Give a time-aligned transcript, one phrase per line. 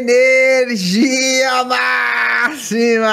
[0.00, 1.62] Energia
[2.46, 3.12] máxima!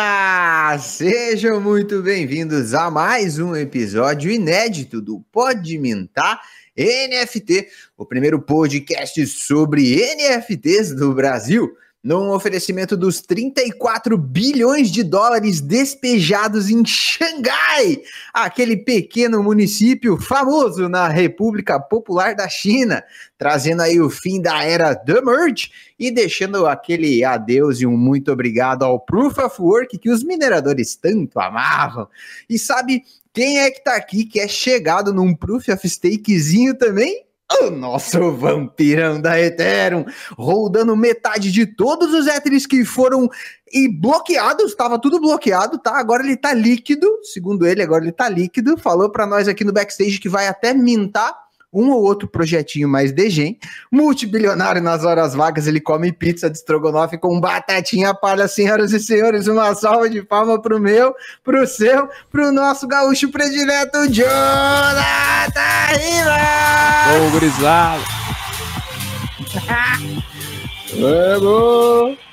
[0.79, 6.39] Sejam muito bem-vindos a mais um episódio inédito do Pode Mintar
[6.77, 7.67] NFT,
[7.97, 11.75] o primeiro podcast sobre NFTs do Brasil
[12.07, 18.01] num oferecimento dos 34 bilhões de dólares despejados em Xangai,
[18.34, 23.03] aquele pequeno município famoso na República Popular da China,
[23.38, 28.31] trazendo aí o fim da era The Merge e deixando aquele adeus e um muito
[28.31, 32.07] obrigado ao Proof of Work que os mineradores tanto amavam.
[32.49, 33.03] E sabe
[33.34, 37.27] quem é que tá aqui que é chegado num Proof of Stakezinho também?
[37.49, 40.05] O nosso vampirão da Ethereum,
[40.37, 43.29] rodando metade de todos os Ethereums que foram
[43.71, 45.97] e bloqueados, estava tudo bloqueado, tá?
[45.97, 48.77] Agora ele tá líquido, segundo ele, agora ele tá líquido.
[48.77, 53.12] Falou para nós aqui no backstage que vai até mintar um ou outro projetinho mais
[53.12, 53.57] degen.
[53.91, 59.48] Multibilionário nas horas vagas, ele come pizza de estrogonofe com batatinha palha, senhoras e senhores.
[59.48, 64.28] Uma salva de palma pro meu, pro seu, pro nosso gaúcho predileto, Jonathan
[65.91, 67.28] Riva!
[67.28, 68.03] Ô, gurizada!
[71.00, 72.26] Vamos!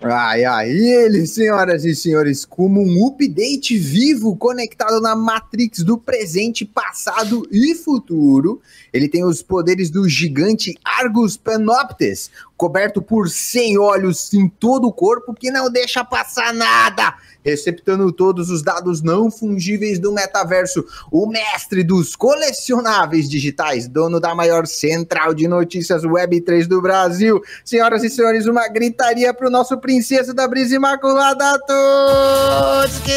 [0.00, 6.64] Ai, ai, ele, senhoras e senhores, como um update vivo conectado na Matrix do presente,
[6.64, 8.62] passado e futuro.
[8.92, 14.92] Ele tem os poderes do gigante Argus Panoptes, coberto por 100 olhos em todo o
[14.92, 17.14] corpo, que não deixa passar nada
[17.48, 24.34] receptando todos os dados não fungíveis do metaverso, o mestre dos colecionáveis digitais, dono da
[24.34, 27.40] maior central de notícias Web3 do Brasil.
[27.64, 33.12] Senhoras e senhores, uma gritaria para o nosso princesa da brisa imaculada Tutski!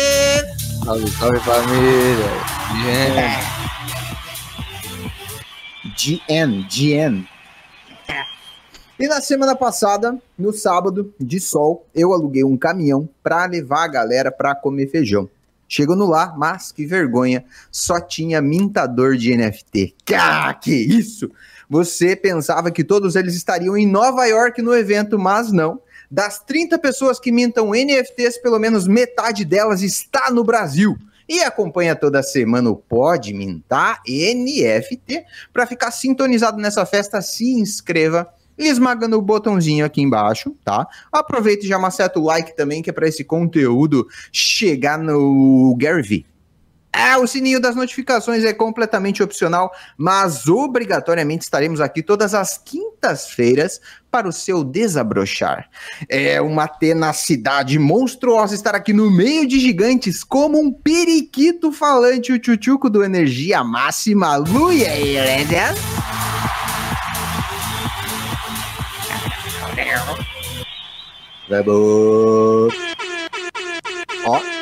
[0.86, 2.32] Salve, salve família!
[5.98, 7.31] GN, GN.
[9.02, 13.88] E na semana passada, no sábado de sol, eu aluguei um caminhão para levar a
[13.88, 15.28] galera para comer feijão.
[15.68, 19.96] Chegou no lar, mas que vergonha, só tinha mintador de NFT.
[20.16, 21.32] Ah, que isso!
[21.68, 25.82] Você pensava que todos eles estariam em Nova York no evento, mas não.
[26.12, 30.96] Das 30 pessoas que mintam NFTs, pelo menos metade delas está no Brasil
[31.28, 35.26] e acompanha toda semana o Pode Mintar NFT.
[35.52, 38.32] Para ficar sintonizado nessa festa, se inscreva
[38.68, 40.88] esmagando o botãozinho aqui embaixo, tá?
[41.12, 46.02] Aproveita e já maceta o like também, que é para esse conteúdo chegar no Gary
[46.02, 46.32] Vee.
[46.94, 53.80] É, o sininho das notificações é completamente opcional, mas obrigatoriamente estaremos aqui todas as quintas-feiras
[54.12, 55.70] para o seu desabrochar.
[56.10, 62.40] É uma tenacidade monstruosa estar aqui no meio de gigantes, como um periquito falante, o
[62.40, 66.21] tchutchuco do Energia Máxima, Luia Vamos!
[71.54, 72.70] Ó,
[74.26, 74.61] ó.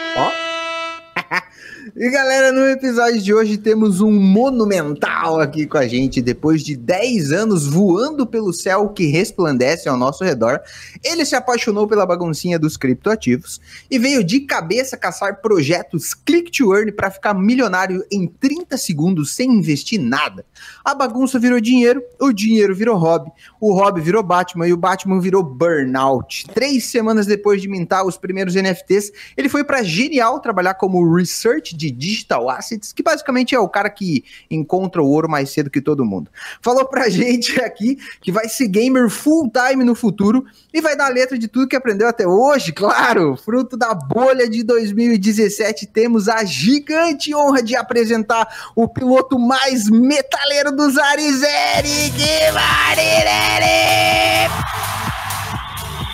[2.02, 6.22] E galera, no episódio de hoje temos um monumental aqui com a gente.
[6.22, 10.62] Depois de 10 anos voando pelo céu que resplandece ao nosso redor,
[11.04, 13.60] ele se apaixonou pela baguncinha dos criptoativos
[13.92, 19.36] e veio de cabeça caçar projetos click to earn para ficar milionário em 30 segundos
[19.36, 20.46] sem investir nada.
[20.86, 23.30] A bagunça virou dinheiro, o dinheiro virou hobby,
[23.60, 26.46] o hobby virou Batman e o Batman virou burnout.
[26.54, 31.76] Três semanas depois de mintar os primeiros NFTs, ele foi para Genial trabalhar como research
[31.76, 35.82] de digital assets, que basicamente é o cara que encontra o ouro mais cedo que
[35.82, 36.30] todo mundo.
[36.62, 41.08] Falou pra gente aqui que vai ser gamer full time no futuro e vai dar
[41.08, 43.36] a letra de tudo que aprendeu até hoje, claro.
[43.38, 50.72] Fruto da bolha de 2017, temos a gigante honra de apresentar o piloto mais metaleiro
[50.72, 52.20] dos ares, Eric
[52.54, 53.70] Marinelli!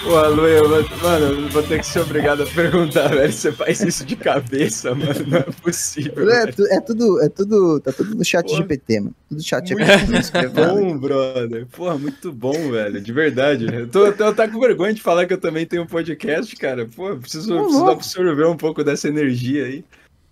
[0.06, 3.34] Pô, Lu, eu vou, mano, eu vou ter que ser obrigado a perguntar, velho.
[3.34, 5.26] Você faz isso de cabeça, mano?
[5.26, 6.30] Não é possível.
[6.30, 9.16] É, tu, é tudo, é tudo, tá tudo no chat Pô, GPT, mano.
[9.28, 10.06] Tudo chat GPT.
[10.12, 11.66] Muito bom, brother.
[11.66, 13.02] Porra, muito bom, velho.
[13.02, 13.66] De verdade.
[13.66, 16.56] Eu tô, eu tô tá com vergonha de falar que eu também tenho um podcast,
[16.56, 16.88] cara.
[16.96, 19.84] Pô, preciso, preciso absorver um pouco dessa energia aí.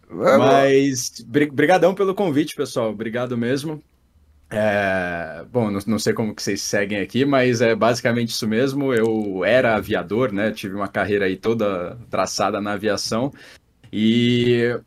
[0.08, 2.92] Mas, brigadão pelo convite, pessoal.
[2.92, 3.82] Obrigado mesmo.
[4.56, 8.94] É, bom, não, não, sei como que vocês seguem aqui, mas é basicamente isso mesmo.
[8.94, 10.52] Eu era aviador, né?
[10.52, 13.34] Tive uma carreira aí toda traçada na aviação.
[13.92, 14.80] E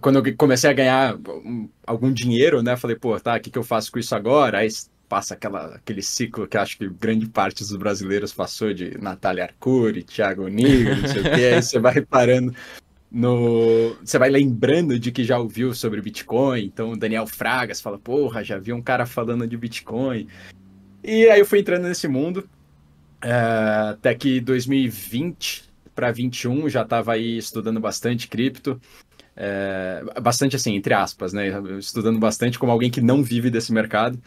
[0.00, 1.18] quando eu comecei a ganhar
[1.86, 2.76] algum dinheiro, né?
[2.76, 4.58] Falei, pô, tá, o que, que eu faço com isso agora?
[4.58, 4.68] Aí
[5.08, 10.04] passa aquela, aquele ciclo que acho que grande parte dos brasileiros passou de Natália Arcuri,
[10.04, 11.44] Thiago Nigro, não sei o quê.
[11.54, 12.54] Aí você vai parando
[13.10, 17.98] no você vai lembrando de que já ouviu sobre Bitcoin, então o Daniel Fragas fala,
[17.98, 20.28] porra, já vi um cara falando de Bitcoin.
[21.02, 22.48] E aí eu fui entrando nesse mundo
[23.22, 28.80] É, até que 2020 para 21 já estava aí estudando bastante cripto.
[29.36, 31.48] É, bastante assim, entre aspas, né?
[31.78, 34.20] Estudando bastante como alguém que não vive desse mercado.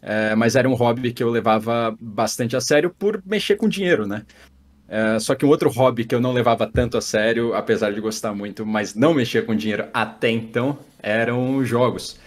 [0.00, 4.06] É, mas era um hobby que eu levava bastante a sério por mexer com dinheiro,
[4.06, 4.24] né?
[4.88, 8.00] É, só que um outro hobby que eu não levava tanto a sério, apesar de
[8.00, 12.18] gostar muito, mas não mexia com dinheiro até então, eram jogos.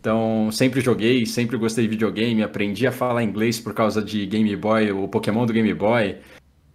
[0.00, 4.54] Então, sempre joguei, sempre gostei de videogame, aprendi a falar inglês por causa de Game
[4.56, 6.16] Boy, o Pokémon do Game Boy.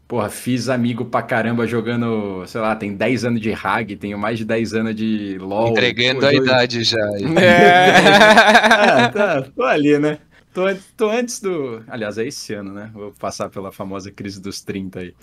[0.07, 4.37] Porra, fiz amigo pra caramba jogando, sei lá, tem 10 anos de RAG, tenho mais
[4.37, 5.69] de 10 anos de LoL.
[5.69, 6.43] Entregando pô, a dois...
[6.43, 6.99] idade já.
[7.41, 7.95] É.
[8.05, 10.19] ah, tá, tô ali, né?
[10.53, 10.61] Tô,
[10.95, 11.83] tô, antes do.
[11.87, 12.91] Aliás, é esse ano, né?
[12.93, 15.15] Vou passar pela famosa crise dos 30 aí.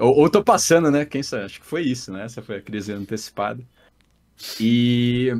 [0.00, 1.04] Ou, ou tô passando, né?
[1.04, 1.44] Quem sabe?
[1.44, 2.24] Acho que foi isso, né?
[2.24, 3.62] Essa foi a crise antecipada.
[4.60, 5.32] E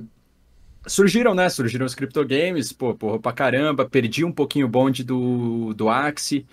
[0.86, 1.48] surgiram, né?
[1.48, 3.88] Surgiram os criptogames, pô, porra pra caramba.
[3.88, 6.46] Perdi um pouquinho o bonde do, do Axie.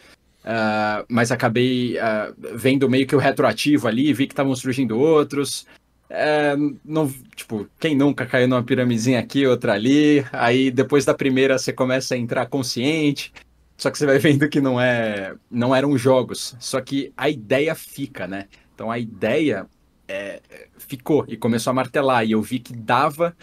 [0.44, 5.68] Uh, mas acabei uh, vendo meio que o retroativo ali, vi que estavam surgindo outros.
[6.13, 11.58] É, não, tipo, quem nunca caiu numa piramidezinha aqui, outra ali, aí depois da primeira
[11.58, 13.31] você começa a entrar consciente,
[13.78, 17.74] só que você vai vendo que não é, não eram jogos, só que a ideia
[17.75, 18.48] fica, né?
[18.75, 19.66] Então a ideia
[20.06, 20.42] é,
[20.78, 23.34] ficou e começou a martelar, e eu vi que dava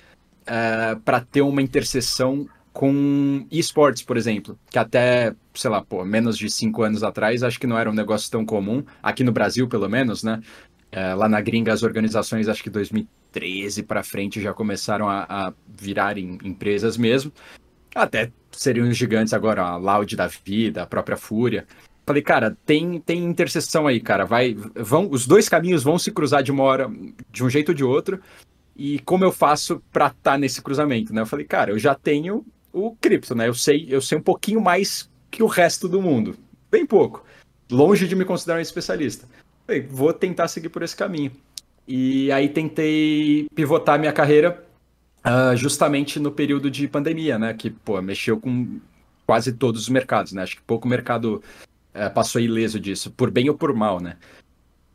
[0.47, 6.37] é, para ter uma interseção com esportes, por exemplo, que até, sei lá, pô, menos
[6.37, 9.67] de cinco anos atrás, acho que não era um negócio tão comum, aqui no Brasil,
[9.67, 10.41] pelo menos, né?
[10.91, 15.53] É, lá na gringa, as organizações, acho que 2013 para frente, já começaram a, a
[15.67, 17.33] virar em, empresas mesmo.
[17.95, 21.67] Até seriam os gigantes agora, a Loud da vida, a própria Fúria.
[22.07, 24.25] Falei, cara, tem, tem interseção aí, cara.
[24.25, 26.91] Vai, vão, os dois caminhos vão se cruzar de uma hora,
[27.31, 28.21] de um jeito ou de outro.
[28.75, 31.21] E como eu faço para estar tá nesse cruzamento, né?
[31.21, 33.49] Eu falei, cara, eu já tenho o cripto, né?
[33.49, 36.37] Eu sei, eu sei um pouquinho mais que o resto do mundo.
[36.71, 37.25] Bem pouco.
[37.71, 39.29] Longe de me considerar um especialista.
[39.69, 41.31] Falei, vou tentar seguir por esse caminho.
[41.87, 44.65] E aí tentei pivotar minha carreira
[45.19, 47.53] uh, justamente no período de pandemia, né?
[47.53, 48.81] Que, pô, mexeu com
[49.27, 50.43] quase todos os mercados, né?
[50.43, 51.43] Acho que pouco mercado
[51.95, 54.17] uh, passou ileso disso, por bem ou por mal, né?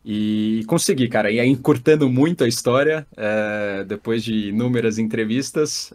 [0.04, 1.30] E consegui, cara.
[1.30, 5.94] E aí, encurtando muito a história, uh, depois de inúmeras entrevistas,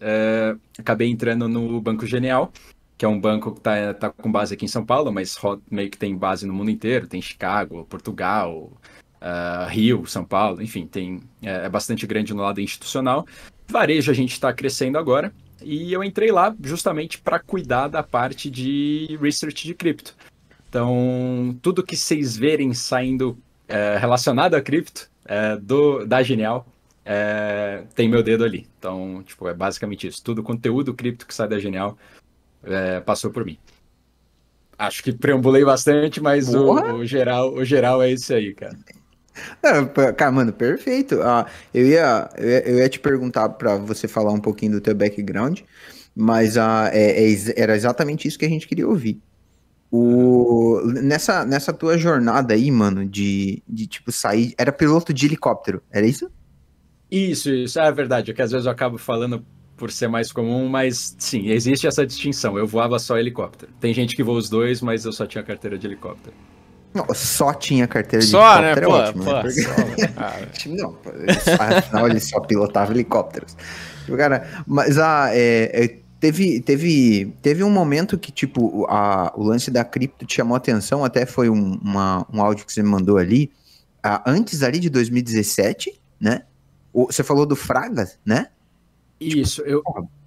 [0.78, 2.52] acabei entrando no Banco Genial,
[2.98, 5.36] que é um banco que está tá com base aqui em São Paulo, mas
[5.70, 8.72] meio que tem base no mundo inteiro, tem Chicago, Portugal,
[9.22, 13.24] uh, Rio, São Paulo, enfim, tem é, é, bastante grande no lado institucional.
[13.68, 18.50] Varejo a gente está crescendo agora, e eu entrei lá justamente para cuidar da parte
[18.50, 20.16] de research de cripto.
[20.68, 26.66] Então, tudo que vocês verem saindo é, relacionado a cripto é, do, da Genial
[27.04, 28.66] é, tem meu dedo ali.
[28.78, 30.22] Então, tipo, é basicamente isso.
[30.22, 31.96] Tudo conteúdo cripto que sai da Genial
[32.68, 33.58] é, passou por mim.
[34.78, 38.76] Acho que preambulei bastante, mas o, o, geral, o geral é esse aí, cara.
[39.62, 41.20] Não, cara, mano, perfeito.
[41.22, 44.80] Ah, eu, ia, eu, ia, eu ia te perguntar para você falar um pouquinho do
[44.80, 45.60] teu background,
[46.14, 49.20] mas ah, é, é, era exatamente isso que a gente queria ouvir.
[49.90, 54.54] O, nessa, nessa tua jornada aí, mano, de, de tipo sair.
[54.58, 56.30] Era piloto de helicóptero, era isso?
[57.10, 58.30] Isso, isso é verdade.
[58.30, 59.44] É que às vezes eu acabo falando
[59.78, 62.58] por ser mais comum, mas sim, existe essa distinção.
[62.58, 63.72] Eu voava só helicóptero.
[63.80, 66.34] Tem gente que voa os dois, mas eu só tinha carteira de helicóptero.
[66.92, 68.90] Não, só tinha carteira de só, helicóptero.
[68.90, 68.98] Né?
[68.98, 69.42] É pô, ótimo, pô, né?
[69.42, 69.62] Porque...
[69.62, 70.76] só, né?
[70.82, 70.98] não,
[71.78, 73.56] afinal ele só pilotava helicópteros.
[74.16, 79.70] Cara, mas ah, é, é, teve, teve, teve um momento que, tipo, a, o lance
[79.70, 83.18] da cripto te chamou atenção, até foi um, uma, um áudio que você me mandou
[83.18, 83.52] ali,
[84.02, 86.42] ah, antes ali de 2017, né?
[86.92, 88.48] O, você falou do Fragas, né?
[89.20, 89.82] Isso, eu.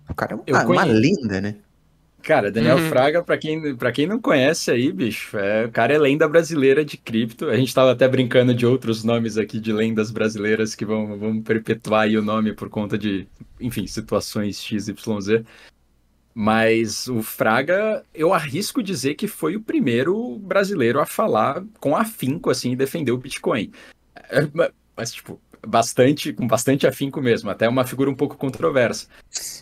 [0.09, 1.55] O cara é uma, uma lenda, né?
[2.21, 2.89] Cara, Daniel uhum.
[2.89, 6.85] Fraga, para quem, pra quem não conhece aí, bicho, é, o cara é lenda brasileira
[6.85, 7.47] de cripto.
[7.47, 11.41] A gente tava até brincando de outros nomes aqui de lendas brasileiras que vão, vão
[11.41, 13.27] perpetuar aí o nome por conta de,
[13.59, 15.43] enfim, situações XYZ.
[16.33, 22.49] Mas o Fraga, eu arrisco dizer que foi o primeiro brasileiro a falar com afinco,
[22.49, 23.71] assim, e defender o Bitcoin.
[24.29, 24.47] É,
[24.95, 29.07] mas, tipo, bastante, com bastante afinco mesmo, até uma figura um pouco controversa.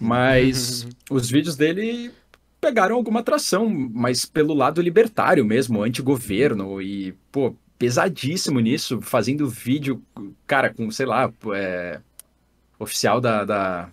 [0.02, 2.12] Mas os vídeos dele
[2.60, 10.04] pegaram alguma atração, mas pelo lado libertário mesmo, anti-governo e, pô, pesadíssimo nisso, fazendo vídeo,
[10.46, 12.00] cara, com, sei lá, é,
[12.78, 13.90] oficial da, da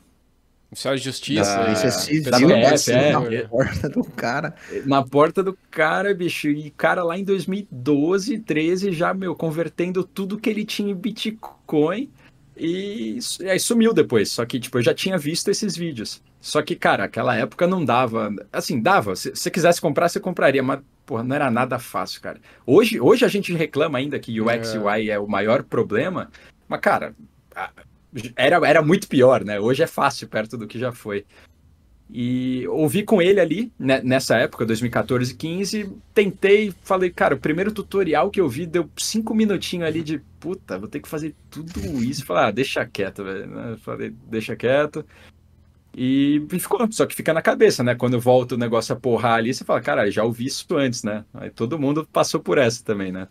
[0.71, 1.57] Oficial de justiça.
[1.57, 3.43] Da, isso é civil, PF, assim, é, na é.
[3.43, 4.55] porta do cara.
[4.85, 6.49] Na porta do cara, bicho.
[6.49, 12.11] E cara lá em 2012, 13, já, meu, convertendo tudo que ele tinha em Bitcoin.
[12.57, 13.19] E
[13.49, 14.33] aí sumiu depois.
[14.33, 16.21] Só que, tipo, eu já tinha visto esses vídeos.
[16.41, 18.35] Só que, cara, aquela época não dava.
[18.53, 19.15] Assim, dava.
[19.15, 22.41] Se você quisesse comprar, você compraria, mas, porra, não era nada fácil, cara.
[22.67, 26.31] Hoje, hoje a gente reclama ainda que o X e Y é o maior problema,
[26.69, 27.15] mas, cara,
[28.35, 29.59] era, era muito pior, né?
[29.61, 31.25] Hoje é fácil perto do que já foi.
[32.09, 37.39] E ouvi com ele ali, né, nessa época, 2014 e 15, tentei, falei, cara, o
[37.39, 41.35] primeiro tutorial que eu vi deu cinco minutinhos ali de, puta, vou ter que fazer
[41.51, 42.25] tudo isso.
[42.25, 43.77] Falei, ah, deixa quieto, velho.
[43.79, 45.05] Falei, deixa quieto.
[45.97, 47.95] E ficou, só que fica na cabeça, né?
[47.95, 51.25] Quando volta o negócio a porrar ali, você fala, cara, já ouvi isso antes, né?
[51.35, 53.27] Aí todo mundo passou por essa também, né?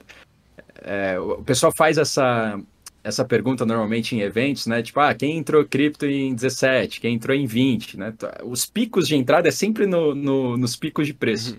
[0.81, 2.59] É, o pessoal faz essa,
[3.05, 4.81] essa pergunta normalmente em eventos, né?
[4.81, 8.11] Tipo, ah, quem entrou cripto em 17, quem entrou em 20, né?
[8.43, 11.55] Os picos de entrada é sempre no, no, nos picos de preço.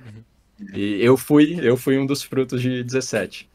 [0.75, 3.49] E eu fui, eu fui um dos frutos de 17.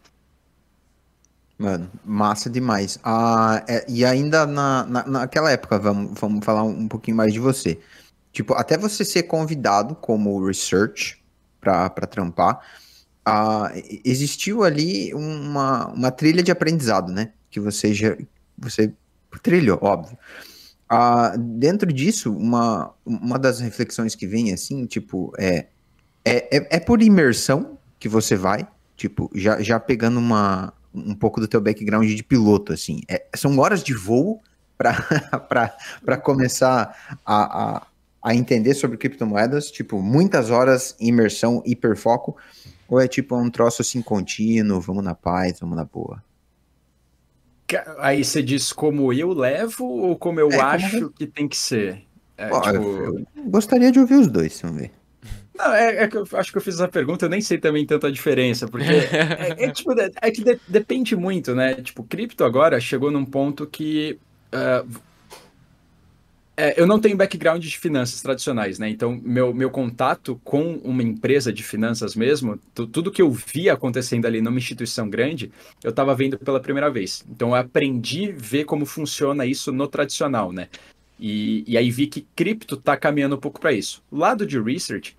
[1.58, 2.98] Mano, massa demais.
[3.04, 7.42] Ah, é, e ainda na, na, naquela época, vamos, vamos falar um pouquinho mais de
[7.42, 7.78] você.
[8.32, 11.22] Tipo, até você ser convidado como research
[11.60, 12.62] para trampar,
[14.04, 17.32] existiu ali uma, uma trilha de aprendizado, né?
[17.52, 18.18] que você já
[18.58, 18.92] você
[19.44, 20.18] trilhou, óbvio.
[21.38, 25.68] Dentro disso, uma, uma das reflexões que vem assim, tipo, é,
[26.24, 31.40] é, é, é por imersão que você vai, tipo, já, já pegando uma, um pouco
[31.40, 33.02] do teu background de piloto, assim.
[33.08, 34.42] É, são horas de voo
[34.78, 37.88] para começar a, a,
[38.22, 42.36] a, entender sobre criptomoedas, tipo, muitas horas, imersão, hiperfoco,
[42.92, 46.22] ou é tipo um troço assim contínuo, vamos na paz, vamos na boa?
[48.00, 51.10] Aí você diz como eu levo ou como eu é, acho como...
[51.12, 52.04] que tem que ser?
[52.38, 52.78] É, Pô, tipo...
[52.78, 54.92] eu gostaria de ouvir os dois, vamos ver.
[55.58, 57.86] Não, é, é, que eu acho que eu fiz essa pergunta, eu nem sei também
[57.86, 61.76] tanto a diferença, porque é, é, tipo, é que de, depende muito, né?
[61.76, 64.20] Tipo, cripto agora chegou num ponto que
[64.54, 64.86] uh,
[66.56, 68.90] é, eu não tenho background de finanças tradicionais, né?
[68.90, 74.26] Então, meu, meu contato com uma empresa de finanças mesmo, tudo que eu vi acontecendo
[74.26, 75.52] ali numa instituição grande,
[75.84, 77.24] eu estava vendo pela primeira vez.
[77.30, 80.68] Então, eu aprendi a ver como funciona isso no tradicional, né?
[81.20, 84.04] E, e aí vi que cripto está caminhando um pouco para isso.
[84.12, 85.16] Lado de research,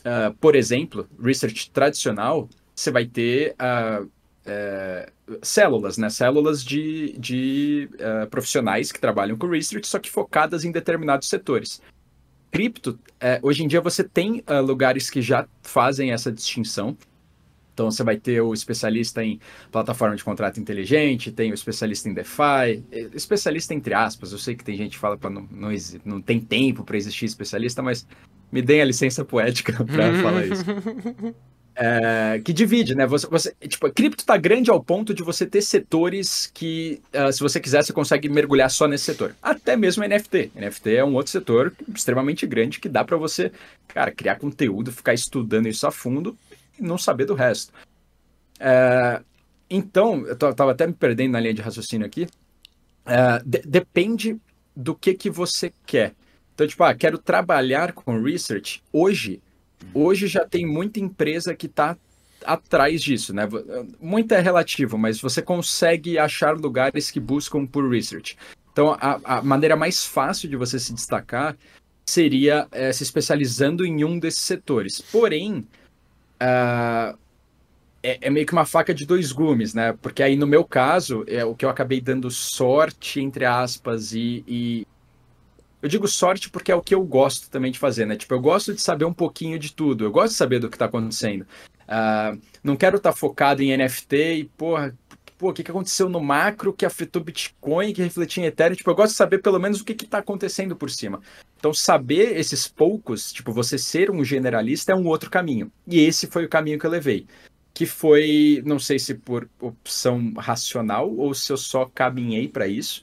[0.00, 4.08] uh, por exemplo, research tradicional, você vai ter uh,
[4.44, 5.10] é,
[5.42, 6.10] células, né?
[6.10, 11.80] Células de, de uh, profissionais que trabalham com research, só que focadas em determinados setores.
[12.50, 16.96] Cripto, é, hoje em dia você tem uh, lugares que já fazem essa distinção.
[17.72, 22.12] Então você vai ter o especialista em plataforma de contrato inteligente, tem o especialista em
[22.12, 22.84] DeFi,
[23.14, 24.32] especialista entre aspas.
[24.32, 25.70] Eu sei que tem gente que fala para não, não,
[26.04, 28.06] não tem tempo para existir especialista, mas
[28.50, 30.64] me deem a licença poética para falar isso.
[31.74, 33.06] É, que divide, né?
[33.06, 37.32] Você, você, tipo, a cripto tá grande ao ponto de você ter setores que, uh,
[37.32, 39.34] se você quiser, você consegue mergulhar só nesse setor.
[39.42, 40.52] Até mesmo NFT.
[40.54, 43.50] NFT é um outro setor extremamente grande que dá para você,
[43.88, 46.36] cara, criar conteúdo, ficar estudando isso a fundo
[46.78, 47.72] e não saber do resto.
[48.60, 49.22] É,
[49.70, 52.28] então, eu tava até me perdendo na linha de raciocínio aqui.
[53.06, 54.36] É, de, depende
[54.76, 56.12] do que que você quer.
[56.54, 58.82] Então, tipo, ah, quero trabalhar com research.
[58.92, 59.40] Hoje,
[59.94, 61.96] Hoje já tem muita empresa que está
[62.44, 63.48] atrás disso, né?
[64.00, 68.36] Muito é relativo, mas você consegue achar lugares que buscam por research.
[68.72, 71.56] Então, a, a maneira mais fácil de você se destacar
[72.06, 75.00] seria é, se especializando em um desses setores.
[75.00, 75.66] Porém,
[76.42, 77.16] uh,
[78.02, 79.92] é, é, meio que uma faca de dois gumes, né?
[80.00, 84.42] Porque aí, no meu caso, é o que eu acabei dando sorte, entre aspas, e,
[84.46, 84.86] e
[85.82, 88.16] eu digo sorte porque é o que eu gosto também de fazer, né?
[88.16, 90.04] Tipo, eu gosto de saber um pouquinho de tudo.
[90.04, 91.42] Eu gosto de saber do que está acontecendo.
[91.82, 94.96] Uh, não quero estar tá focado em NFT e, porra,
[95.36, 98.76] pô, o que, que aconteceu no macro que afetou Bitcoin, que refletiu em Ethereum.
[98.76, 101.20] Tipo, eu gosto de saber pelo menos o que está acontecendo por cima.
[101.58, 105.70] Então, saber esses poucos, tipo, você ser um generalista é um outro caminho.
[105.84, 107.26] E esse foi o caminho que eu levei.
[107.74, 113.02] Que foi, não sei se por opção racional ou se eu só caminhei para isso,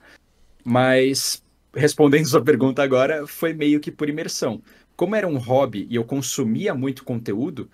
[0.63, 4.61] mas respondendo sua pergunta agora, foi meio que por imersão.
[4.95, 7.69] Como era um hobby e eu consumia muito conteúdo,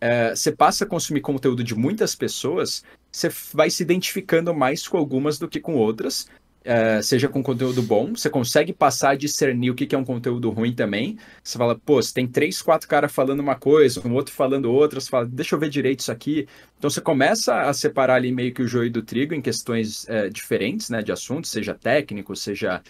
[0.00, 4.98] é, você passa a consumir conteúdo de muitas pessoas, você vai se identificando mais com
[4.98, 6.28] algumas do que com outras,
[6.64, 10.48] é, seja com conteúdo bom, você consegue passar a discernir o que, é um conteúdo
[10.48, 11.18] ruim também.
[11.42, 14.98] Você fala, pô, você tem três, quatro caras falando uma coisa, um outro falando outra,
[14.98, 16.48] você fala, deixa eu ver direito isso aqui.
[16.78, 20.30] Então você começa a separar ali meio que o joio do trigo em questões é,
[20.30, 22.82] diferentes, né, de assuntos, seja técnico, seja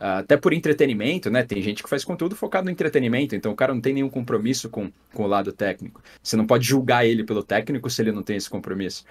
[0.00, 1.42] até por entretenimento, né?
[1.42, 4.70] Tem gente que faz conteúdo focado no entretenimento, então o cara não tem nenhum compromisso
[4.70, 6.02] com, com o lado técnico.
[6.22, 9.04] Você não pode julgar ele pelo técnico se ele não tem esse compromisso.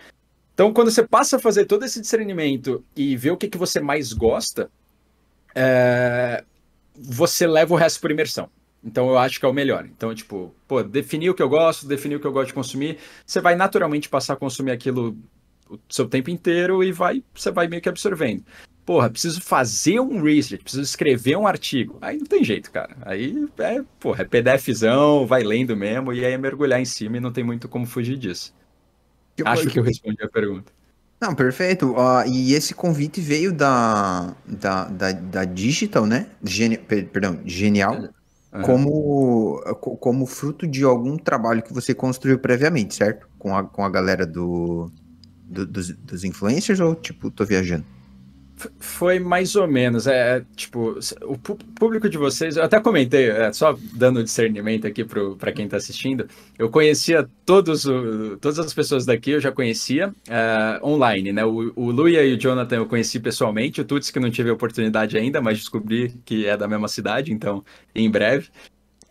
[0.54, 3.80] Então, quando você passa a fazer todo esse discernimento e ver o que, que você
[3.80, 4.70] mais gosta,
[5.56, 6.44] é...
[6.96, 8.50] você leva o resto por imersão.
[8.84, 9.86] Então eu acho que é o melhor.
[9.86, 12.98] Então, tipo, pô, definir o que eu gosto, definir o que eu gosto de consumir,
[13.26, 15.16] você vai naturalmente passar a consumir aquilo
[15.70, 18.44] o seu tempo inteiro e vai, você vai meio que absorvendo.
[18.90, 22.00] Porra, preciso fazer um research, preciso escrever um artigo.
[22.02, 22.98] Aí não tem jeito, cara.
[23.04, 27.20] Aí é, porra, é PDFzão, vai lendo mesmo, e aí é mergulhar em cima e
[27.20, 28.52] não tem muito como fugir disso.
[29.38, 30.72] Eu, Acho que eu respondi a pergunta.
[31.22, 31.92] Não, perfeito.
[31.92, 36.32] Uh, e esse convite veio da, da, da, da Digital, né?
[36.44, 38.10] Geni perdão, Genial.
[38.52, 38.62] Uhum.
[38.64, 39.62] Como,
[40.00, 43.30] como fruto de algum trabalho que você construiu previamente, certo?
[43.38, 44.92] Com a, com a galera do,
[45.44, 47.86] do dos, dos influencers ou, tipo, tô viajando?
[48.80, 53.54] Foi mais ou menos, é, é tipo, o público de vocês, eu até comentei, é,
[53.54, 59.06] só dando discernimento aqui para quem está assistindo, eu conhecia todos o, todas as pessoas
[59.06, 61.46] daqui, eu já conhecia uh, online, né?
[61.46, 64.54] O, o Luia e o Jonathan eu conheci pessoalmente, o Tuts que não tive a
[64.54, 67.64] oportunidade ainda, mas descobri que é da mesma cidade, então
[67.96, 68.50] em breve.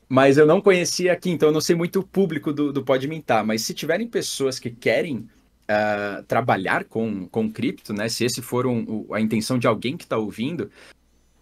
[0.08, 3.06] Mas eu não conhecia aqui, então eu não sei muito o público do, do Pode
[3.06, 5.28] Mintar, mas se tiverem pessoas que querem
[5.68, 8.08] uh, trabalhar com, com cripto, né?
[8.08, 10.70] Se esse for um, a intenção de alguém que está ouvindo,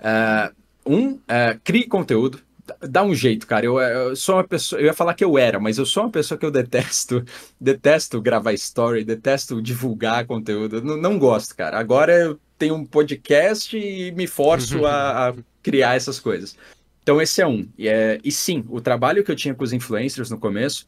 [0.01, 0.55] uh,
[0.85, 2.41] um, uh, crie conteúdo,
[2.81, 3.65] dá um jeito, cara.
[3.65, 6.11] Eu, eu, sou uma pessoa, eu ia falar que eu era, mas eu sou uma
[6.11, 7.25] pessoa que eu detesto,
[7.61, 11.79] detesto gravar story, detesto divulgar conteúdo, não, não gosto, cara.
[11.79, 16.57] Agora eu tenho um podcast e me forço a, a, criar essas coisas.
[17.03, 17.69] Então esse é um.
[17.79, 20.87] E, é, e sim, o trabalho que eu tinha com os influencers no começo,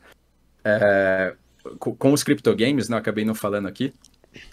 [0.64, 1.34] é,
[1.78, 3.92] com os criptogames, né, acabei não falando aqui,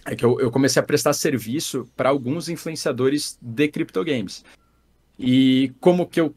[0.05, 4.43] é que eu, eu comecei a prestar serviço para alguns influenciadores de criptogames.
[5.17, 6.35] E como que eu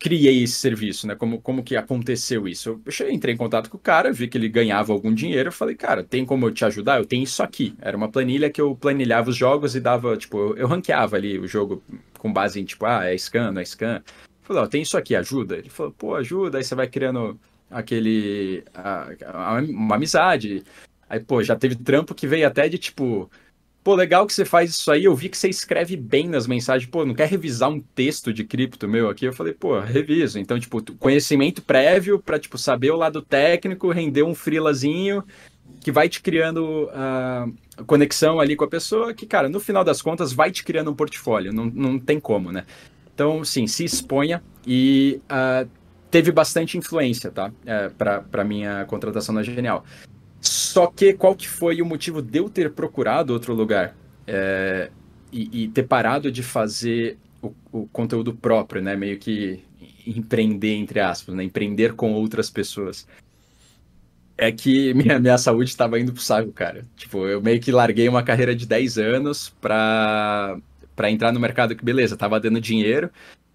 [0.00, 1.14] criei esse serviço, né?
[1.14, 2.80] Como, como que aconteceu isso?
[2.98, 5.76] Eu entrei em contato com o cara, vi que ele ganhava algum dinheiro, eu falei,
[5.76, 6.98] cara, tem como eu te ajudar?
[6.98, 7.74] Eu tenho isso aqui.
[7.80, 11.38] Era uma planilha que eu planilhava os jogos e dava, tipo, eu, eu ranqueava ali
[11.38, 11.82] o jogo
[12.18, 13.96] com base em, tipo, ah, é scan, não é scan.
[13.96, 14.02] Eu
[14.42, 15.58] falei, ó, tem isso aqui, ajuda?
[15.58, 17.38] Ele falou, pô, ajuda, aí você vai criando
[17.70, 18.64] aquele.
[18.74, 20.62] A, a, uma amizade.
[21.08, 23.30] Aí, pô, já teve trampo que veio até de tipo.
[23.82, 25.04] Pô, legal que você faz isso aí.
[25.04, 26.90] Eu vi que você escreve bem nas mensagens.
[26.90, 29.24] Pô, não quer revisar um texto de cripto meu aqui?
[29.24, 30.38] Eu falei, pô, reviso.
[30.38, 35.24] Então, tipo, conhecimento prévio para tipo, saber o lado técnico, render um frilazinho
[35.80, 37.46] que vai te criando a
[37.78, 40.90] uh, conexão ali com a pessoa, que, cara, no final das contas, vai te criando
[40.90, 41.52] um portfólio.
[41.52, 42.66] Não, não tem como, né?
[43.14, 45.68] Então, sim, se exponha e uh,
[46.10, 47.52] teve bastante influência, tá?
[47.64, 49.84] É, para minha contratação na Genial.
[50.40, 53.94] Só que qual que foi o motivo de eu ter procurado outro lugar
[54.26, 54.90] é,
[55.32, 58.96] e, e, ter parado de fazer o, o, conteúdo próprio, né?
[58.96, 59.62] Meio que
[60.06, 61.44] empreender, entre aspas, né?
[61.44, 63.06] Empreender com outras pessoas.
[64.36, 66.84] É que minha, minha saúde estava indo pro saco, cara.
[66.96, 70.58] Tipo, eu meio que larguei uma carreira de 10 anos pra
[71.08, 73.10] entrar no mercado que, beleza, tava dando dinheiro,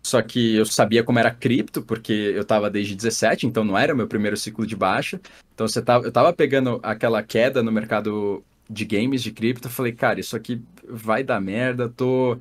[0.05, 3.91] só que eu sabia como era cripto, porque eu estava desde 17, então não era
[3.91, 5.19] o meu primeiro ciclo de baixa.
[5.51, 9.71] Então você tava, eu estava pegando aquela queda no mercado de games, de cripto, eu
[9.71, 12.37] falei, cara, isso aqui vai dar merda, tô.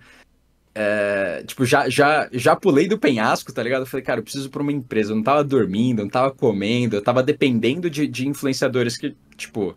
[0.75, 3.81] É, tipo, já, já, já pulei do penhasco, tá ligado?
[3.83, 5.13] Eu falei, cara, eu preciso para uma empresa.
[5.13, 9.75] Eu não tava dormindo, não tava comendo, eu tava dependendo de, de influenciadores que, tipo,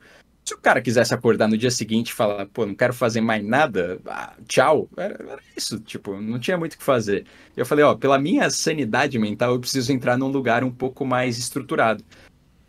[0.48, 3.44] se o cara quisesse acordar no dia seguinte e falar, pô, não quero fazer mais
[3.44, 7.26] nada, ah, tchau, era, era, isso, tipo, não tinha muito o que fazer.
[7.56, 11.38] Eu falei, ó, pela minha sanidade mental, eu preciso entrar num lugar um pouco mais
[11.38, 12.02] estruturado.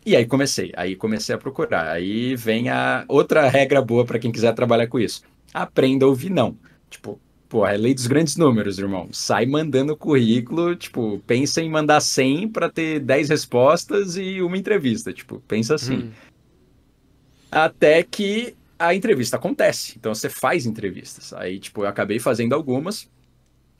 [0.05, 1.89] E aí comecei, aí comecei a procurar.
[1.91, 5.21] Aí vem a outra regra boa para quem quiser trabalhar com isso.
[5.53, 6.57] Aprenda a ouvir não.
[6.89, 9.07] Tipo, pô, é lei dos grandes números, irmão.
[9.13, 15.13] Sai mandando currículo, tipo, pensa em mandar 100 para ter 10 respostas e uma entrevista,
[15.13, 15.99] tipo, pensa assim.
[15.99, 16.28] Hum
[17.51, 19.95] até que a entrevista acontece.
[19.97, 21.33] Então você faz entrevistas.
[21.33, 23.09] Aí, tipo, eu acabei fazendo algumas.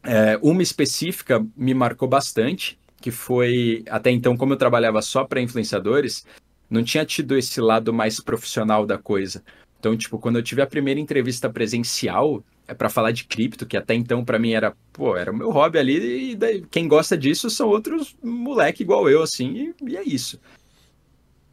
[0.03, 5.41] É, uma específica me marcou bastante, que foi até então, como eu trabalhava só para
[5.41, 6.25] influenciadores,
[6.69, 9.43] não tinha tido esse lado mais profissional da coisa.
[9.79, 13.77] Então, tipo, quando eu tive a primeira entrevista presencial, é para falar de cripto, que
[13.77, 17.17] até então para mim era, pô, era o meu hobby ali, e daí, quem gosta
[17.17, 20.39] disso são outros moleque igual eu, assim, e, e é isso.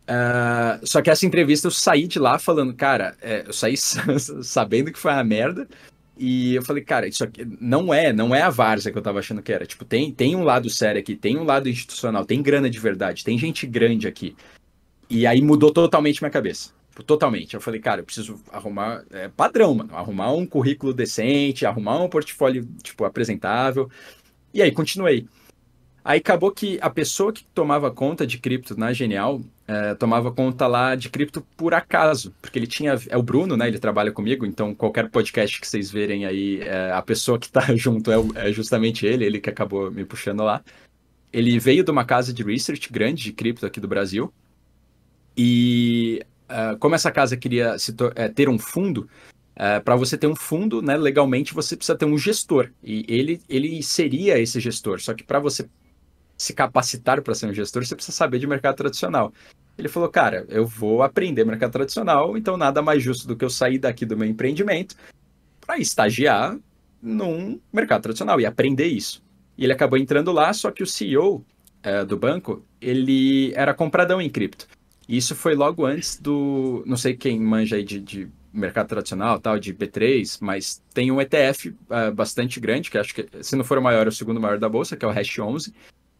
[0.08, 3.76] Uh, só que essa entrevista eu saí de lá falando, cara, é, eu saí
[4.42, 5.68] sabendo que foi uma merda.
[6.18, 9.18] E eu falei, cara, isso aqui não é, não é a várzea que eu tava
[9.18, 9.66] achando que era.
[9.66, 13.22] Tipo, tem, tem um lado sério aqui, tem um lado institucional, tem grana de verdade,
[13.22, 14.34] tem gente grande aqui.
[15.10, 16.70] E aí mudou totalmente minha cabeça.
[16.96, 17.52] Tipo, totalmente.
[17.52, 19.94] Eu falei, cara, eu preciso arrumar é, padrão, mano.
[19.94, 23.90] Arrumar um currículo decente, arrumar um portfólio, tipo, apresentável.
[24.54, 25.28] E aí continuei.
[26.02, 30.66] Aí acabou que a pessoa que tomava conta de cripto na Genial, é, tomava conta
[30.68, 32.96] lá de cripto por acaso, porque ele tinha.
[33.08, 33.66] É o Bruno, né?
[33.66, 37.60] Ele trabalha comigo, então qualquer podcast que vocês verem aí, é, a pessoa que tá
[37.74, 40.62] junto é, é, justamente ele, ele que acabou me puxando lá.
[41.32, 44.32] Ele veio de uma casa de research grande de cripto aqui do Brasil.
[45.36, 47.76] E uh, como essa casa queria
[48.14, 49.08] é, ter um fundo,
[49.56, 52.70] Uh, para você ter um fundo, né, legalmente você precisa ter um gestor.
[52.84, 55.00] E ele, ele seria esse gestor.
[55.00, 55.66] Só que para você
[56.36, 59.32] se capacitar para ser um gestor, você precisa saber de mercado tradicional.
[59.78, 63.50] Ele falou, cara, eu vou aprender mercado tradicional, então nada mais justo do que eu
[63.50, 64.96] sair daqui do meu empreendimento
[65.60, 66.58] para estagiar
[67.02, 69.22] num mercado tradicional e aprender isso.
[69.56, 71.44] E ele acabou entrando lá, só que o CEO uh,
[71.82, 74.66] eh, do banco, ele era compradão em cripto.
[75.08, 76.82] E isso foi logo antes do.
[76.86, 81.20] Não sei quem manja aí de, de mercado tradicional, tal, de B3, mas tem um
[81.20, 84.12] ETF uh, ah, bastante grande, que acho que, se não for o maior, é o
[84.12, 85.72] segundo maior da bolsa, que é o Hash 11,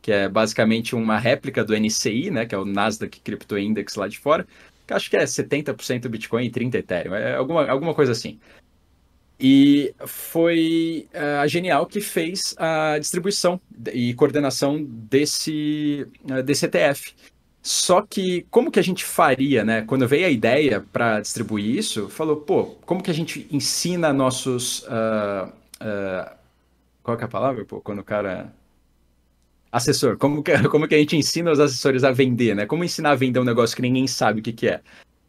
[0.07, 4.07] que é basicamente uma réplica do NCI, né, que é o Nasdaq Crypto Index lá
[4.07, 4.47] de fora,
[4.87, 8.38] que acho que é 70% Bitcoin e 30% Ethereum, é alguma, alguma coisa assim.
[9.38, 13.61] E foi uh, a Genial que fez a distribuição
[13.92, 17.12] e coordenação desse, uh, desse ETF.
[17.61, 19.83] Só que como que a gente faria, né?
[19.83, 24.83] Quando veio a ideia para distribuir isso, falou, pô, como que a gente ensina nossos.
[24.85, 25.49] Uh,
[25.83, 26.37] uh,
[27.03, 27.64] qual é a palavra?
[27.64, 28.55] Pô, quando o cara.
[29.76, 32.66] Assessor, como que, como que a gente ensina os assessores a vender, né?
[32.66, 34.80] Como ensinar a vender um negócio que ninguém sabe o que, que é?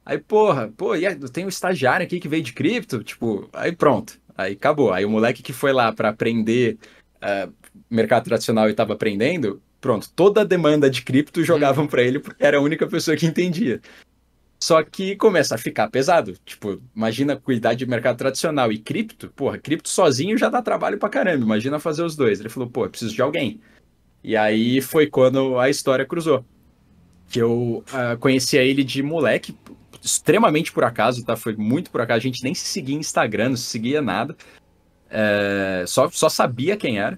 [0.06, 3.76] Aí, porra, pô, e aí, tem um estagiário aqui que veio de cripto, tipo, aí
[3.76, 4.94] pronto, aí acabou.
[4.94, 6.78] Aí o moleque que foi lá para aprender
[7.18, 7.54] uh,
[7.90, 11.90] mercado tradicional e estava aprendendo, Pronto, toda a demanda de cripto jogavam uhum.
[11.90, 13.80] para ele porque era a única pessoa que entendia.
[14.60, 16.34] Só que começa a ficar pesado.
[16.44, 19.30] Tipo, imagina cuidar de mercado tradicional e cripto.
[19.30, 21.46] Porra, cripto sozinho já dá trabalho pra caramba.
[21.46, 22.40] Imagina fazer os dois.
[22.40, 23.62] Ele falou, pô, eu preciso de alguém.
[24.28, 26.44] E aí foi quando a história cruzou.
[27.30, 29.56] Que eu uh, conhecia ele de moleque,
[30.04, 31.38] extremamente por acaso, tá?
[31.38, 32.18] Foi muito por acaso.
[32.18, 34.36] A gente nem se seguia Instagram, não se seguia nada.
[35.10, 37.18] É, só, só sabia quem era.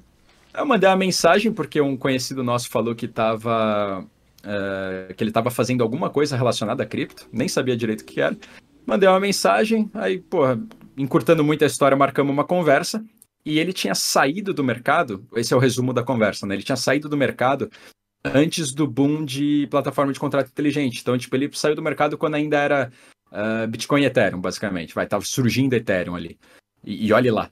[0.53, 4.05] Eu mandei uma mensagem porque um conhecido nosso falou que estava
[4.43, 8.21] é, que ele estava fazendo alguma coisa relacionada a cripto, nem sabia direito o que
[8.21, 8.37] era.
[8.85, 10.61] Mandei uma mensagem, aí, porra,
[10.95, 13.03] encurtando muito a história, marcamos uma conversa.
[13.49, 16.53] E ele tinha saído do mercado, esse é o resumo da conversa, né?
[16.53, 17.67] Ele tinha saído do mercado
[18.23, 21.01] antes do boom de plataforma de contrato inteligente.
[21.01, 22.91] Então, tipo, ele saiu do mercado quando ainda era
[23.31, 24.93] uh, Bitcoin e Ethereum, basicamente.
[24.93, 26.37] Vai, tava surgindo Ethereum ali.
[26.83, 27.49] E, e olhe lá.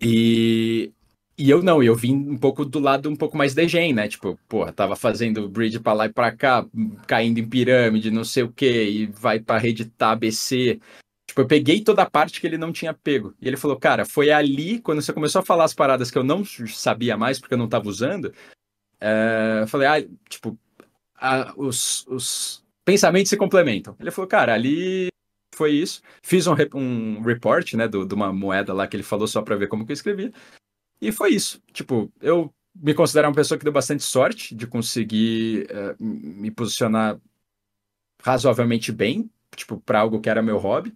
[0.00, 0.92] E
[1.38, 4.08] e eu não, eu vim um pouco do lado um pouco mais degen, né?
[4.08, 6.66] Tipo, porra, tava fazendo bridge para lá e para cá,
[7.06, 10.78] caindo em pirâmide, não sei o que, e vai para rede ABC.
[11.30, 13.36] Tipo, eu peguei toda a parte que ele não tinha pego.
[13.40, 16.24] E ele falou, cara, foi ali, quando você começou a falar as paradas que eu
[16.24, 18.34] não sabia mais, porque eu não tava usando,
[19.00, 19.60] é...
[19.62, 20.58] eu falei, ah, tipo,
[21.14, 23.94] a, os, os pensamentos se complementam.
[24.00, 25.06] Ele falou, cara, ali
[25.54, 26.02] foi isso.
[26.20, 29.68] Fiz um, um report, né, de uma moeda lá que ele falou só para ver
[29.68, 30.32] como que eu escrevia.
[31.00, 31.62] E foi isso.
[31.72, 37.20] Tipo, eu me considero uma pessoa que deu bastante sorte de conseguir uh, me posicionar
[38.20, 40.92] razoavelmente bem, tipo, para algo que era meu hobby.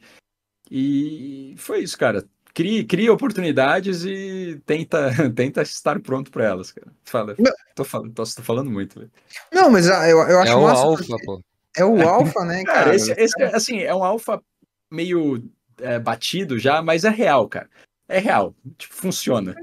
[0.76, 2.24] E foi isso, cara.
[2.52, 6.88] Cria, cria oportunidades e tenta, tenta estar pronto para elas, cara.
[7.04, 7.36] Fala.
[7.38, 7.52] Não.
[7.76, 9.10] Tô falando, tô, tô falando muito, velho.
[9.52, 11.40] Não, mas ah, eu, eu acho É o alfa, pô.
[11.76, 12.86] É o alfa, né, cara?
[12.86, 14.42] cara esse, esse, assim, é um alfa
[14.90, 15.48] meio
[15.80, 17.70] é, batido já, mas é real, cara.
[18.08, 18.52] É real.
[18.76, 19.54] Tipo, funciona.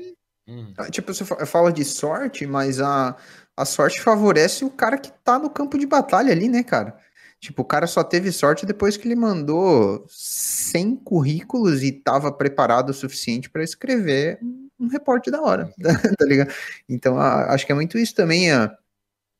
[0.47, 0.73] Uhum.
[0.91, 3.17] Tipo, você fala de sorte, mas a,
[3.57, 6.97] a sorte favorece o cara que tá no campo de batalha ali, né, cara?
[7.41, 12.91] Tipo, o cara só teve sorte depois que ele mandou 100 currículos e tava preparado
[12.91, 14.37] o suficiente para escrever
[14.79, 15.83] um reporte da hora, uhum.
[16.17, 16.53] tá ligado?
[16.87, 18.71] Então, a, acho que é muito isso também, a,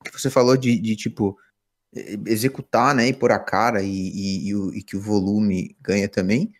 [0.04, 1.38] que você falou de, de tipo,
[2.26, 6.52] executar, né, e pôr a cara e, e, e, e que o volume ganha também.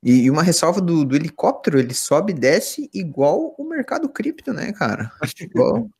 [0.00, 4.52] E, e uma ressalva do, do, helicóptero, ele sobe e desce igual o mercado cripto,
[4.52, 5.10] né, cara?
[5.40, 5.90] Igual.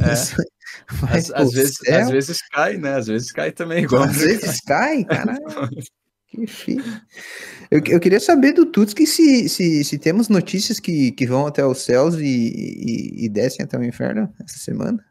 [0.00, 0.42] É.
[1.10, 2.94] às, às, vezes, às vezes cai, né?
[2.94, 4.04] Às vezes cai também igual.
[4.04, 5.36] Às vezes cai, cara.
[6.28, 6.84] que filho.
[7.70, 11.64] Eu, eu queria saber do Tutski se, se, se temos notícias que, que vão até
[11.64, 15.04] os céus e, e, e descem até o inferno essa semana.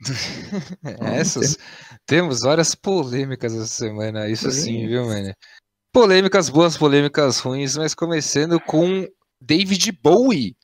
[1.00, 1.58] Essas?
[2.06, 5.32] Temos várias polêmicas essa semana, isso sim, viu, mano?
[5.92, 9.06] Polêmicas boas, polêmicas ruins, mas começando com
[9.40, 10.56] David Bowie.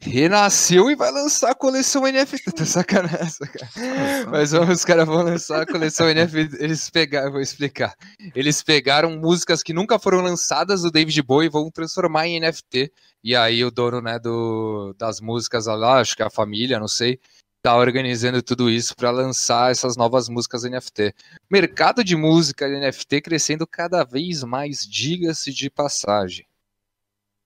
[0.00, 2.52] Renasceu e vai lançar a coleção NFT.
[2.52, 4.30] Tá sacanagem, cara.
[4.30, 6.62] Mas vamos, os caras vão lançar a coleção NFT.
[6.62, 7.94] Eles pegaram, vou explicar.
[8.34, 12.92] Eles pegaram músicas que nunca foram lançadas do David Bowie e vão transformar em NFT.
[13.24, 16.86] E aí o dono, né, do, das músicas lá, acho que é a família, não
[16.86, 17.18] sei,
[17.60, 21.12] tá organizando tudo isso para lançar essas novas músicas NFT.
[21.50, 26.46] Mercado de música NFT crescendo cada vez mais, diga-se de passagem.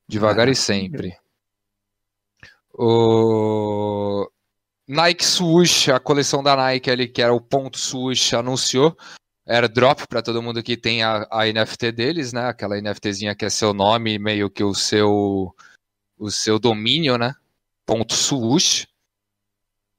[0.07, 1.17] Devagar e sempre.
[2.75, 4.29] O
[4.89, 8.97] Nike Swoosh, a coleção da Nike ali, que era o ponto Swoosh, anunciou
[9.47, 12.47] airdrop para todo mundo que tem a, a, NFT deles, né?
[12.47, 15.55] Aquela NFTzinha que é seu nome, meio que o seu
[16.19, 17.35] o seu domínio, né?
[17.85, 18.87] Ponto Swoosh.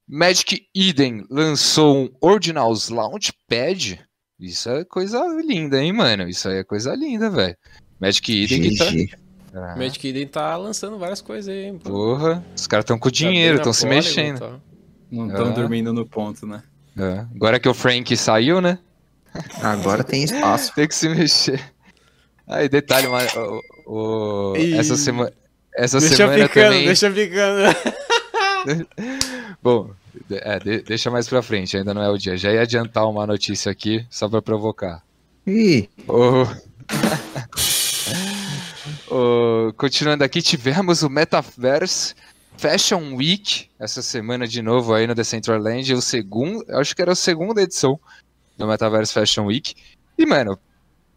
[0.06, 4.04] Magic Eden lançou um Ordinals Launchpad.
[4.38, 6.28] Isso é coisa linda, hein, mano?
[6.28, 7.56] Isso aí é coisa linda, velho.
[8.00, 9.23] Magic Eden que tá...
[9.54, 9.76] Ah.
[9.76, 11.78] Magic Eden tá lançando várias coisas aí, hein?
[11.78, 14.40] Porra, os caras estão com tá dinheiro, estão se mexendo.
[14.40, 14.56] Tá.
[15.10, 15.50] Não estão ah.
[15.50, 16.62] dormindo no ponto, né?
[16.98, 17.24] É.
[17.34, 18.78] Agora que o Frank saiu, né?
[19.62, 20.74] Agora tem espaço.
[20.76, 21.60] tem que se mexer.
[22.46, 25.32] Aí, detalhe, mas, o, o essa semana.
[25.76, 26.86] Essa deixa semana ficando, também.
[26.86, 27.76] Deixa ficando.
[29.62, 29.90] Bom,
[30.30, 32.36] é, de, deixa mais pra frente, ainda não é o dia.
[32.36, 35.02] Já ia adiantar uma notícia aqui, só pra provocar.
[35.46, 35.88] Ih!
[36.08, 36.46] Oh.
[39.76, 42.14] continuando aqui, tivemos o Metaverse
[42.56, 47.16] Fashion Week essa semana de novo aí no Decentraland, o segundo, acho que era a
[47.16, 47.98] segunda edição
[48.56, 49.74] do Metaverse Fashion Week.
[50.16, 50.58] E mano,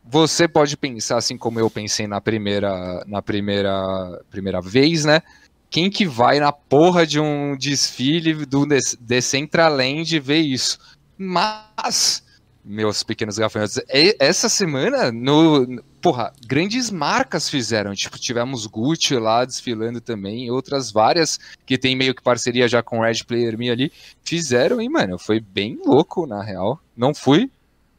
[0.03, 5.21] você pode pensar assim como eu pensei na primeira na primeira primeira vez, né?
[5.69, 8.65] Quem que vai na porra de um desfile do
[9.01, 10.79] Decentraland ver isso?
[11.17, 12.23] Mas
[12.67, 13.79] meus pequenos gafanhotos.
[14.19, 17.93] Essa semana, no, porra, grandes marcas fizeram.
[17.93, 23.01] Tipo, tivemos Gucci lá desfilando também, outras várias que tem meio que parceria já com
[23.01, 23.91] Red Player Me ali,
[24.23, 26.79] fizeram e, mano, foi bem louco, na real.
[26.95, 27.51] Não fui,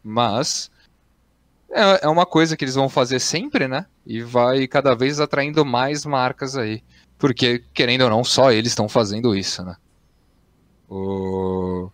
[0.02, 0.70] mas
[1.70, 3.84] é, é uma coisa que eles vão fazer sempre, né?
[4.06, 6.82] E vai cada vez atraindo mais marcas aí.
[7.18, 9.76] Porque, querendo ou não, só eles estão fazendo isso, né?
[10.88, 11.90] O...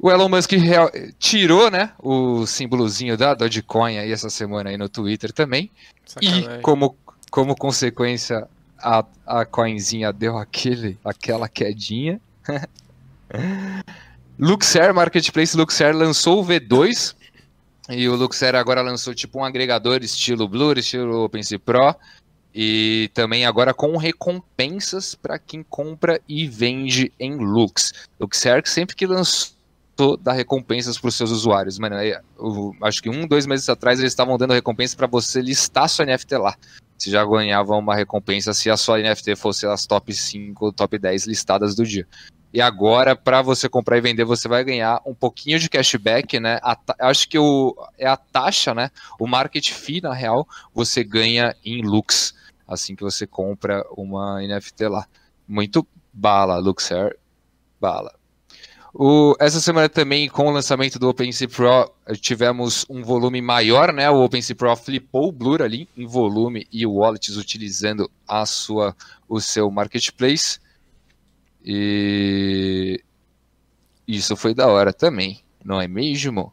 [0.00, 4.88] O Elon Musk real, tirou, né, o símbolozinho da Dogecoin aí essa semana aí no
[4.88, 5.70] Twitter também.
[6.06, 6.58] Sacanagem.
[6.58, 6.96] E como,
[7.30, 8.46] como consequência,
[8.78, 12.20] a, a coinzinha deu aquele, aquela quedinha.
[14.38, 17.16] Luxer, Marketplace Luxer lançou o V2.
[17.90, 21.94] E o Luxer agora lançou tipo um agregador estilo Blur, estilo OpenSea Pro.
[22.54, 27.92] E também agora com recompensas para quem compra e vende em Lux.
[28.20, 29.57] Luxer sempre que lançou
[30.16, 31.78] dar recompensas para os seus usuários.
[31.78, 35.88] Mano, eu, acho que um, dois meses atrás eles estavam dando recompensa para você listar
[35.88, 36.56] sua NFT lá.
[36.96, 41.26] Você já ganhava uma recompensa se a sua NFT fosse as top 5, top 10
[41.26, 42.06] listadas do dia.
[42.52, 46.58] E agora, para você comprar e vender, você vai ganhar um pouquinho de cashback, né?
[46.62, 48.90] A, acho que o, é a taxa, né?
[49.20, 52.34] O market fee, na real, você ganha em Lux,
[52.66, 55.06] assim que você compra uma NFT lá.
[55.46, 57.18] Muito bala, Luxer,
[57.80, 58.17] bala.
[59.00, 64.10] O, essa semana também, com o lançamento do OpenSea Pro, tivemos um volume maior, né?
[64.10, 68.96] O OpenSea Pro flipou o Blur ali em volume e wallets utilizando a sua,
[69.28, 70.58] o seu marketplace.
[71.64, 73.00] E
[74.04, 76.52] isso foi da hora também, não é mesmo?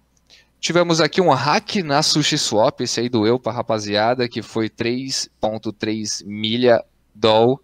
[0.60, 6.86] Tivemos aqui um hack na SushiSwap, esse aí doeu pra rapaziada, que foi 3.3 milha
[7.12, 7.60] doll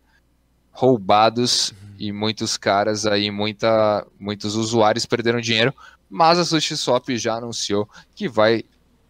[0.72, 5.72] roubados e muitos caras aí, muita, muitos usuários perderam dinheiro,
[6.10, 8.64] mas a SushiSwap já anunciou que vai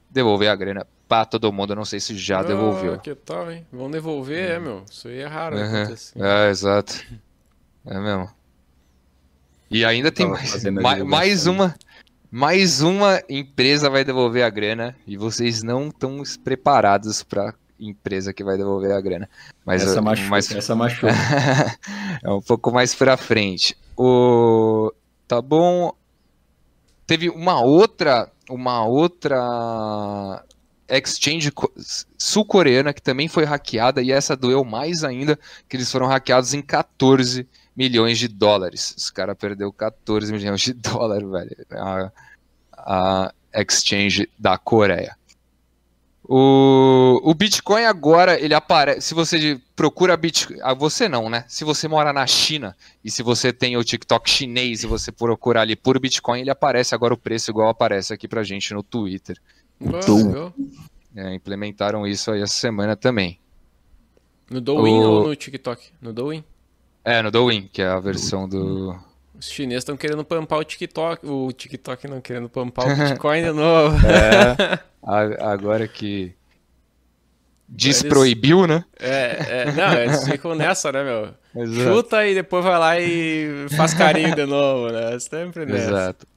[0.09, 1.71] devolver a grana para todo mundo.
[1.71, 2.99] Eu não sei se já oh, devolveu.
[2.99, 3.65] Que tal, hein?
[3.71, 4.83] Vão devolver, é, meu.
[4.91, 5.83] Isso aí é raro uhum.
[5.83, 6.21] acontecer.
[6.21, 7.01] É, exato.
[7.85, 8.29] É mesmo.
[9.69, 11.73] E ainda tem mais, mais, mais uma
[12.29, 18.43] mais uma empresa vai devolver a grana e vocês não estão preparados para empresa que
[18.43, 19.29] vai devolver a grana.
[19.65, 20.51] Mas essa machuca, mais...
[20.51, 21.07] essa machuca.
[22.23, 23.75] é um pouco mais para frente.
[23.97, 24.93] O
[25.27, 25.93] tá bom.
[27.07, 30.43] Teve uma outra, uma outra
[30.87, 31.51] exchange
[32.17, 36.61] sul-coreana que também foi hackeada e essa doeu mais ainda, que eles foram hackeados em
[36.61, 38.93] 14 milhões de dólares.
[38.97, 41.55] Os caras perdeu 14 milhões de dólares, velho.
[41.71, 42.11] A,
[43.53, 45.17] a exchange da Coreia.
[46.33, 49.09] O, o Bitcoin agora, ele aparece.
[49.09, 50.59] Se você procura Bitcoin.
[50.61, 51.43] Ah, você não, né?
[51.45, 55.63] Se você mora na China e se você tem o TikTok chinês e você procurar
[55.63, 59.37] ali por Bitcoin, ele aparece agora o preço igual aparece aqui pra gente no Twitter.
[59.77, 60.53] Então,
[61.13, 63.37] é, implementaram isso aí essa semana também.
[64.49, 65.09] No Douyin o...
[65.09, 65.89] ou no TikTok?
[66.01, 66.45] No Douyin?
[67.03, 68.97] É, no Douyin, que é a versão do.
[69.41, 71.25] Os chineses estão querendo pampar o TikTok.
[71.25, 73.97] O TikTok não querendo pampar o Bitcoin de novo.
[74.07, 74.79] É.
[75.43, 76.33] agora que.
[77.67, 78.83] Desproibiu, né?
[78.99, 81.33] É, é, não, eles ficam nessa, né, meu?
[81.55, 81.81] Exato.
[81.81, 85.17] Chuta e depois vai lá e faz carinho de novo, né?
[85.19, 85.87] Sempre nessa.
[85.87, 86.27] Exato.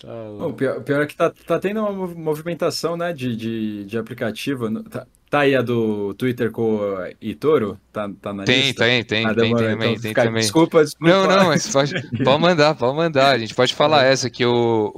[0.00, 0.08] Tá
[0.46, 3.98] O pior, pior é que tá, tá tendo uma mov- movimentação, né, de, de, de
[3.98, 4.82] aplicativo.
[4.84, 7.78] Tá, tá aí a do Twitter com o Itoro?
[7.92, 8.84] Tá, tá na Tem, lista?
[8.84, 10.40] tem, tem, Ah, tem demorou, também, então tem fica- também.
[10.42, 11.12] Desculpa, desculpa.
[11.12, 11.92] Não, não, mas pode,
[12.24, 13.30] pode mandar, pode mandar.
[13.34, 14.12] A gente pode falar É.
[14.12, 14.92] essa que o,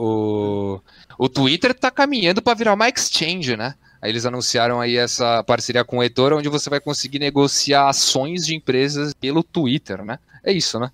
[1.18, 3.74] o, o Twitter tá caminhando para virar uma exchange, né?
[4.02, 8.46] Aí eles anunciaram aí essa parceria com o Etor, onde você vai conseguir negociar ações
[8.46, 10.18] de empresas pelo Twitter, né?
[10.42, 10.90] É isso, né?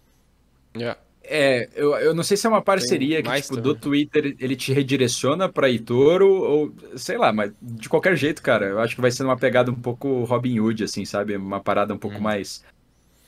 [0.76, 0.98] Yeah.
[1.28, 3.62] É, eu, eu não sei se é uma parceria que, tipo, também.
[3.64, 8.66] do Twitter ele te redireciona pra Itoro ou sei lá, mas de qualquer jeito, cara,
[8.66, 11.36] eu acho que vai ser uma pegada um pouco Robin Hood, assim, sabe?
[11.36, 12.20] Uma parada um pouco Hum.
[12.20, 12.64] mais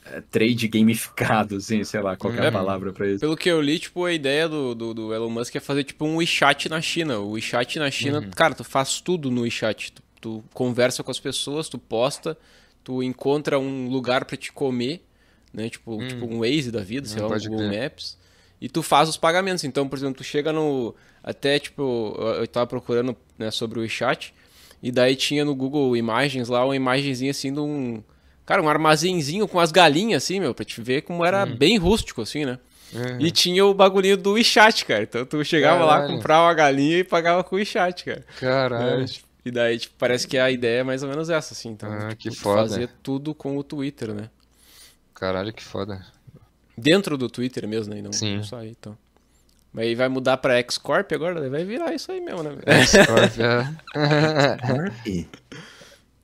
[0.05, 3.19] é, trade gamificado, assim, sei lá, qual que é palavra pra isso.
[3.19, 6.05] Pelo que eu li, tipo, a ideia do, do, do Elon Musk é fazer, tipo,
[6.05, 7.19] um WeChat na China.
[7.19, 8.31] O WeChat na China, Uhum.
[8.31, 9.91] cara, tu faz tudo no WeChat.
[9.91, 12.37] Tu, tu conversa com as pessoas, tu posta,
[12.83, 15.01] tu encontra um lugar pra te comer,
[15.53, 15.69] né?
[15.69, 17.83] Tipo, tipo um Waze da vida, sei Hum, lá, um Google crer.
[17.83, 18.17] Maps.
[18.61, 19.63] E tu faz os pagamentos.
[19.63, 20.93] Então, por exemplo, tu chega no...
[21.23, 24.33] Até, tipo, eu tava procurando né, sobre o WeChat,
[24.81, 28.01] e daí tinha no Google Imagens lá uma imagenzinha assim de um...
[28.45, 31.55] Cara, um armazenzinho com as galinhas, assim, meu, pra te ver como era Hum.
[31.55, 32.57] bem rústico, assim, né?
[33.19, 35.03] E tinha o bagulhinho do WeChat, cara.
[35.03, 36.15] Então tu chegava lá, Caralho.
[36.15, 38.25] comprava uma galinha e pagava com o WeChat, cara.
[38.39, 39.03] Caralho.
[39.03, 39.05] É,
[39.45, 41.69] E daí, tipo, parece que a ideia é mais ou menos essa, assim.
[41.69, 42.61] Então, Ah, tipo, que foda.
[42.61, 44.29] fazer tudo com o Twitter, né?
[45.19, 46.01] Caralho, que foda.
[46.77, 48.01] Dentro do Twitter mesmo, né?
[48.01, 48.37] Não, Sim.
[48.37, 48.97] não sair, então.
[49.73, 52.51] Mas aí vai mudar pra X-Corp agora, daí vai virar isso aí mesmo, né?
[53.05, 54.57] Corp, é.
[54.67, 55.27] Corp?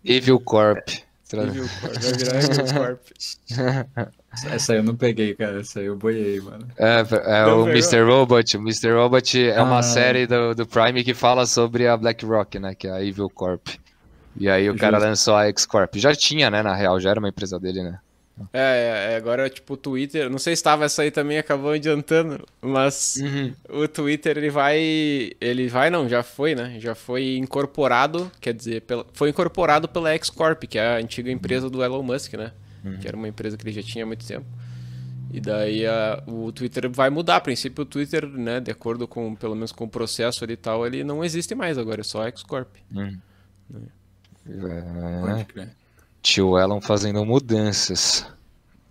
[0.03, 0.87] Evil Corp.
[1.33, 3.01] Evil Corp, vai virar Evil Corp.
[4.51, 6.67] Essa aí eu não peguei, cara, essa aí eu boiei, mano.
[6.77, 7.69] É, é o pegou?
[7.69, 8.01] Mr.
[8.03, 8.57] Robot.
[8.57, 8.91] O Mr.
[8.93, 9.83] Robot é uma Ah.
[9.83, 12.75] série do, do Prime que fala sobre a BlackRock, né?
[12.75, 13.65] Que é a Evil Corp.
[14.37, 15.07] E aí o cara Justo.
[15.09, 15.95] lançou a X-Corp.
[15.95, 16.61] Já tinha, né?
[16.61, 17.97] Na real, já era uma empresa dele, né?
[18.51, 20.29] É, é, agora, tipo, o Twitter...
[20.29, 22.45] Não sei se estava essa aí também, acabou adiantando.
[22.61, 23.17] Mas
[23.69, 24.77] o Twitter, ele vai...
[25.39, 26.77] Ele vai, não, já foi, né?
[26.79, 31.69] Já foi incorporado, quer dizer, pela, foi incorporado pela X-Corp, que é a antiga empresa
[31.69, 32.51] do Elon Musk, né?
[32.99, 34.45] Que era uma empresa que ele já tinha há muito tempo.
[35.33, 37.37] E daí a- o Twitter vai mudar.
[37.37, 40.57] A princípio, o Twitter, né, de acordo com, pelo menos com o processo ali e
[40.57, 42.67] tal, ele não existe mais agora, é só a X-Corp.
[44.47, 45.69] É, Pode crer.
[46.25, 48.25] Tio Elon fazendo mudanças.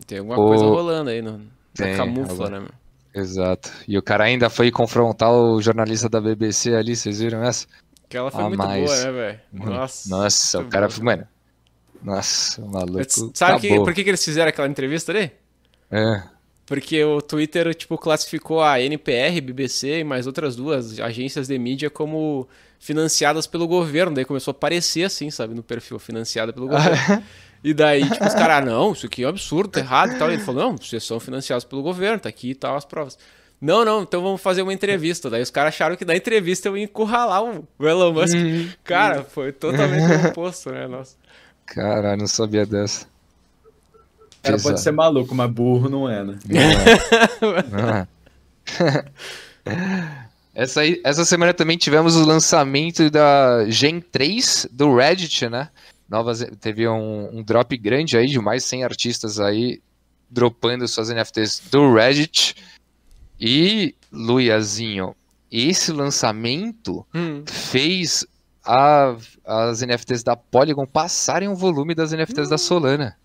[0.07, 1.41] Tem alguma O- coisa rolando aí, no,
[1.75, 2.61] Tem, na camufla, agora.
[2.61, 2.69] né?
[3.15, 3.71] Exato.
[3.87, 7.67] E o cara ainda foi confrontar o jornalista da BBC ali, vocês viram essa?
[8.09, 8.85] Que ela foi A muito mais.
[8.85, 9.41] boa, né, velho?
[9.53, 10.09] Nossa.
[10.09, 10.97] Nossa, o cara boa.
[10.97, 11.27] foi, mano.
[12.03, 12.99] Nossa, maluco.
[12.99, 15.31] Mas Sabe que, por que, que eles fizeram aquela entrevista ali?
[15.91, 16.23] É.
[16.67, 21.91] Porque o Twitter, tipo, classificou a NPR, BBC e mais outras duas agências de mídia
[21.91, 22.49] como
[22.79, 24.15] financiadas pelo governo.
[24.15, 27.23] Daí começou a aparecer assim, sabe, no perfil, financiada pelo governo.
[27.65, 30.19] E daí, tipo, os caras, ah, não, isso aqui é um absurdo, tá errado e
[30.19, 30.31] tal.
[30.31, 33.17] E ele falou, não, vocês são financiados pelo governo, tá aqui e tal as provas.
[33.59, 35.31] Não, não, então vamos fazer uma entrevista.
[35.31, 38.37] Daí os caras acharam que na entrevista eu ia encurralar o Elon Musk.
[38.85, 40.87] Cara, foi totalmente oposto, né?
[40.87, 41.17] Nossa.
[41.65, 43.07] Caralho, não sabia dessa.
[44.45, 46.39] Cara pode ser maluco, mas burro não é, né?
[50.55, 55.69] essa, aí, essa semana também tivemos o lançamento da Gen 3 do Reddit, né?
[56.09, 59.81] Novas, teve um, um drop grande aí de mais 100 artistas aí
[60.31, 62.55] dropando suas NFTs do Reddit.
[63.41, 65.15] E, Luiazinho,
[65.51, 67.43] esse lançamento Hum.
[67.47, 68.27] fez
[68.65, 73.17] a- as NFTs da Polygon passarem o volume das NFTs da Solana.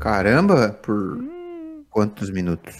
[0.00, 1.22] Caramba, por
[1.90, 2.76] quantos minutos?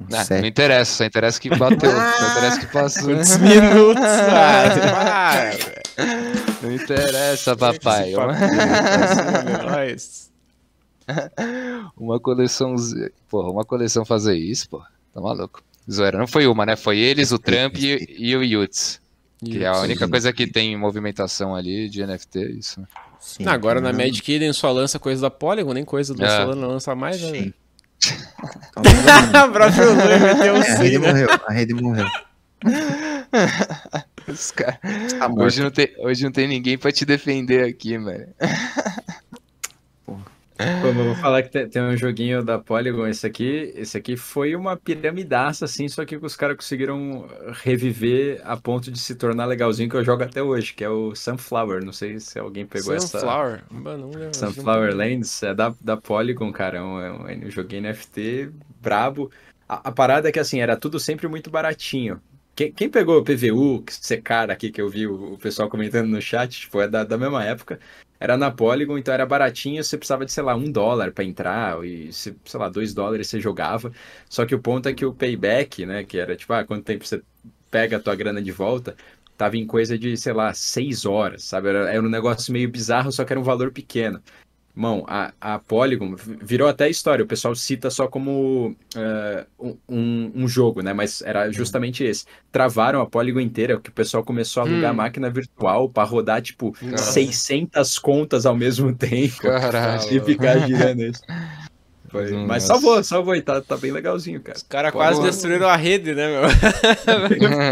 [0.00, 3.04] Uns Ah, não interessa, só interessa que bateu, só interessa que passou.
[3.04, 4.02] Quantos minutos?
[4.30, 5.82] Ah, para, velho.
[6.62, 8.10] Não interessa, papai.
[8.10, 10.30] De nós.
[11.96, 12.76] Uma coleção.
[13.28, 14.80] Porra, uma coleção fazer isso, pô.
[15.12, 15.62] Tá maluco.
[15.90, 16.76] Zoeira, não foi uma, né?
[16.76, 19.00] Foi eles, o Trump e, e o Yutz.
[19.44, 22.80] Que é a única coisa que tem movimentação ali de NFT, isso.
[23.22, 26.28] Sim, Não, agora na Magic Eden só lança coisa da Polygon, nem coisa do É.
[26.28, 27.28] Solana não lança mais, né?
[27.28, 27.32] Sim.
[27.32, 27.54] velho?
[29.48, 31.06] O próprio Lui meteu um É, a rede sim, né?
[31.08, 32.06] morreu, a rede morreu.
[34.28, 34.78] Os cara-
[35.18, 35.28] Tá.
[35.36, 38.26] Hoje, não tem, hoje não tem ninguém pra te defender aqui, mano.
[40.80, 44.16] Pô, eu vou falar que tem, tem um joguinho da Polygon, esse aqui, esse aqui
[44.16, 47.28] foi uma piramidaça, assim, só que os caras conseguiram
[47.62, 51.14] reviver a ponto de se tornar legalzinho, que eu jogo até hoje, que é o
[51.14, 53.18] Sunflower, não sei se alguém pegou essa...
[53.18, 53.62] Sunflower.
[53.70, 54.36] Mano, não lembro.
[54.36, 58.50] Sunflower Lands, é da, da Polygon, cara, é um, é um, joguinho NFT
[58.80, 59.30] brabo.
[59.68, 62.20] A, a parada é que, assim, era tudo sempre muito baratinho.
[62.54, 65.70] Quem, quem pegou o PVU, que esse cara aqui que eu vi o, o pessoal
[65.70, 67.80] comentando no chat, tipo, é da, da mesma época,
[68.22, 71.84] era na Polygon, então era baratinho, você precisava de, sei lá, um dólar para entrar,
[71.84, 73.90] e, sei lá, dois dólares você jogava.
[74.30, 77.04] Só que o ponto é que o payback, né, que era tipo, ah, quanto tempo
[77.04, 77.20] você
[77.68, 78.96] pega a tua grana de volta,
[79.36, 81.70] tava em coisa de, sei lá, seis horas, sabe?
[81.70, 84.22] Era, era um negócio meio bizarro, só que era um valor pequeno.
[84.74, 90.48] Mão, a, a Polygon virou até história, o pessoal cita só como uh, um, um,
[90.48, 90.94] jogo, né?
[90.94, 92.24] Mas era justamente esse.
[92.50, 94.96] Travaram a Polygon inteira, que o pessoal começou a alugar hum.
[94.96, 96.96] máquina virtual para rodar, tipo, Caramba.
[96.96, 99.42] 600 contas ao mesmo tempo.
[99.42, 100.02] Caralho.
[100.10, 101.20] E ficar girando isso.
[102.08, 104.56] Foi, mas salvou, salvou e tá, tá bem legalzinho, cara.
[104.56, 106.48] Os caras quase destruíram a rede, né, meu?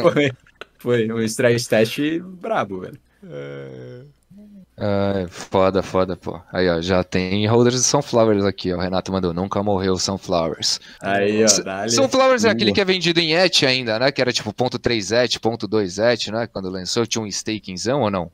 [0.12, 0.32] foi,
[0.78, 2.98] foi um stress test brabo, velho.
[3.24, 4.02] É...
[4.80, 6.40] Uh, foda, foda, pô.
[6.50, 8.78] Aí, ó, já tem holders de Sunflowers aqui, ó.
[8.78, 10.80] O Renato mandou, nunca morreu Sunflowers.
[11.02, 11.90] Aí, ó, dali.
[11.90, 14.10] Sunflowers é aquele que é vendido em ETH ainda, né?
[14.10, 16.46] Que era tipo ponto .3 ETH, ponto .2 ETH, né?
[16.46, 18.32] Quando lançou, tinha um stakingzão ou não?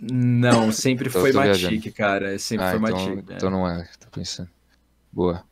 [0.00, 2.38] Não, sempre então, foi Matic, cara.
[2.38, 3.24] Sempre ah, foi então, Matic.
[3.36, 4.48] Então não é, tô pensando.
[5.12, 5.44] Boa.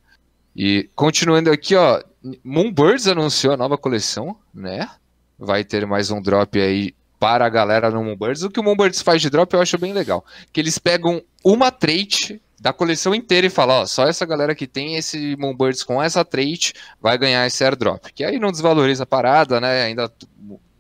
[0.57, 2.03] E continuando aqui, ó.
[2.43, 4.89] Moonbirds anunciou a nova coleção, né?
[5.39, 8.43] Vai ter mais um drop aí para a galera no Moonbirds.
[8.43, 10.25] O que o Moonbirds faz de drop eu acho bem legal.
[10.51, 14.67] Que eles pegam uma trait da coleção inteira e falam, ó, só essa galera que
[14.67, 18.07] tem esse Moonbirds com essa trait vai ganhar esse airdrop.
[18.15, 19.83] Que aí não desvaloriza a parada, né?
[19.83, 20.11] Ainda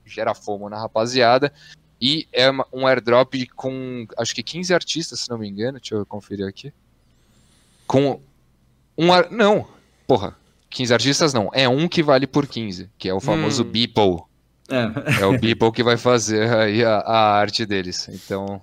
[0.06, 1.52] gera fomo na rapaziada.
[2.00, 5.78] E é um airdrop com, acho que 15 artistas, se não me engano.
[5.78, 6.72] Deixa eu conferir aqui.
[7.86, 8.18] Com
[8.96, 9.12] um...
[9.12, 9.30] Ar...
[9.30, 9.68] Não,
[10.06, 10.34] porra.
[10.70, 11.50] 15 artistas não.
[11.52, 13.66] É um que vale por 15, que é o famoso hum.
[13.66, 14.29] Beeple
[14.70, 15.22] é.
[15.22, 18.08] é o Beeple que vai fazer aí a, a, arte deles.
[18.08, 18.62] Então,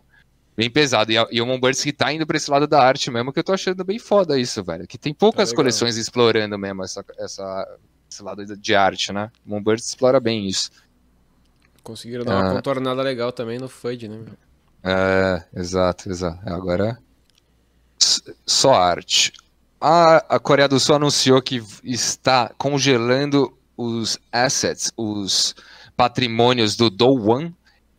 [0.56, 1.12] bem pesado.
[1.12, 3.40] E, a, e o Moonbirds que tá indo pra esse lado da arte mesmo, que
[3.40, 4.88] eu tô achando bem foda isso, velho.
[4.88, 7.78] Que tem poucas tá coleções explorando mesmo essa, essa,
[8.10, 9.30] esse lado de arte, né?
[9.46, 10.72] O Moonbirds explora bem isso.
[11.84, 12.54] Conseguiram dar uma ah.
[12.54, 14.26] contornada legal também no FUD, né?
[14.84, 16.40] É, exato, exato.
[16.46, 16.98] Agora,
[18.46, 19.34] só arte.
[19.80, 25.56] A, a Coreia do Sul anunciou que está congelando os assets, os
[25.98, 27.52] patrimônios do Douwan,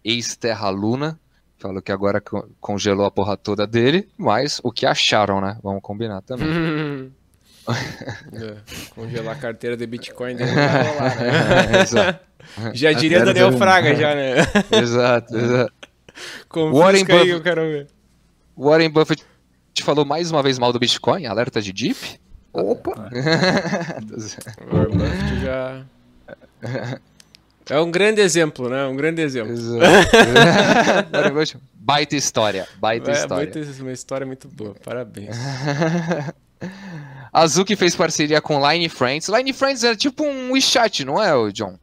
[0.05, 1.19] ex-Terra Luna.
[1.59, 2.23] Falou que agora
[2.61, 5.59] congelou a porra toda dele, mas o que acharam, né?
[5.61, 7.13] Vamos combinar também.
[8.33, 8.57] é,
[8.95, 12.21] congelar a carteira de Bitcoin dele vai rolar, né?
[12.71, 14.37] é, já diria Daniel Fraga, já, né?
[14.81, 15.73] exato, exato.
[16.73, 17.89] Warren, Buffett, eu quero ver.
[18.57, 19.25] Warren Buffett
[19.83, 22.21] falou mais uma vez mal do Bitcoin, alerta de DIP.
[22.53, 23.11] Opa!
[24.71, 25.85] Warren Buffett já...
[27.71, 28.87] É um grande exemplo, né?
[28.87, 29.55] Um grande exemplo.
[31.75, 33.53] baita história, baita é, história.
[33.53, 35.37] Baita, uma história muito boa, parabéns.
[37.33, 39.29] Azul que fez parceria com Line Friends.
[39.29, 41.79] Line Friends é tipo um WeChat, não é, John?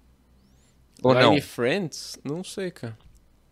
[1.04, 1.42] Ou Line não?
[1.42, 2.18] Friends?
[2.24, 2.98] Não sei, cara.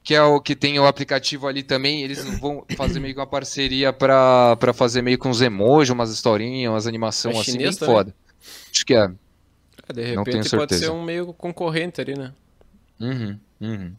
[0.04, 2.02] Que é o que tem o aplicativo ali também.
[2.02, 6.12] Eles vão fazer meio que uma parceria pra, pra fazer meio com uns emojis, umas
[6.12, 7.96] historinhas, umas animações é assim, bem também?
[7.96, 8.16] foda.
[8.72, 9.08] Acho que é.
[9.88, 12.34] É, de repente pode ser um meio concorrente ali, né?
[13.00, 13.96] Uhum, uhum.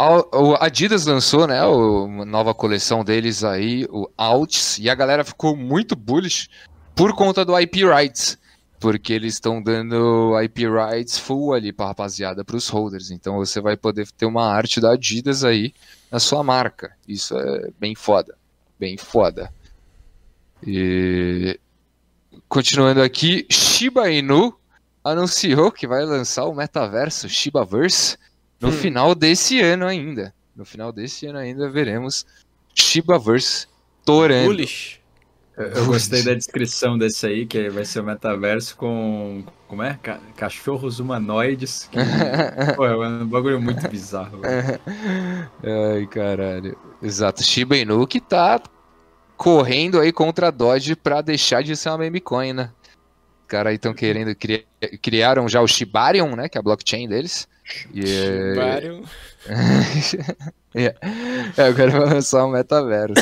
[0.00, 5.56] O Adidas lançou, né, a nova coleção deles aí, o Outs, e a galera ficou
[5.56, 6.48] muito bullish
[6.94, 8.38] por conta do IP rights,
[8.78, 13.10] porque eles estão dando IP rights full ali para rapaziada, para os holders.
[13.10, 15.74] Então você vai poder ter uma arte da Adidas aí
[16.12, 16.92] na sua marca.
[17.06, 18.36] Isso é bem foda,
[18.78, 19.52] bem foda.
[20.64, 21.58] E
[22.48, 24.54] Continuando aqui, Shiba Inu
[25.02, 28.16] anunciou que vai lançar o metaverso Shibaverse
[28.60, 28.72] no hum.
[28.72, 30.34] final desse ano ainda.
[30.54, 32.26] No final desse ano ainda veremos
[32.74, 33.66] Shibaverse
[34.04, 34.46] torando.
[34.46, 34.98] Bullish.
[35.56, 39.42] Eu, eu gostei da descrição desse aí, que vai ser o metaverso com.
[39.66, 39.98] Como é?
[40.00, 41.88] Ca cachorros humanoides.
[41.90, 41.98] Que,
[42.76, 44.40] pô, é um bagulho muito bizarro.
[45.62, 46.78] Ai, caralho.
[47.02, 47.42] Exato.
[47.42, 48.62] Shiba Inu que tá
[49.38, 52.70] correndo aí contra a Dodge para deixar de ser uma meme coin, né?
[53.42, 54.64] Os caras aí estão querendo criar,
[55.00, 57.48] criaram já o Shibarium, né, que é a blockchain deles.
[57.94, 59.04] E, Shibarium.
[60.74, 60.94] é,
[61.56, 63.14] agora vai lançar um metaverso.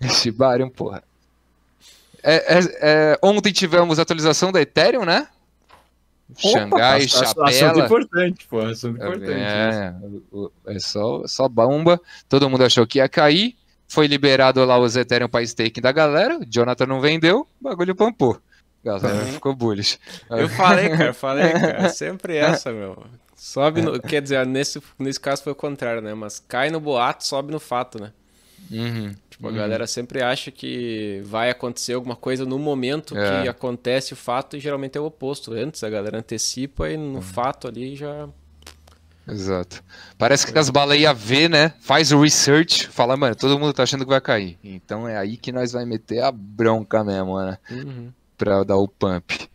[0.10, 1.04] Shibarium, porra.
[2.22, 5.28] É, é, é, ontem tivemos atualização da Ethereum, né?
[6.42, 7.48] Opa, Xangai, Chapela.
[7.48, 8.60] Assunto importante, pô.
[8.60, 9.30] Assunto importante.
[9.30, 9.94] É,
[10.66, 12.00] é só, só bomba.
[12.28, 13.54] Todo mundo achou que ia cair.
[13.88, 16.38] Foi liberado lá os Ethereum para stake da galera.
[16.48, 18.40] Jonathan não vendeu, o bagulho pampou.
[18.84, 19.32] Galera uhum.
[19.32, 19.98] ficou bullish.
[20.30, 21.88] Eu falei, cara, falei, cara.
[21.88, 23.04] Sempre essa, meu.
[23.34, 24.00] Sobe no.
[24.00, 26.14] Quer dizer, nesse, nesse caso foi o contrário, né?
[26.14, 28.12] Mas cai no boato, sobe no fato, né?
[28.70, 29.14] Uhum.
[29.28, 29.56] Tipo, a uhum.
[29.56, 33.42] galera sempre acha que vai acontecer alguma coisa no momento é.
[33.42, 35.52] que acontece o fato e geralmente é o oposto.
[35.52, 37.22] Antes a galera antecipa e no uhum.
[37.22, 38.28] fato ali já
[39.28, 39.82] Exato.
[40.16, 41.74] Parece que as baleias vê, né?
[41.80, 44.56] Faz o research, fala, mano, todo mundo tá achando que vai cair.
[44.62, 47.58] Então é aí que nós vai meter a bronca mesmo, né?
[47.70, 48.12] Uhum.
[48.38, 49.48] Pra dar o pump.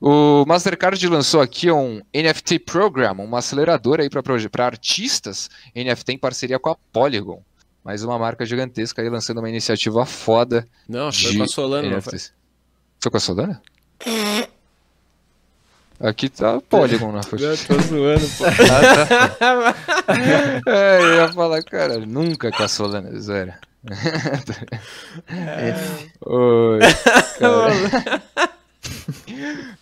[0.00, 6.58] O Mastercard lançou aqui um NFT Program, uma aceleradora aí para artistas NFT em parceria
[6.58, 7.42] com a Polygon.
[7.84, 10.66] Mais uma marca gigantesca aí lançando uma iniciativa foda.
[10.88, 12.18] Não, foi com a Solana, não foi?
[13.00, 13.62] Foi com a Solana?
[15.98, 17.38] Aqui tá Polygon, não foi?
[17.42, 18.44] Eu tô zoando, pô.
[18.44, 19.74] Ah,
[20.64, 20.64] tá.
[20.70, 23.52] é, eu ia falar, cara, nunca com a Solana, zero.
[26.20, 26.78] Oi,
[27.38, 28.22] cara.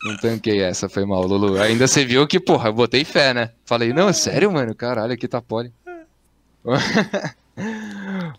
[0.03, 1.61] Não tanquei essa, foi mal, Lulu.
[1.61, 3.51] Ainda você viu que, porra, eu botei fé, né?
[3.65, 4.75] Falei, não, é sério, mano?
[4.75, 5.73] Caralho, aqui tá poli.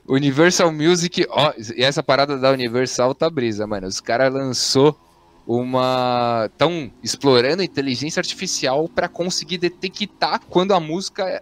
[0.08, 3.88] Universal Music, ó, e essa parada da Universal tá brisa, mano.
[3.88, 5.00] Os caras lançou
[5.48, 6.50] uma.
[6.52, 11.42] Estão explorando a inteligência artificial para conseguir detectar quando a música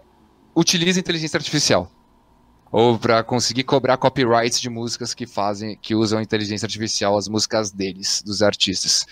[0.54, 1.90] utiliza inteligência artificial.
[2.70, 7.70] Ou para conseguir cobrar copyrights de músicas que fazem, que usam inteligência artificial, as músicas
[7.70, 9.06] deles, dos artistas.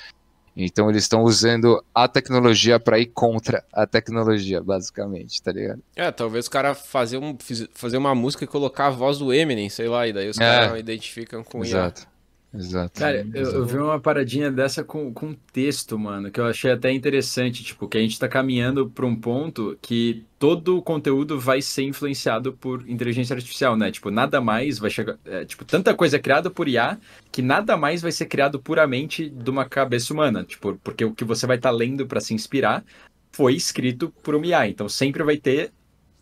[0.56, 5.82] Então eles estão usando a tecnologia para ir contra a tecnologia, basicamente, tá ligado?
[5.96, 7.36] É, talvez o cara fazer, um,
[7.72, 10.40] fazer uma música e colocar a voz do Eminem, sei lá, e daí os é.
[10.40, 12.06] caras identificam com Exato.
[12.54, 13.00] Exato.
[13.00, 16.92] Cara, eu, eu, vi uma paradinha dessa com, com texto, mano, que eu achei até
[16.92, 21.62] interessante, tipo, que a gente tá caminhando para um ponto que todo o conteúdo vai
[21.62, 23.90] ser influenciado por inteligência artificial, né?
[23.90, 26.98] Tipo, nada mais vai chegar, é, tipo, tanta coisa é criada por IA
[27.30, 31.24] que nada mais vai ser criado puramente de uma cabeça humana, tipo, porque o que
[31.24, 32.84] você vai estar tá lendo para se inspirar
[33.30, 35.72] foi escrito por uma IA, então sempre vai ter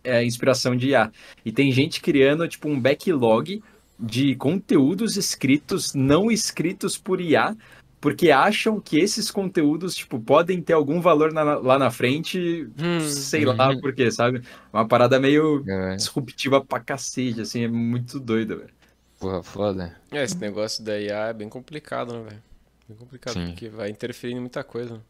[0.04, 1.10] é, inspiração de IA.
[1.44, 3.60] E tem gente criando, tipo, um backlog
[4.00, 7.56] de conteúdos escritos não escritos por IA,
[8.00, 13.00] porque acham que esses conteúdos, tipo, podem ter algum valor na, lá na frente, hum,
[13.00, 13.54] sei hum.
[13.54, 14.42] lá por quê, sabe?
[14.72, 15.96] Uma parada meio é.
[15.96, 18.70] disruptiva pra cacete, assim, é muito doido, velho.
[19.18, 19.96] Porra, foda.
[20.10, 22.42] É, esse negócio da IA é bem complicado, né, velho?
[22.88, 23.48] Bem complicado, Sim.
[23.48, 25.02] porque vai interferir em muita coisa.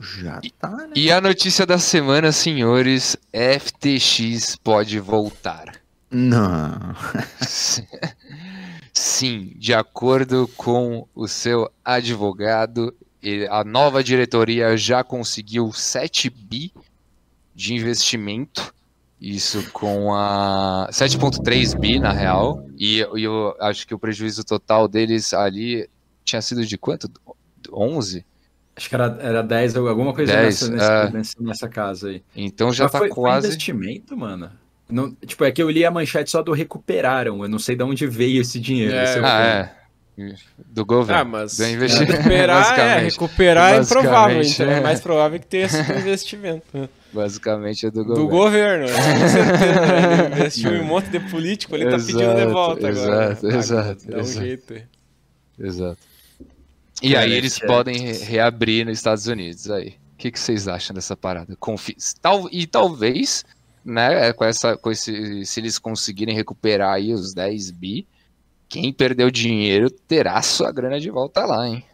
[0.00, 0.92] Já tá, né?
[0.94, 5.81] E a notícia da semana, senhores, FTX pode voltar.
[6.12, 6.94] Não.
[8.92, 12.94] Sim, de acordo com o seu advogado,
[13.50, 16.72] a nova diretoria já conseguiu 7 bi
[17.54, 18.74] de investimento.
[19.20, 22.66] Isso com a 7.3 bi na real.
[22.76, 25.88] E, e eu acho que o prejuízo total deles ali
[26.24, 27.08] tinha sido de quanto?
[27.72, 28.24] 11?
[28.74, 32.22] Acho que era, era 10 ou alguma coisa 10, nessa, nessa, nessa, casa aí.
[32.34, 33.46] Então já Mas tá foi, quase.
[33.46, 34.50] Foi investimento, mano.
[34.92, 37.42] Não, tipo, é que eu li a manchete só do recuperaram.
[37.42, 38.94] Eu não sei de onde veio esse dinheiro.
[38.94, 39.04] É.
[39.04, 39.82] Esse é ah, é.
[40.70, 41.20] Do governo.
[41.20, 42.12] Ah, mas do investimento.
[42.12, 44.42] recuperar, é, recuperar é improvável.
[44.42, 44.78] Então é.
[44.78, 46.90] é mais provável que tenha sido investimento.
[47.12, 48.22] Basicamente é do governo.
[48.22, 50.24] Do governo, com certeza.
[50.24, 53.32] Ele investiu em um monte de político, ele exato, tá pedindo de volta exato, agora.
[53.32, 54.06] Exato, exato.
[54.06, 54.46] Dá um exato.
[54.46, 54.74] jeito.
[55.58, 55.98] Exato.
[57.02, 59.96] E aí eles podem reabrir nos Estados Unidos aí.
[60.14, 61.56] O que, que vocês acham dessa parada?
[61.58, 63.44] Confi Tal, e talvez
[63.84, 68.06] né, é, com essa, com esse, se eles conseguirem recuperar aí os 10 bi,
[68.68, 71.84] quem perdeu dinheiro terá sua grana de volta lá, hein?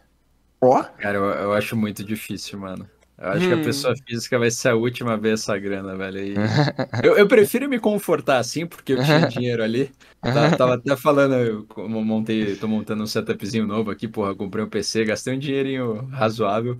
[0.61, 0.79] Ó.
[0.79, 0.83] Oh.
[0.97, 2.89] Cara, eu, eu, acho muito difícil, mano.
[3.17, 3.47] Eu acho hum.
[3.47, 3.63] que a hum.
[3.63, 6.19] pessoa física vai ser a última a ver essa grana, velho.
[6.19, 6.35] E...
[7.03, 9.91] eu, eu, prefiro me confortar assim, porque eu tinha dinheiro ali.
[10.21, 14.69] Tava, tava até falando, eu montei, tô montando um setupzinho novo aqui, porra, comprei um
[14.69, 16.77] PC, gastei um dinheirinho razoável.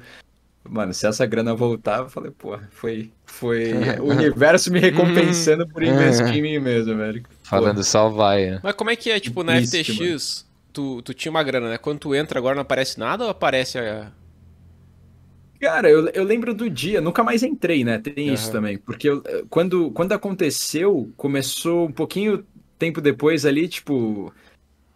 [0.68, 5.82] Mano, se essa grana voltar, eu falei, pô, foi, foi o universo me recompensando por
[5.84, 7.24] investir em mim mesmo, velho.
[7.44, 8.60] Falando só vai, né?
[8.64, 11.78] Mas como é que é, tipo, na Isso, FTX, tu, tu tinha uma grana, né?
[11.78, 14.12] Quando tu entra agora não aparece nada ou aparece a...
[15.60, 17.98] Cara, eu, eu lembro do dia, nunca mais entrei, né?
[17.98, 18.34] Tem uhum.
[18.34, 18.78] isso também.
[18.78, 22.46] Porque eu, quando, quando aconteceu, começou um pouquinho
[22.78, 24.34] tempo depois ali, tipo.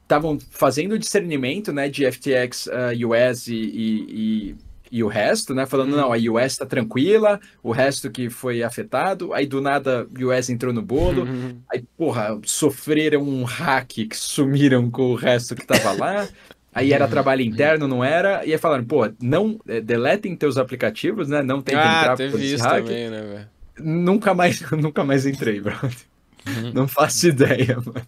[0.03, 4.55] Estavam fazendo discernimento, né, de FTX uh, US e, e, e
[4.93, 5.65] e o resto, né?
[5.65, 10.27] Falando, não, a US tá tranquila, o resto que foi afetado, aí do nada o
[10.27, 11.57] US entrou no bolo, uhum.
[11.67, 16.27] aí, porra, sofreram um hack que sumiram com o resto que tava lá.
[16.71, 18.45] Aí era trabalho interno, não era?
[18.45, 21.41] E aí falaram, pô, não é, deletem teus aplicativos, né?
[21.41, 22.83] Não tentem ah, entrar por esse hack.
[22.83, 23.47] Também, né, véio?
[23.79, 25.91] nunca mais, nunca mais entrei, brother.
[26.45, 26.71] Uhum.
[26.71, 28.05] Não faço ideia, mano.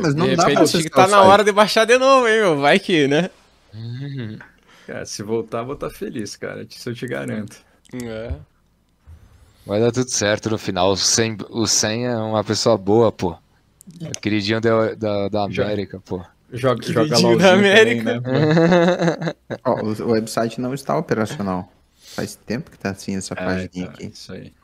[0.00, 2.58] Mas não de dá pra que tá na hora de baixar de novo, hein, meu?
[2.58, 3.30] Vai que, né?
[3.74, 4.38] Uhum.
[4.86, 6.62] Cara, se voltar, vou estar feliz, cara.
[6.68, 7.56] Isso eu te garanto.
[7.92, 8.34] É.
[9.66, 10.92] Vai dar tudo certo no final.
[10.92, 13.36] O Sen, o Sen é uma pessoa boa, pô.
[14.00, 16.24] É queridinho da, da, da América, pô.
[16.52, 18.20] Joga, joga LOLzinho da América.
[18.20, 19.34] Também, né,
[19.66, 21.70] oh, o website não está operacional.
[22.14, 24.06] Faz tempo que tá assim essa É, página tá, aqui.
[24.06, 24.54] Isso aí.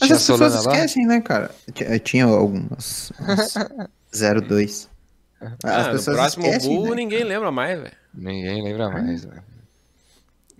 [0.00, 0.72] Mas Tinha as Solana pessoas lá?
[0.72, 1.50] esquecem, né, cara?
[1.74, 3.12] Tinha, tinha algumas.
[3.18, 3.54] umas
[4.48, 4.90] 02.
[5.62, 6.94] As Ah, no pessoas próximo esquecem, Bull né?
[6.94, 7.96] ninguém lembra mais, velho.
[8.14, 9.42] Ninguém lembra mais, velho.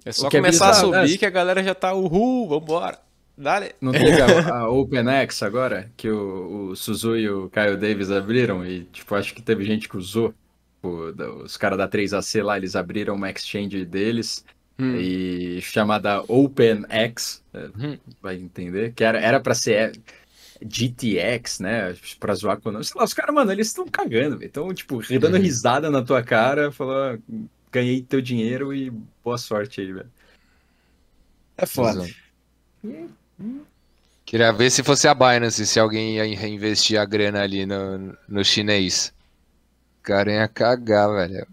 [0.05, 1.17] É só é começar a bizarro, subir né?
[1.19, 2.99] que a galera já tá, uhul, vambora.
[3.37, 3.75] Dale.
[3.81, 8.65] Não teve a, a OpenX agora, que o, o Suzu e o Kyle Davis abriram,
[8.67, 10.35] e tipo, acho que teve gente que usou.
[10.83, 14.45] o- da- os caras da 3AC lá, eles abriram uma exchange deles,
[14.79, 14.97] Hum.
[14.97, 17.99] e chamada OpenX, é, Hum.
[18.21, 19.93] vai entender, que era, era pra ser
[20.69, 22.85] GTX, né, pra zoar com o nome.
[22.85, 24.49] Sei lá, os caras, mano, eles estão cagando, velho.
[24.49, 25.41] Então, tipo, dando Uhum.
[25.43, 27.19] risada na tua cara, falou, "Ah,
[27.71, 28.91] ganhei teu dinheiro e
[29.25, 30.11] boa sorte aí, velho.
[31.57, 32.05] É foda.
[32.05, 33.13] Exato.
[34.25, 38.45] Queria ver se fosse a Binance, se alguém ia reinvestir a grana ali no, no
[38.45, 39.13] chinês.
[40.01, 41.47] O cara ia cagar, velho.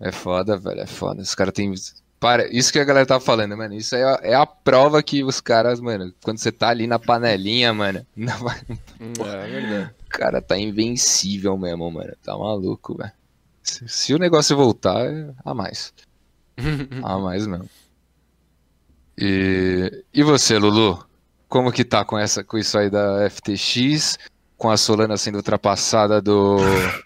[0.00, 1.22] É foda, velho, é foda.
[1.22, 1.72] Os caras têm.
[2.18, 3.74] Para, isso que a galera tá falando, mano.
[3.74, 6.98] Isso é a, é a prova que os caras, mano, quando você tá ali na
[6.98, 8.60] panelinha, mano, não vai-
[9.00, 9.94] Hum, É verdade.
[10.06, 12.14] o cara tá invencível mesmo, mano.
[12.24, 13.12] Tá maluco, velho.
[13.62, 15.92] Se, se o negócio voltar, é a mais.
[17.02, 17.68] A mais mesmo.
[19.18, 21.04] E, e você, Lulu?
[21.48, 24.18] Como que tá com, essa, com isso aí da FTX?
[24.56, 26.56] Com a Solana sendo ultrapassada do.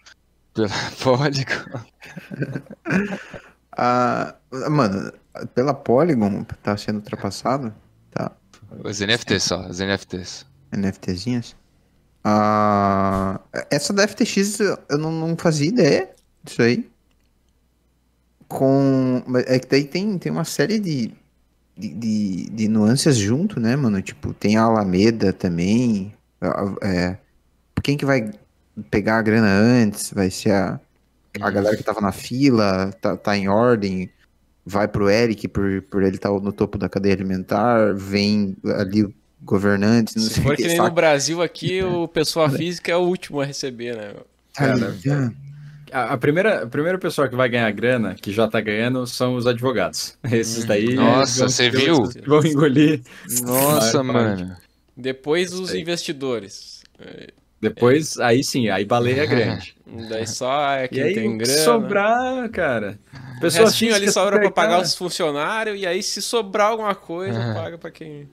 [0.55, 0.69] pela
[1.03, 1.81] Polygon?
[3.83, 4.35] Ah,
[4.69, 5.11] mano,
[5.55, 7.75] pela Polygon tá sendo ultrapassado,
[8.11, 8.31] tá?
[8.85, 10.45] Os NFTs só, os NFTs.
[10.71, 11.57] NFTzinhas.
[12.23, 16.11] Ah, essa da FTX eu não, não fazia ideia
[16.45, 16.91] disso aí.
[18.47, 19.25] Com.
[19.47, 21.15] É que daí tem, tem uma série de,
[21.75, 24.03] de, de, de nuances junto, né, mano?
[24.03, 26.13] Tipo, tem a Alameda também.
[26.83, 27.17] É,
[27.83, 28.31] quem que vai
[28.91, 30.13] pegar a grana antes?
[30.13, 30.79] Vai ser a,
[31.41, 34.11] a galera que tava na fila, tá, tá em ordem.
[34.65, 37.95] Vai pro Eric por, por ele estar no topo da cadeia alimentar.
[37.95, 39.13] Vem ali
[39.43, 40.89] governantes, não Se sei for que, que nem saca?
[40.91, 44.13] no Brasil aqui, o pessoa física é o último a receber, né?
[44.13, 44.27] meu?
[44.55, 45.35] Tá Cara, ligado?
[45.93, 49.35] A, a primeira, a primeira pessoa que vai ganhar grana, que já tá ganhando, são
[49.35, 50.17] os advogados.
[50.31, 50.95] Esses daí.
[50.95, 51.97] Nossa, vão- você viu?
[52.27, 53.01] Vão engolir.
[53.43, 54.57] Nossa, mano.
[54.97, 55.81] Depois os Sei.
[57.61, 57.63] Investidores.
[57.63, 59.77] É, Depois, aí sim, aí baleia grande.
[60.09, 61.59] Daí só é E quem aí, tem o grana.
[61.65, 62.99] sobrar, cara.
[63.37, 66.95] O Pessoa restinho ali sobra pra pegar- pagar os funcionários, e aí se sobrar alguma
[66.95, 68.29] coisa, paga pra quem.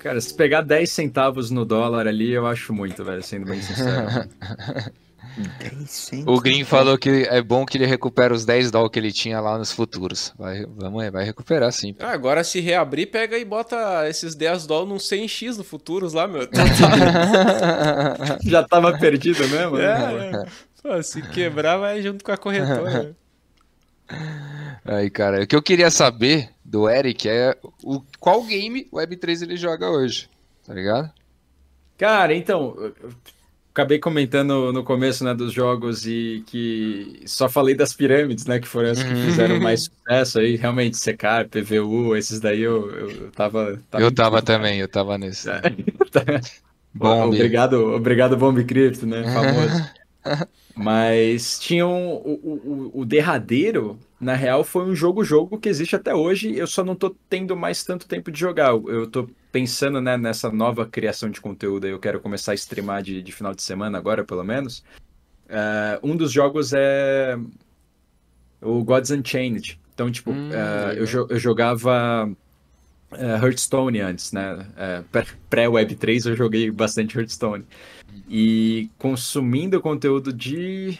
[0.00, 4.28] Cara, se pegar 10 centavos no dólar ali, eu acho muito, velho, sendo bem sincero.
[5.42, 6.26] 10 centos.
[6.26, 9.40] O Green falou que é bom que ele recupera os 10 dólares que ele tinha
[9.40, 10.32] lá nos futuros.
[10.38, 11.94] Vai, vamos, vai recuperar sim.
[11.98, 16.26] Ah, agora se reabrir, pega e bota esses 10 dólares num 100x no futuros lá,
[16.26, 16.48] meu.
[18.44, 19.76] Já tava perdido mesmo?
[19.76, 19.84] né?
[19.84, 20.46] É, é.
[20.82, 23.16] Pô, se quebrar, vai junto com a corretora.
[24.84, 29.56] Aí, cara, o que eu queria saber do Eric é o, qual game Web3 ele
[29.56, 30.30] joga hoje,
[30.66, 31.12] tá ligado?
[31.98, 32.74] Cara, então,
[33.78, 38.66] acabei comentando no começo, né, dos jogos e que só falei das pirâmides, né, que
[38.68, 39.16] foram as que Uhum.
[39.16, 43.82] fizeram mais sucesso aí, realmente, Secar, PVU, esses daí eu, eu tava...
[43.96, 45.50] eu tava tudo, também, eu tava nesse.
[45.50, 45.62] cara.
[46.94, 49.84] Bom, obrigado, obrigado Bomb Crypto, né, famoso.
[50.74, 56.14] Mas tinham o, o, o- o derradeiro, na real, foi um jogo-jogo que existe até
[56.14, 56.54] hoje.
[56.56, 58.70] Eu só não tô tendo mais tanto tempo de jogar.
[58.70, 61.86] Eu- tô pensando, né, nessa nova criação de conteúdo.
[61.86, 64.82] Eu quero começar a streamar de, de final de semana agora, pelo menos.
[65.48, 67.38] Eh, um dos jogos é
[68.60, 69.78] o Gods Unchained.
[69.94, 72.30] Então, tipo, Hum, eh, eu, jo- eu jogava
[73.12, 74.66] eh, Hearthstone antes, né?
[74.76, 77.64] Eh, pré- Pré-Web3 eu joguei bastante Hearthstone.
[78.28, 80.98] E consumindo conteúdo de.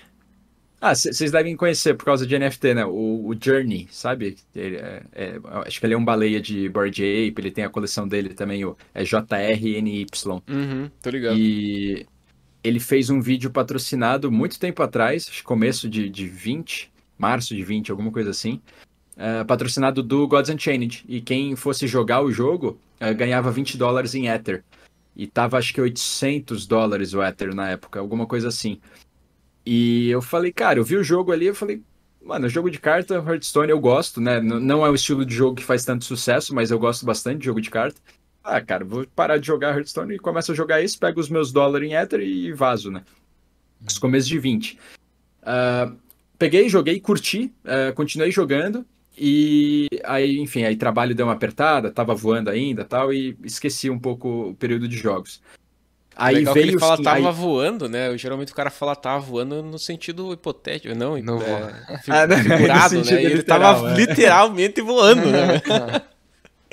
[0.80, 2.84] Ah, vocês devem conhecer por causa de NFT, né?
[2.84, 4.36] O, o Journey, sabe?
[4.54, 7.68] Ele é- é- acho que ele é um baleia de Board Ape, ele tem a
[7.68, 10.06] coleção dele também, o é JRNY.
[10.48, 11.36] Uhum, tô ligado.
[11.36, 12.06] E
[12.62, 17.56] ele fez um vídeo patrocinado muito tempo atrás, acho que começo de, de 20, março
[17.56, 18.60] de 20, alguma coisa assim.
[19.20, 21.04] eh, patrocinado do Gods Unchained.
[21.08, 24.62] E quem fosse jogar o jogo eh, ganhava 20 dólares em Ether.
[25.16, 28.78] E tava acho que 800 dólares o Ether na época, alguma coisa assim.
[29.70, 31.82] E eu falei, cara, eu vi o jogo ali, eu falei,
[32.24, 34.38] mano, jogo de carta, Hearthstone eu gosto, né?
[34.38, 37.40] N- não é o estilo de jogo que faz tanto sucesso, mas eu gosto bastante
[37.40, 38.00] de jogo de carta.
[38.42, 41.52] Ah, cara, vou parar de jogar Hearthstone e começo a jogar esse, pego os meus
[41.52, 43.02] dólares em Ether e vazo, né?
[43.86, 44.78] Os começos de 20.
[45.42, 45.92] Ah,
[46.38, 48.86] peguei, joguei, curti, ah, continuei jogando.
[49.18, 53.98] E aí, enfim, aí trabalho deu uma apertada, tava voando ainda tal, e esqueci um
[53.98, 55.42] pouco o período de jogos.
[56.18, 57.34] Aí Legal veio que ele fala sim, tava aí...
[57.34, 58.18] voando, né?
[58.18, 61.72] Geralmente o cara fala tava voando no sentido hipotético, não, não é,
[62.08, 63.22] ah, não, figurado, né?
[63.22, 63.94] E ele literal, tava é.
[63.94, 65.62] literalmente voando, né?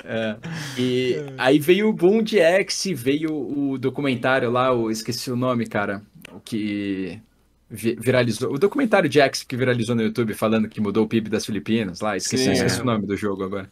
[0.08, 0.36] É.
[0.78, 5.66] E aí veio o Boom de X, veio o documentário lá, eu esqueci o nome,
[5.66, 7.20] cara, o que
[7.68, 8.54] viralizou.
[8.54, 12.02] O documentário de X que viralizou no YouTube falando que mudou o PIB das Filipinas
[12.02, 13.68] lá, esqueci, esqueci o nome do jogo agora.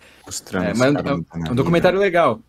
[0.53, 2.41] É, mas é um documentário legal.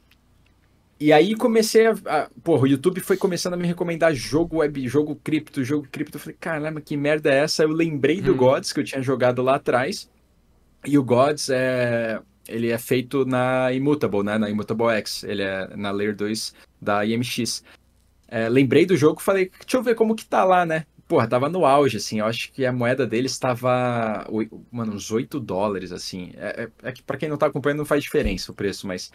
[0.99, 2.31] E aí comecei a, a.
[2.43, 6.17] Porra, o YouTube foi começando a me recomendar jogo web, jogo cripto, jogo cripto.
[6.17, 7.65] Eu falei, caramba, que merda é essa?
[7.65, 8.37] Eu lembrei do hum.
[8.37, 10.11] Gods que eu tinha jogado lá atrás.
[10.87, 12.21] E o Gods é.
[12.47, 14.39] Ele é feito na Immutable, né?
[14.39, 15.25] Na Immutable X.
[15.25, 17.65] Ele é na Layer 2 da IMX.
[18.29, 20.85] É, lembrei do jogo falei, deixa eu ver como que tá lá, né?
[21.09, 22.21] Porra, tava no auge, assim.
[22.21, 24.27] Eu acho que a moeda deles estava.
[24.71, 26.33] Mano, uns 8 dólares, assim.
[26.37, 29.11] É, é, é que pra quem não tá acompanhando não faz diferença o preço, mas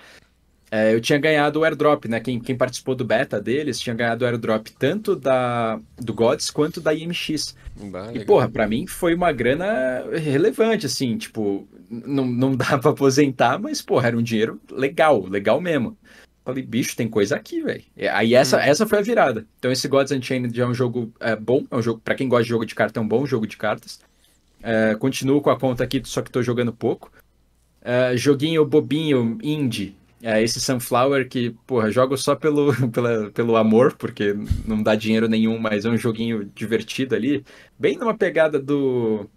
[0.72, 2.20] é, eu tinha ganhado o airdrop, né?
[2.20, 6.80] Quem, quem, participou do beta deles tinha ganhado o airdrop tanto da, do Gods quanto
[6.80, 7.56] da IMX.
[7.76, 12.92] Bah, e, porra, pra mim foi uma grana relevante, assim, tipo, não, não dá pra
[12.92, 15.98] aposentar, mas, porra, era um dinheiro legal, legal mesmo.
[16.46, 17.84] Falei, bicho, tem coisa aqui, velho.
[18.12, 18.62] Aí essa, hum.
[18.62, 19.46] essa foi a virada.
[19.58, 22.30] Então esse Gods Unchained já é um jogo é, bom, é um jogo, pra quem
[22.30, 24.00] gosta de jogo de carta, é um bom jogo de cartas.
[24.62, 27.12] É, continuo com a conta aqui, só que tô jogando pouco.
[27.82, 33.96] É, joguinho bobinho, indie, é esse Sunflower que, porra, jogo só pelo, pela, pelo amor,
[33.96, 37.44] porque não dá dinheiro nenhum, mas é um joguinho divertido ali.
[37.78, 39.30] Bem numa pegada do.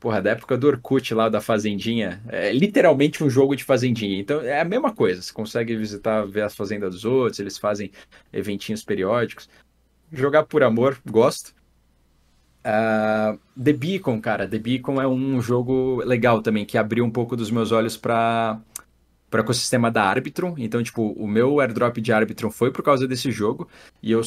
[0.00, 2.22] Porra, da época do Orkut lá da Fazendinha.
[2.28, 4.20] É literalmente um jogo de Fazendinha.
[4.20, 5.22] Então é a mesma coisa.
[5.22, 7.90] Você consegue visitar, ver as fazendas dos outros, eles fazem
[8.32, 9.48] eventinhos periódicos.
[10.12, 11.54] Jogar por amor, gosto.
[12.66, 14.46] Uh, The Beacon, cara.
[14.48, 18.60] The Beacon é um jogo legal também, que abriu um pouco dos meus olhos para
[19.34, 20.54] para o ecossistema da Arbitrum.
[20.56, 23.68] Então, tipo, o meu airdrop de Arbitrum foi por causa desse jogo.
[24.00, 24.20] E eu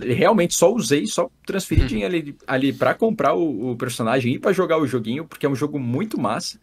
[0.00, 1.86] realmente só usei, só transferi uhum.
[1.86, 5.48] dinheiro ali, ali para comprar o, o, personagem e para jogar o joguinho, porque é
[5.48, 6.58] um jogo muito massa.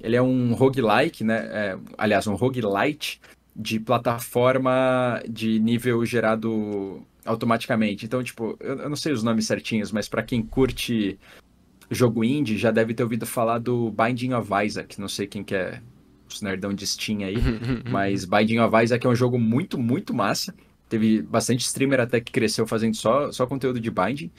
[0.00, 1.48] Ele é um roguelike, né?
[1.50, 3.20] É, aliás, um roguelite
[3.56, 8.06] de plataforma de nível gerado automaticamente.
[8.06, 11.18] Então, tipo, eu, eu não sei os nomes certinhos, mas para quem curte
[11.90, 15.00] jogo indie, já deve ter ouvido falar do Binding of Isaac.
[15.00, 15.82] Não sei quem que é
[16.32, 17.36] os nerdão de Steam aí.
[17.90, 20.54] mas Binding of Isaac é um jogo muito, muito massa.
[20.88, 24.30] Teve bastante streamer até que cresceu fazendo só, só conteúdo de Binding.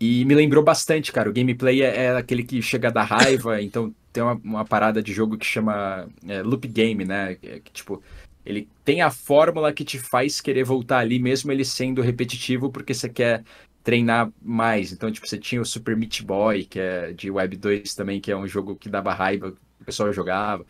[0.00, 1.28] E me lembrou bastante, cara.
[1.28, 5.12] O gameplay é, é aquele que chega da raiva, então tem uma, uma, parada de
[5.12, 7.34] jogo que chama é, loop game, né?
[7.34, 8.02] Que, que, tipo,
[8.44, 12.94] ele tem a fórmula que te faz querer voltar ali, mesmo ele sendo repetitivo, porque
[12.94, 13.44] você quer
[13.84, 14.90] treinar mais.
[14.90, 18.32] Então, tipo, você tinha o Super Meat Boy, que é de Web 2 também, que
[18.32, 20.64] é um jogo que dava raiva, o pessoal jogava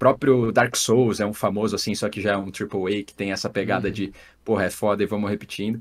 [0.00, 3.32] próprio Dark Souls é um famoso assim, só que já é um AAA que tem
[3.32, 3.92] essa pegada uhum.
[3.92, 5.80] de, porra, é foda e vamos repetindo.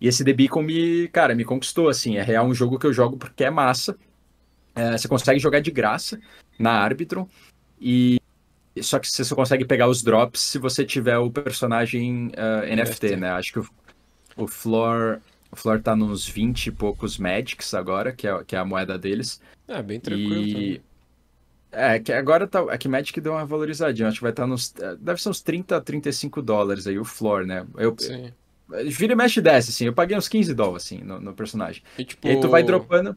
[0.00, 2.92] E esse The Beacon me, cara, me conquistou, assim, é real um jogo que eu
[2.92, 3.96] jogo porque é massa.
[4.74, 6.18] É, você consegue jogar de graça
[6.58, 7.26] na Arbitrum
[7.80, 8.18] e
[8.82, 13.06] só que você só consegue pegar os drops se você tiver o personagem uh, NFT,
[13.06, 13.30] NFT, né?
[13.30, 13.68] Acho que o,
[14.36, 15.20] o Floor
[15.52, 18.98] o Floor tá nos 20 e poucos Magics agora, que é, que é a moeda
[18.98, 19.40] deles.
[19.68, 20.34] É, bem tranquilo.
[20.34, 20.52] E...
[20.52, 20.89] Também.
[21.72, 22.64] É, que agora tá.
[22.70, 24.08] É que Magic deu uma valorizadinha.
[24.08, 24.74] Acho que vai estar tá nos.
[24.80, 27.66] É, deve ser uns 30, 35 dólares aí, o floor, né?
[27.76, 28.32] Eu, Sim.
[28.86, 29.86] Vira e mexe desce, assim.
[29.86, 31.82] Eu paguei uns 15 dólares, assim, no, no personagem.
[31.98, 33.16] E, tipo, e aí tu vai dropando.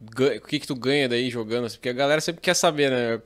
[0.00, 1.64] O que que tu ganha daí jogando?
[1.66, 1.76] Assim?
[1.76, 3.20] Porque a galera sempre quer saber, né?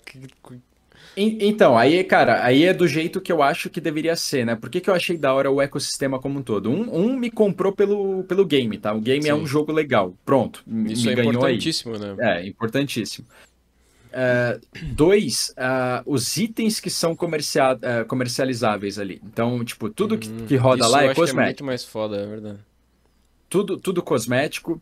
[1.15, 4.57] Então, aí, cara, aí é do jeito que eu acho que deveria ser, né?
[4.57, 6.71] Por que, que eu achei da hora o ecossistema como um todo?
[6.71, 8.95] Um, um me comprou pelo, pelo game, tá?
[8.95, 9.29] O game Sim.
[9.29, 10.15] é um jogo legal.
[10.25, 10.65] Pronto.
[10.87, 12.01] Isso me é importantíssimo, aí.
[12.01, 12.17] né?
[12.19, 13.27] É, importantíssimo.
[14.13, 14.61] Uh,
[14.95, 19.21] dois, uh, os itens que são comercia uh, comercializáveis ali.
[19.25, 21.41] Então, tipo, tudo que, que roda lá é cosmético.
[21.41, 22.59] é muito mais foda, é verdade.
[23.49, 24.81] Tudo, tudo cosmético.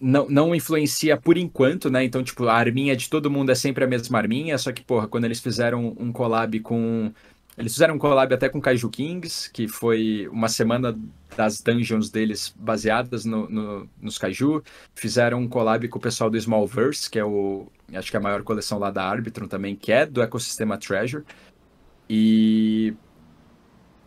[0.00, 2.04] não, não influencia por enquanto, né?
[2.04, 5.06] Então, tipo, a arminha de todo mundo é sempre a mesma arminha, só que, porra,
[5.06, 7.12] quando eles fizeram um collab com
[7.58, 10.96] eles fizeram um collab até com Kaiju Kings, que foi uma semana
[11.36, 14.62] das dungeons deles baseadas no, no, nos Kaiju.
[14.94, 17.66] Fizeram um collab com o pessoal do Smallverse, que é o.
[17.92, 21.24] Acho que é a maior coleção lá da Arbitrum também, que é do ecossistema Treasure.
[22.08, 22.94] E.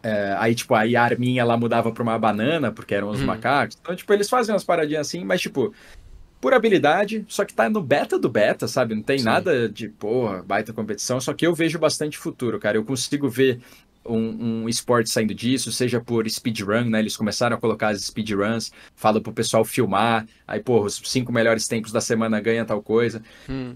[0.01, 3.25] É, aí, tipo, aí a arminha lá mudava pra uma banana, porque eram os hum.
[3.25, 3.77] macacos.
[3.81, 5.73] Então, tipo, eles fazem umas paradinhas assim, mas, tipo,
[6.41, 8.95] por habilidade, só que tá no beta do beta, sabe?
[8.95, 9.25] Não tem Sim.
[9.25, 12.77] nada de, porra, baita competição, só que eu vejo bastante futuro, cara.
[12.77, 13.61] Eu consigo ver
[14.03, 16.99] um, um esporte saindo disso, seja por speedrun, né?
[16.99, 21.67] Eles começaram a colocar as speedruns, falam pro pessoal filmar, aí, porra, os cinco melhores
[21.67, 23.21] tempos da semana ganha tal coisa.
[23.47, 23.75] Hum.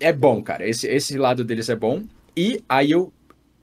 [0.00, 0.68] É bom, cara.
[0.68, 2.02] Esse, esse lado deles é bom.
[2.36, 3.12] E aí eu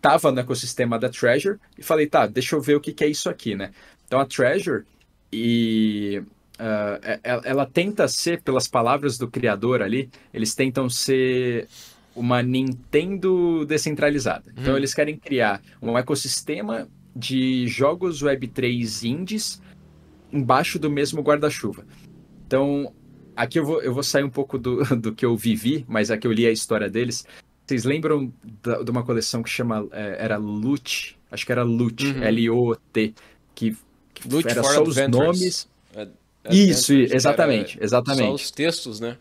[0.01, 3.07] tava no ecossistema da Treasure e falei, tá, deixa eu ver o que, que é
[3.07, 3.71] isso aqui, né?
[4.07, 4.85] Então a Treasure
[5.31, 6.23] e
[6.61, 11.67] uh, ela, ela tenta ser, pelas palavras do criador ali, eles tentam ser
[12.15, 14.53] uma Nintendo descentralizada.
[14.57, 14.77] Então hum.
[14.77, 19.61] eles querem criar um ecossistema de jogos Web3 indies
[20.31, 21.85] embaixo do mesmo guarda-chuva.
[22.45, 22.93] Então,
[23.35, 26.27] aqui eu vou, eu vou sair um pouco do, do que eu vivi, mas aqui
[26.27, 27.25] eu li a história deles.
[27.65, 28.31] Vocês lembram
[28.61, 31.17] da, de uma coleção que chama é, era Loot?
[31.31, 32.23] Acho que era Loot, uhum.
[32.23, 33.13] L-O-T,
[33.55, 33.77] que,
[34.13, 35.70] que Loot era só os nomes.
[36.49, 38.27] Isso, exatamente, exatamente.
[38.27, 39.17] Só os textos, né?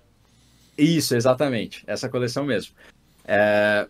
[0.77, 1.85] Isso, exatamente.
[1.87, 2.73] Essa coleção mesmo.
[3.25, 3.87] É,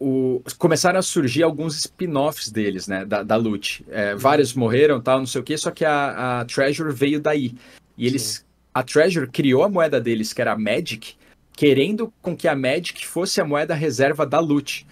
[0.00, 3.04] o, começaram a surgir alguns spin-offs deles, né?
[3.04, 3.84] Da, da Loot.
[3.88, 7.54] É, vários morreram, tal, não sei o que, só que a, a Treasure veio daí.
[7.96, 8.22] E eles.
[8.22, 8.42] Sim.
[8.74, 11.14] A Treasure criou a moeda deles, que era a Magic,
[11.52, 14.86] querendo com que a Magic fosse a moeda reserva da Loot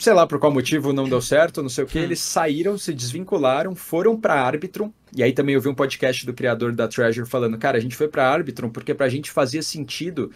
[0.00, 2.02] sei lá por qual motivo não deu certo, não sei o que, hum.
[2.02, 6.32] eles saíram, se desvincularam, foram para Arbitrum, e aí também eu vi um podcast do
[6.32, 10.30] criador da Treasure falando, cara, a gente foi para Arbitrum porque pra gente fazia sentido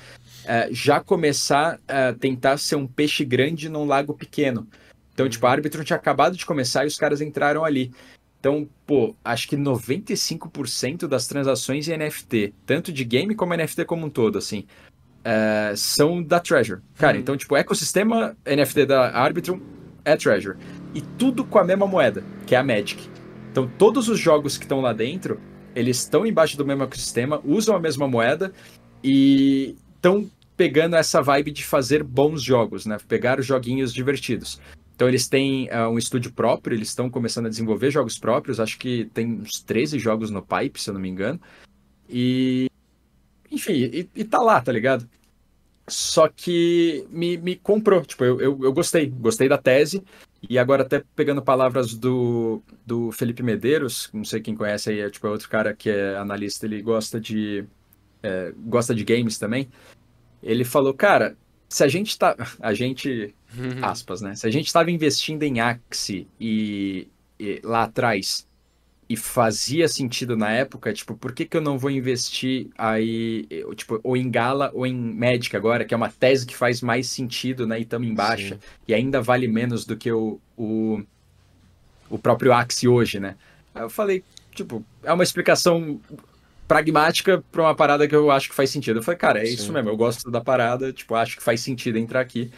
[0.45, 4.67] é, já começar a tentar ser um peixe grande num lago pequeno.
[5.13, 5.55] Então, tipo, a uhum.
[5.55, 7.93] Arbitrum tinha acabado de começar e os caras entraram ali.
[8.41, 14.07] Então, pô, acho que 95% das transações em NFT, tanto de game como NFT como
[14.07, 14.67] um todo, assim,
[15.25, 16.81] é, são da Treasure.
[16.97, 17.21] Cara, uhum.
[17.21, 19.61] então, tipo, o ecossistema NFT da Arbitrum
[20.05, 20.57] é Treasure.
[20.95, 23.09] E tudo com a mesma moeda, que é a Magic.
[23.51, 25.41] Então, todos os jogos que estão lá dentro,
[25.75, 28.53] eles estão embaixo do mesmo ecossistema, usam a mesma moeda
[29.03, 32.99] e estão pegando essa vibe de fazer bons jogos, né?
[33.09, 34.61] Pegar joguinhos divertidos.
[34.95, 38.79] Então eles têm uh, um estúdio próprio, eles estão começando a desenvolver jogos próprios, acho
[38.79, 41.41] que tem uns 13 jogos no pipe, se eu não me engano.
[42.09, 42.69] E
[43.55, 45.09] enfim, e, e tá lá, tá ligado?
[45.87, 50.03] Só que me, me comprou, tipo, eu, eu, eu, gostei, gostei da tese.
[50.49, 55.11] E agora até pegando palavras do, do Felipe Medeiros, não sei quem conhece aí, é
[55.11, 57.65] tipo é outro cara que é analista, ele gosta de
[58.23, 59.69] é, gosta de games também.
[60.43, 61.37] Ele falou, cara,
[61.69, 63.35] se a gente tá, a gente
[63.83, 64.35] aspas, né?
[64.35, 68.47] Se a gente estava investindo em Axie e, e lá atrás
[69.09, 73.47] e fazia sentido na época, tipo, por que, que eu não vou investir aí,
[73.77, 77.09] tipo, ou em Gala ou em Magic agora, que é uma tese que faz mais
[77.09, 78.61] sentido, né, e estamos em baixa, Sim.
[78.89, 81.03] e ainda vale menos do que o, o,
[82.09, 83.37] o próprio Axie hoje, né?
[83.75, 86.01] Aí eu falei, tipo, é uma explicação
[86.67, 89.01] pragmática para uma parada que eu acho que faz sentido.
[89.01, 89.55] Eu falei, cara, é Sim.
[89.55, 92.51] isso mesmo, eu gosto da parada, tipo, acho que faz sentido entrar aqui.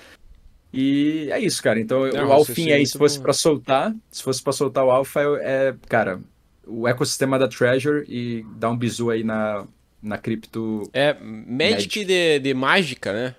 [0.73, 1.81] E é isso, cara.
[1.81, 5.21] Então, não, o Alfin aí, se fosse para soltar, se fosse para soltar o Alpha,
[5.41, 6.21] é, cara,
[6.67, 9.67] o ecossistema da Treasure e dar um bizu aí na,
[10.03, 10.83] na cripto.
[10.93, 12.05] É, Magic, Magic.
[12.05, 13.35] De, de mágica, né?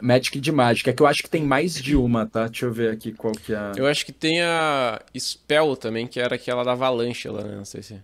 [0.00, 2.46] Magic de mágica, é que eu acho que tem mais de uma, tá?
[2.46, 3.72] Deixa eu ver aqui qual que é.
[3.76, 7.56] Eu acho que tem a Spell também, que era aquela da Avalanche lá, né?
[7.56, 8.02] Não sei se.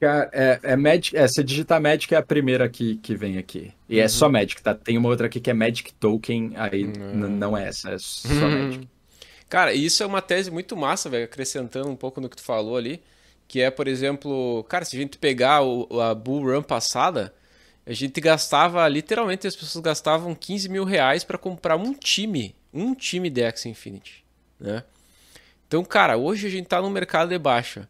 [0.00, 3.72] É, é, Magic, é, se digitar Magic é a primeira que, que vem aqui.
[3.88, 4.04] E uhum.
[4.04, 4.72] é só Magic, tá?
[4.72, 7.28] Tem uma outra aqui que é Magic Token, aí uhum.
[7.28, 8.66] não é essa, é só uhum.
[8.66, 8.88] Magic.
[9.48, 12.76] Cara, isso é uma tese muito massa, velho, acrescentando um pouco no que tu falou
[12.76, 13.02] ali,
[13.46, 17.34] que é, por exemplo, cara, se a gente pegar o, a Bull Run passada,
[17.86, 22.94] a gente gastava, literalmente, as pessoas gastavam 15 mil reais para comprar um time, um
[22.94, 24.22] time de X Infinity,
[24.60, 24.84] né?
[25.66, 27.88] Então, cara, hoje a gente tá no mercado de baixa.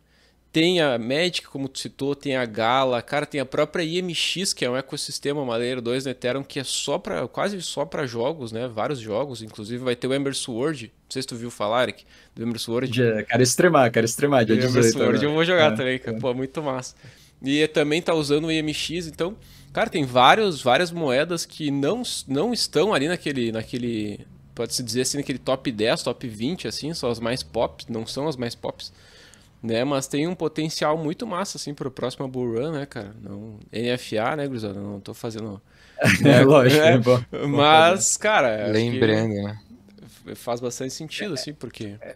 [0.59, 4.65] Tem a Magic, como tu citou, tem a Gala, cara, tem a própria IMX, que
[4.65, 8.51] é um ecossistema Madeira 2 no Ethereum, que é só para quase só para jogos,
[8.51, 8.67] né?
[8.67, 10.87] Vários jogos, inclusive vai ter o Ember Sword.
[10.87, 12.05] Não sei se tu viu falar, Eric,
[12.35, 12.91] do Ember Sword.
[12.91, 14.79] De, quero extremar, quero extremar, dia 18.
[14.79, 16.17] Ember Sword eu vou jogar é, também, cara.
[16.17, 16.21] É.
[16.21, 16.97] Pô, muito massa.
[17.41, 19.37] E também tá usando o IMX, então,
[19.73, 25.19] cara, tem vários, várias moedas que não, não estão ali naquele, naquele, pode-se dizer assim,
[25.19, 28.93] naquele top 10, top 20, assim, são as mais pop, não são as mais pops
[29.63, 29.85] né?
[29.85, 33.15] Mas tem um potencial muito massa, assim, pro próximo Bull Run, né, cara?
[33.23, 34.81] Não, NFA, né, Grisada?
[34.81, 35.61] Não tô fazendo...
[36.25, 36.83] é, lógico.
[37.33, 38.69] É, mas, cara...
[38.69, 39.59] Lembrando, né?
[40.35, 41.97] Faz bastante sentido, assim, porque...
[42.01, 42.15] É,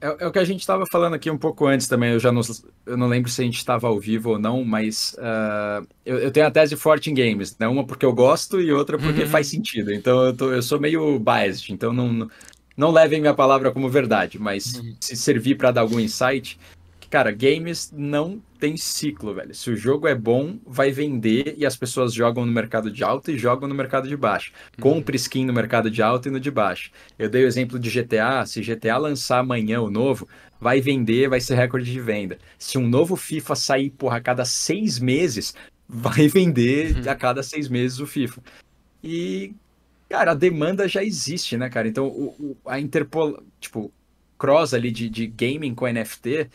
[0.00, 2.12] é, é, o que a gente estava falando aqui um pouco antes também.
[2.12, 2.42] Eu já não,
[2.84, 6.30] eu não lembro se a gente estava ao vivo ou não, mas uh, eu, eu,
[6.30, 7.66] tenho a tese forte em games, né?
[7.66, 9.28] Uma porque eu gosto e outra porque uhum.
[9.28, 9.92] faz sentido.
[9.92, 12.28] Então eu, tô, eu sou meio biased, então não,
[12.76, 14.94] não levem minha palavra como verdade, mas uhum.
[15.00, 16.58] se servir para dar algum insight,
[17.08, 19.54] cara, games não tem ciclo, velho.
[19.54, 23.32] Se o jogo é bom, vai vender e as pessoas jogam no mercado de alta
[23.32, 24.52] e jogam no mercado de baixo.
[24.76, 24.82] Uhum.
[24.82, 26.90] Compre skin no mercado de alta e no de baixo.
[27.18, 30.28] Eu dei o exemplo de GTA, se GTA lançar amanhã o novo,
[30.60, 32.38] vai vender, vai ser recorde de venda.
[32.58, 35.54] Se um novo FIFA sair, porra, a cada seis meses,
[35.88, 37.10] vai vender uhum.
[37.10, 38.42] a cada seis meses o FIFA.
[39.02, 39.54] E,
[40.08, 41.88] Cara, a demanda já existe, né, cara?
[41.88, 43.92] Então, o, o, a Interpol, tipo,
[44.38, 46.48] cross ali de, de gaming com NFT,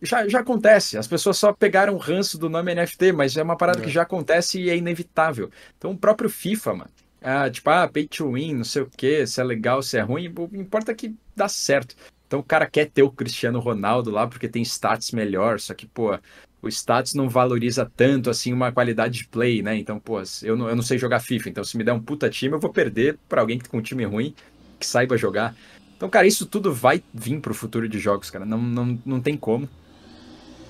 [0.00, 0.96] já, já acontece.
[0.96, 3.82] As pessoas só pegaram o ranço do nome NFT, mas é uma parada é.
[3.82, 5.50] que já acontece e é inevitável.
[5.76, 6.90] Então, o próprio FIFA, mano.
[7.20, 10.00] Ah, tipo, ah, pay to win, não sei o que, se é legal, se é
[10.00, 11.96] ruim, importa que dá certo.
[12.26, 15.86] Então o cara quer ter o Cristiano Ronaldo lá porque tem stats melhor, só que,
[15.86, 16.16] pô,
[16.60, 19.76] o status não valoriza tanto assim uma qualidade de play, né?
[19.76, 22.28] Então, pô, eu não, eu não sei jogar FIFA, então se me der um puta
[22.28, 24.34] time, eu vou perder para alguém que com um time ruim,
[24.78, 25.54] que saiba jogar.
[25.96, 28.44] Então, cara, isso tudo vai vir pro futuro de jogos, cara.
[28.44, 29.68] Não, não, não tem como.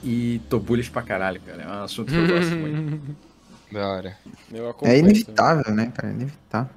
[0.02, 1.62] E tô bullish pra caralho, cara.
[1.62, 3.16] É um assunto que eu gosto muito.
[3.70, 4.18] Da hora.
[4.82, 5.86] É inevitável, também.
[5.86, 6.08] né, cara?
[6.08, 6.74] É inevitável.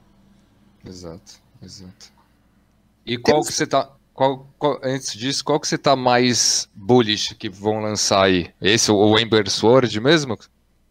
[0.86, 2.12] Exato, exato.
[3.06, 3.48] E qual Temos...
[3.48, 3.92] que você tá.
[4.22, 8.52] Qual, qual, antes disso, qual que você tá mais bullish que vão lançar aí?
[8.62, 10.38] Esse, o Ember Sword mesmo?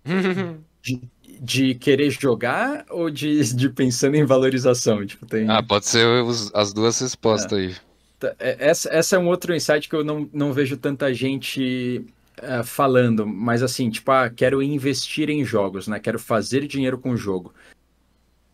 [0.82, 1.00] de,
[1.40, 5.06] de, querer jogar ou de, de pensando em valorização?
[5.06, 5.48] Tipo, tem...
[5.48, 7.62] Ah, pode ser os, as duas respostas é.
[7.62, 7.76] aí.
[8.18, 12.04] Tá, é, essa, essa é um outro insight que eu não, não vejo tanta gente
[12.42, 16.00] uh, falando, mas assim, tipo, ah, quero investir em jogos, né?
[16.00, 17.54] Quero fazer dinheiro com o jogo.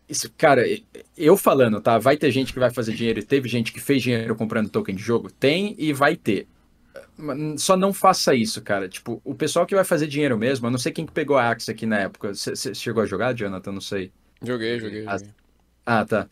[0.09, 0.63] Isso, cara,
[1.17, 1.97] eu falando, tá?
[1.97, 4.95] Vai ter gente que vai fazer dinheiro e teve gente que fez dinheiro comprando token
[4.95, 5.29] de jogo?
[5.29, 6.47] Tem e vai ter.
[7.57, 8.87] Só não faça isso, cara.
[8.87, 11.49] Tipo, o pessoal que vai fazer dinheiro mesmo, eu não sei quem que pegou a
[11.49, 12.33] Axe aqui na época.
[12.33, 13.71] Você chegou a jogar, Jonathan?
[13.71, 14.11] Não sei.
[14.41, 15.03] Joguei, joguei.
[15.07, 15.33] Ah, joguei.
[15.85, 16.27] Ah, tá.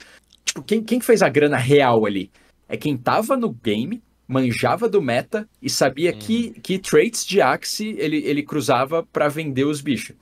[0.45, 2.31] Tipo, quem, quem fez a grana real ali?
[2.69, 6.19] É quem tava no game, manjava do meta e sabia hum.
[6.19, 10.15] que, que traits de Axe ele, ele cruzava para vender os bichos.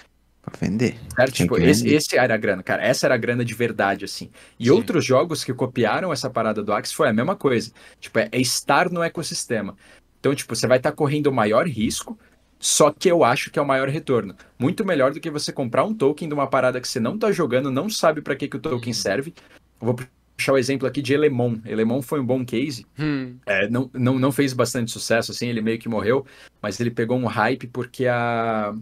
[0.43, 0.97] Pra vender.
[1.15, 1.31] Certo?
[1.31, 2.83] Tipo, esse, esse, era a grana, cara.
[2.83, 4.29] Essa era a grana de verdade, assim.
[4.59, 4.71] E Sim.
[4.71, 7.71] outros jogos que copiaram essa parada do Axe foi a mesma coisa.
[7.99, 9.75] Tipo, é, é estar no ecossistema.
[10.19, 12.19] Então, tipo, você vai estar tá correndo o maior risco,
[12.59, 14.35] só que eu acho que é o maior retorno.
[14.59, 17.31] Muito melhor do que você comprar um token de uma parada que você não tá
[17.31, 19.33] jogando, não sabe para que, que o token serve.
[19.81, 19.95] Eu vou
[20.37, 21.57] puxar o exemplo aqui de Elemon.
[21.65, 22.85] Elemon foi um bom case.
[22.99, 23.35] Hum.
[23.45, 26.25] É, não, não, não fez bastante sucesso, assim, ele meio que morreu,
[26.61, 28.73] mas ele pegou um hype porque a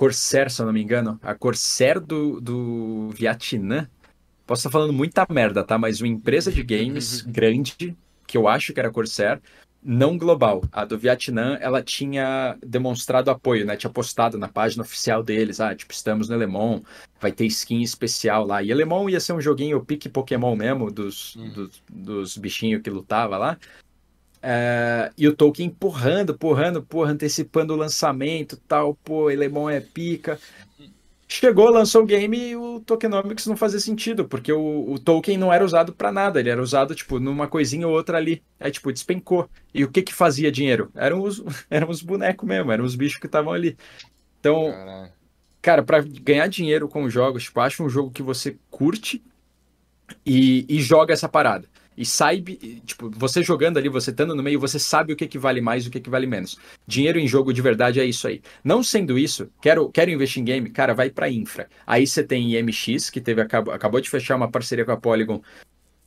[0.00, 3.86] Corsair, se eu não me engano, a Corsair do, do Vietnã,
[4.46, 5.76] posso estar falando muita merda, tá?
[5.76, 7.94] Mas uma empresa de games grande,
[8.26, 9.42] que eu acho que era Corsair,
[9.82, 10.62] não global.
[10.72, 13.76] A do Vietnã, ela tinha demonstrado apoio, né?
[13.76, 16.80] Tinha postado na página oficial deles, ah, tipo, estamos no Elemon,
[17.20, 18.62] vai ter skin especial lá.
[18.62, 21.50] E Elemon ia ser um joguinho pique Pokémon mesmo, dos, hum.
[21.50, 23.58] dos, dos bichinhos que lutava lá.
[24.42, 30.38] Uh, e o Tolkien empurrando, empurrando, porra, antecipando o lançamento tal, pô, Elemon é pica.
[31.28, 35.52] Chegou, lançou o game e o tokenomics não fazia sentido, porque o, o Tolkien não
[35.52, 38.42] era usado para nada, ele era usado, tipo, numa coisinha ou outra ali.
[38.58, 39.48] Aí, tipo, despencou.
[39.72, 40.90] E o que que fazia dinheiro?
[40.94, 43.76] Eram os, eram os bonecos mesmo, eram os bichos que estavam ali.
[44.40, 45.12] Então, Caralho.
[45.62, 49.22] cara, para ganhar dinheiro com jogos, tipo, acha um jogo que você curte
[50.26, 51.68] e, e joga essa parada
[52.00, 55.38] e sabe, tipo, você jogando ali, você estando no meio, você sabe o que, que
[55.38, 56.58] vale mais e o que, que vale menos.
[56.86, 58.40] Dinheiro em jogo de verdade é isso aí.
[58.64, 61.68] Não sendo isso, quero, quero investir em game, cara, vai para infra.
[61.86, 65.42] Aí você tem IMX, que teve acabou, acabou de fechar uma parceria com a Polygon.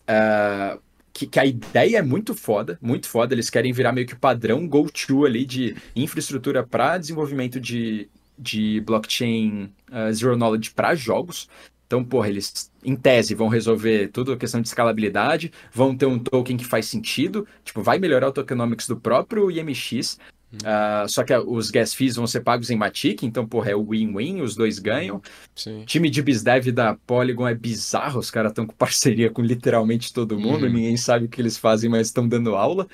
[0.09, 0.81] Uh,
[1.13, 3.35] que, que, a ideia é muito foda, muito foda.
[3.35, 9.71] Eles querem virar meio que padrão go-to ali de infraestrutura para desenvolvimento de, de blockchain
[9.91, 11.47] uh, zero knowledge para jogos.
[11.85, 16.19] Então, porra, eles, em tese, vão resolver tudo a questão de escalabilidade, vão ter um
[16.19, 20.19] token que faz sentido, tipo, vai melhorar o tokenomics do próprio IMX, uh,
[20.63, 23.89] ah, só que os gas fees vão ser pagos em Matic, então, porra, é o
[23.89, 25.21] win-win, os dois ganham.
[25.55, 25.83] Sim.
[25.85, 30.39] Time de BizDev da Polygon é bizarro, os caras estão com parceria com literalmente todo
[30.39, 30.73] mundo, uhum.
[30.73, 32.87] ninguém sabe o que eles fazem, mas estão dando aula.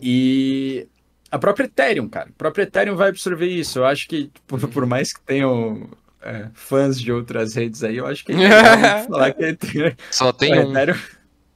[0.00, 0.86] E
[1.30, 3.78] a própria Ethereum, cara, a própria Ethereum vai absorver isso.
[3.78, 5.88] Eu acho que, por, por mais que tenham
[6.22, 9.94] é, fãs de outras redes aí, eu acho que é falar que Ethereum...
[10.10, 10.70] Só tem um.
[10.70, 10.98] Ethereum...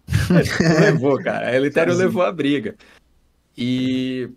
[0.80, 1.48] levou, cara.
[1.48, 2.76] A Ethereum levou a briga.
[3.56, 4.30] E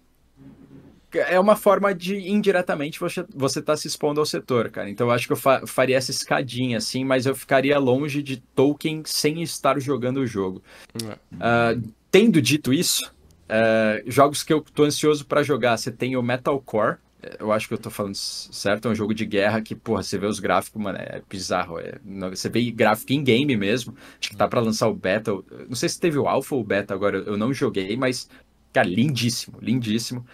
[1.15, 4.89] é uma forma de indiretamente você você tá se expondo ao setor, cara.
[4.89, 8.37] Então eu acho que eu fa faria essa escadinha assim, mas eu ficaria longe de
[8.37, 10.61] token sem estar jogando o jogo.
[11.01, 13.11] Uh, tendo dito isso,
[13.49, 16.97] uh, jogos que eu tô ansioso para jogar, você tem o Metalcore,
[17.39, 20.17] eu acho que eu tô falando certo, é um jogo de guerra que, porra, você
[20.17, 21.79] vê os gráficos, mano, é bizarro.
[21.79, 21.99] É,
[22.29, 23.95] você vê gráfico em game mesmo.
[24.19, 25.31] Acho que tá para lançar o beta.
[25.67, 28.29] Não sei se teve o alpha ou o beta agora, eu não joguei, mas,
[28.73, 30.25] cara, lindíssimo, lindíssimo.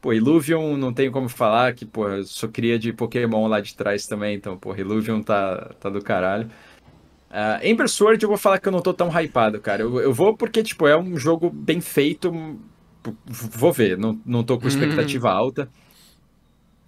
[0.00, 3.74] Pô, Illuvion não tenho como falar, que, pô, eu sou cria de Pokémon lá de
[3.74, 6.48] trás também, então, pô, Illuvion tá, tá do caralho.
[7.28, 9.82] Uh, Ember Sword eu vou falar que eu não tô tão hypado, cara.
[9.82, 12.32] Eu, eu vou porque, tipo, é um jogo bem feito.
[13.24, 15.68] Vou ver, não, não tô com expectativa alta.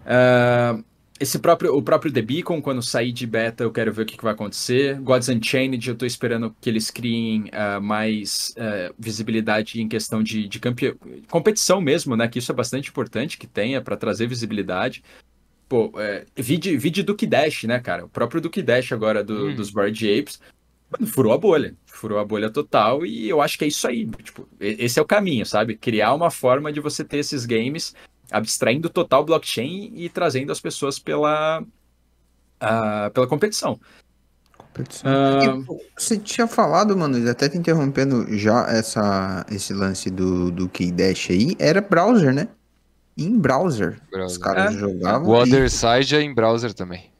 [0.09, 0.82] Uh,
[1.20, 4.16] esse próprio, o próprio The Beacon, quando sair de beta, eu quero ver o que,
[4.16, 5.00] que vai acontecer.
[5.00, 10.46] Gods Unchained, eu tô esperando que eles criem uh, mais uh, visibilidade em questão de,
[10.46, 10.96] de campe...
[11.28, 12.28] competição mesmo, né?
[12.28, 15.02] Que isso é bastante importante que tenha para trazer visibilidade.
[15.68, 18.06] Pô, é, vide, vide Duke Dash, né, cara?
[18.06, 19.54] O próprio Duke Dash agora do, hum.
[19.54, 20.40] dos Board Apes
[21.06, 21.76] furou a bolha.
[21.84, 24.06] Furou a bolha total e eu acho que é isso aí.
[24.06, 25.76] Tipo, esse é o caminho, sabe?
[25.76, 27.94] Criar uma forma de você ter esses games
[28.31, 33.79] abstraindo total blockchain e trazendo as pessoas pela, uh, pela competição.
[34.57, 35.61] competição.
[35.61, 35.81] Uh...
[35.97, 41.57] você tinha falado, mano, até te interrompendo já essa, esse lance do, do Keydash aí,
[41.59, 42.49] era browser, né?
[43.16, 44.01] Em browser.
[44.11, 44.26] browser.
[44.26, 44.79] Os caras é.
[44.79, 45.29] jogavam.
[45.29, 47.11] O Other Side é em browser também.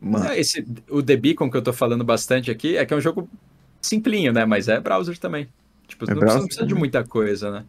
[0.00, 0.26] Mano.
[0.26, 3.00] É, esse, o The Beacon que eu tô falando bastante aqui é que é um
[3.00, 3.28] jogo
[3.80, 4.44] simplinho, né?
[4.44, 5.48] Mas é browser também.
[5.86, 7.64] Tipo, é não, browser precisa de muita coisa, né?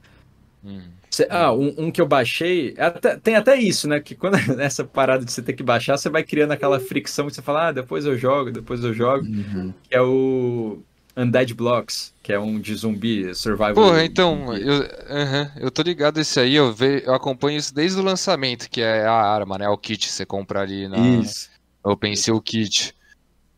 [0.63, 0.81] Hum.
[1.13, 2.73] Cê, ah, um, um, que eu baixei.
[2.75, 3.99] Até, tem até isso, né?
[3.99, 7.35] Que quando nessa parada de você ter que baixar, você vai criando aquela fricção que
[7.35, 9.23] você fala, ah, depois eu jogo, depois eu jogo.
[9.23, 9.71] Uhum.
[9.87, 10.79] Que é o
[11.15, 13.75] Undead Blocks, que é um de zumbi survival.
[13.75, 17.99] Pô, então, eu, uhum, eu tô ligado esse aí, eu, ve, eu acompanho isso desde
[17.99, 19.69] o lançamento, que é a arma, né?
[19.69, 21.47] O kit que você compra ali na isso.
[21.83, 22.95] OpenSea Kit.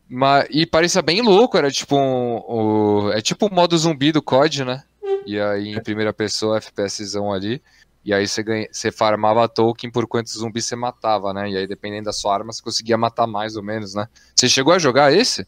[0.06, 4.20] Mas, e parecia bem louco, era tipo um, um, é tipo o modo zumbi do
[4.20, 4.82] COD, né?
[5.26, 7.62] E aí em primeira pessoa, FPSzão ali.
[8.04, 11.50] E aí você, ganha, você farmava token por quantos zumbis você matava, né?
[11.50, 14.06] E aí dependendo da sua arma, você conseguia matar mais ou menos, né?
[14.34, 15.44] Você chegou a jogar esse?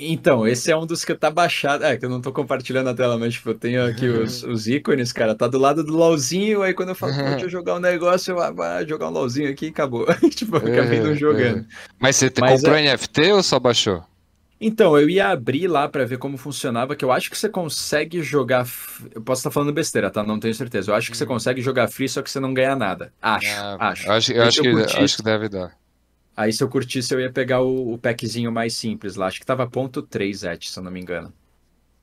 [0.00, 1.84] Então, esse é um dos que tá baixado.
[1.84, 4.68] É, que eu não tô compartilhando a tela, mas tipo, eu tenho aqui os, os,
[4.68, 5.34] ícones, cara.
[5.34, 8.36] Tá do lado do LOLzinho, aí quando eu falo, deixa eu jogar um negócio, eu
[8.36, 10.06] vou ah, jogar um LOLzinho aqui e acabou.
[10.30, 11.66] tipo, eu acabei não jogando.
[11.98, 12.94] Mas você mas comprou é...
[12.94, 14.04] NFT ou só baixou?
[14.60, 18.22] Então, eu ia abrir lá para ver como funcionava, que eu acho que você consegue
[18.22, 18.66] jogar.
[19.14, 20.24] Eu posso estar falando besteira, tá?
[20.24, 20.90] Não tenho certeza.
[20.90, 21.28] Eu acho que você uhum.
[21.28, 23.12] consegue jogar free, só que você não ganha nada.
[23.22, 23.48] Acho.
[23.48, 24.06] Ah, acho.
[24.06, 25.76] Eu acho, eu acho, que, acho que deve dar.
[26.36, 29.26] Aí, se eu curtisse, eu ia pegar o, o packzinho mais simples lá.
[29.26, 31.32] Acho que tava ponto 3, et, se eu não me engano.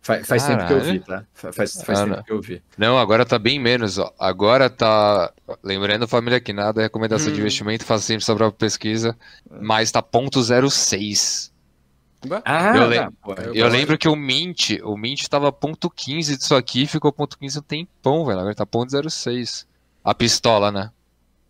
[0.02, 1.26] Faz, faz tempo que eu vi, tá?
[1.34, 2.24] Faz, faz ah, tempo não.
[2.24, 2.62] que eu vi.
[2.78, 3.98] Não, agora tá bem menos.
[3.98, 4.14] Ó.
[4.20, 5.34] Agora tá.
[5.64, 7.34] Lembrando, família, que nada é recomendação hum.
[7.34, 9.18] de investimento, faça sempre sua própria pesquisa.
[9.60, 11.55] Mas tá ponto 06.
[12.44, 16.56] Ah, eu, lem pô, eu, lembro que o Mint, o Mint tava ponto 15 disso
[16.56, 18.40] aqui, ficou ponto 15 um tempão, velho.
[18.40, 19.68] Agora tá ponto 06.
[20.04, 20.92] A pistola, né?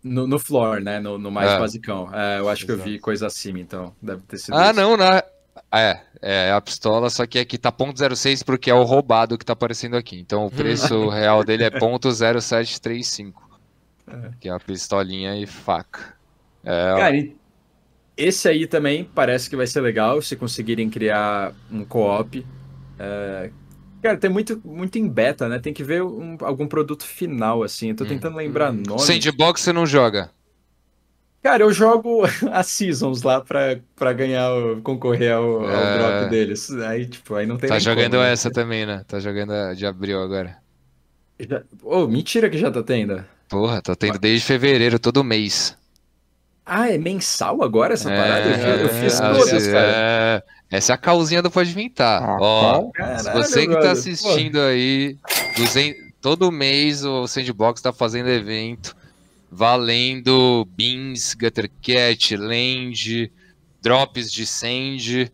[0.02, 1.00] No, no floor, né?
[1.00, 1.58] No, no mais é.
[1.58, 2.08] basicão.
[2.12, 2.80] É, eu acho Exato.
[2.80, 3.94] que eu vi coisa acima, então.
[4.00, 4.54] Deve ter sido.
[4.54, 4.80] Ah, isso.
[4.80, 5.22] não, na...
[5.72, 9.44] É, é a pistola, só que aqui tá ponto .06 porque é o roubado que
[9.44, 10.18] tá aparecendo aqui.
[10.18, 13.34] Então o preço real dele é ponto .0735.
[14.06, 14.30] É.
[14.40, 16.14] Que é a pistolinha e faca.
[16.64, 17.36] É, Cara, e
[18.16, 22.44] esse aí também parece que vai ser legal se conseguirem criar um co-op.
[22.98, 23.50] É...
[24.02, 25.58] Cara, tem muito, muito em beta, né?
[25.58, 27.90] Tem que ver um, algum produto final, assim.
[27.90, 28.08] Eu tô hum.
[28.08, 28.82] tentando lembrar hum.
[28.86, 29.00] nome.
[29.00, 30.30] Sandbox você não joga?
[31.42, 34.50] Cara, eu jogo as seasons lá pra, pra ganhar,
[34.82, 35.98] concorrer ao, ao é...
[35.98, 36.70] drop deles.
[36.70, 38.32] Aí, tipo, aí não tem Tá jogando como, né?
[38.32, 38.54] essa né?
[38.54, 39.04] também, né?
[39.06, 40.56] Tá jogando a de abril agora.
[41.38, 41.62] Já...
[41.82, 43.24] Oh, mentira que já tá tendo.
[43.48, 45.76] Porra, tá tendo desde fevereiro, todo mês.
[46.66, 48.48] Ah, é mensal agora essa é, parada?
[48.48, 49.86] Eu, eu fiz é, todas, cara.
[49.86, 52.22] É, essa é a causinha do Pode Inventar.
[52.22, 54.64] Ah, Ó, caralho, se você que tá assistindo Pô.
[54.64, 55.16] aí,
[55.56, 58.96] 200, todo mês o Sandbox tá fazendo evento
[59.50, 63.32] valendo Beans, Guttercat, Land,
[63.80, 65.30] drops de Sand.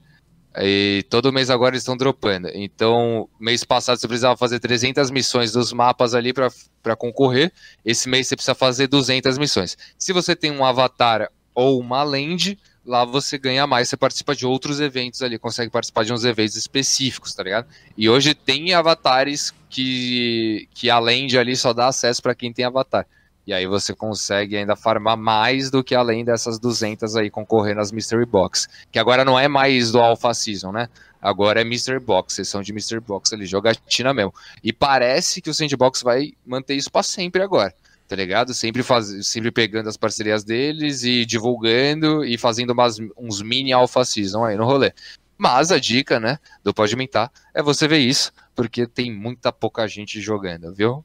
[0.58, 2.48] E todo mês agora eles estão dropando.
[2.52, 7.52] Então, mês passado você precisava fazer 300 missões dos mapas ali para concorrer.
[7.84, 9.78] Esse mês você precisa fazer 200 missões.
[9.98, 13.88] Se você tem um avatar ou uma land, lá você ganha mais.
[13.88, 17.66] Você participa de outros eventos ali, consegue participar de uns eventos específicos, tá ligado?
[17.96, 22.64] E hoje tem avatares que, que a land ali só dá acesso para quem tem
[22.64, 23.06] avatar.
[23.46, 27.90] E aí você consegue ainda farmar mais do que além dessas 200 aí concorrendo às
[27.90, 28.68] Mystery Box.
[28.90, 30.88] Que agora não é mais do Alpha Season, né?
[31.20, 34.34] Agora é Mystery Box, sessão de Mystery Box ali, jogatina mesmo.
[34.62, 37.72] E parece que o Sandbox vai manter isso para sempre agora,
[38.08, 38.52] tá ligado?
[38.52, 44.04] Sempre, faz, sempre pegando as parcerias deles e divulgando e fazendo umas, uns mini Alpha
[44.04, 44.92] Season aí no rolê.
[45.38, 49.86] Mas a dica, né, do Pode Mentar é você ver isso, porque tem muita pouca
[49.86, 51.04] gente jogando, viu?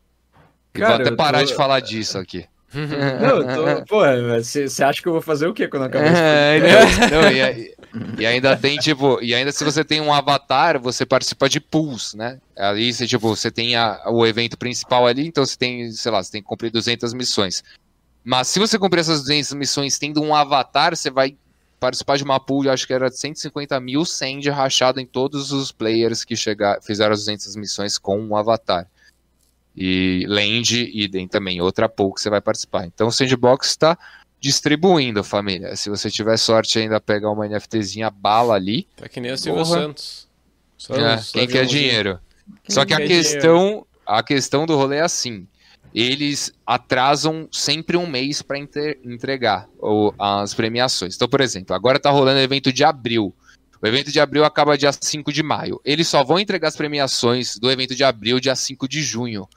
[0.82, 1.46] Cara, vou até parar tô...
[1.46, 2.46] de falar disso aqui.
[2.74, 3.86] Não, tô...
[3.86, 4.02] Pô,
[4.42, 7.76] você acha que eu vou fazer o quê quando acabar é, não, não, e,
[8.20, 12.14] e, ainda tem, tipo, e ainda se você tem um avatar, você participa de pools,
[12.14, 12.40] né?
[12.58, 16.22] Ali você, tipo, você tem a, o evento principal ali, então você tem, sei lá,
[16.22, 17.64] você tem que cumprir 200 missões.
[18.24, 21.38] Mas se você cumprir essas 200 missões tendo um avatar, você vai
[21.80, 25.54] participar de uma pool, eu acho que era de 150 mil sand rachado em todos
[25.54, 28.88] os players que chegar, fizeram as 200 missões com um avatar
[29.78, 32.86] e Land, idem também, outra pool que você vai participar.
[32.88, 33.96] Então o Sandbox está
[34.40, 35.76] distribuindo, família.
[35.76, 38.88] Se você tiver sorte ainda pegar uma NFTzinha bala ali.
[38.96, 39.66] Tá que nem o Silvio.
[39.66, 40.28] Santos.
[40.78, 42.20] Só é, os quem quer dinheiro?
[42.68, 45.48] Só que a questão, a questão do rolê é assim.
[45.94, 51.16] Eles atrasam sempre um mês para entregar o- as premiações.
[51.16, 53.34] Então, por exemplo, agora tá rolando o evento de abril.
[53.82, 55.80] O evento de abril acaba dia 5 de maio.
[55.86, 59.48] Eles só vão entregar as premiações do evento de abril dia 5 de junho.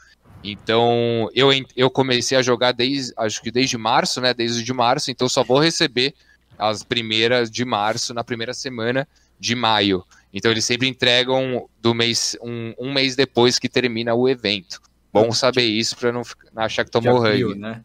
[0.43, 4.33] Então, eu, eu comecei a jogar desde, acho que desde março, né?
[4.33, 6.15] Desde de março, então só vou receber
[6.59, 9.07] as primeiras de março na primeira semana
[9.39, 10.05] de maio.
[10.33, 14.81] Então eles sempre entregam do mês um, um mês depois que termina o evento.
[15.13, 16.23] Bom saber isso pra não,
[16.55, 17.59] não achar que tomou abril, rug.
[17.59, 17.83] né?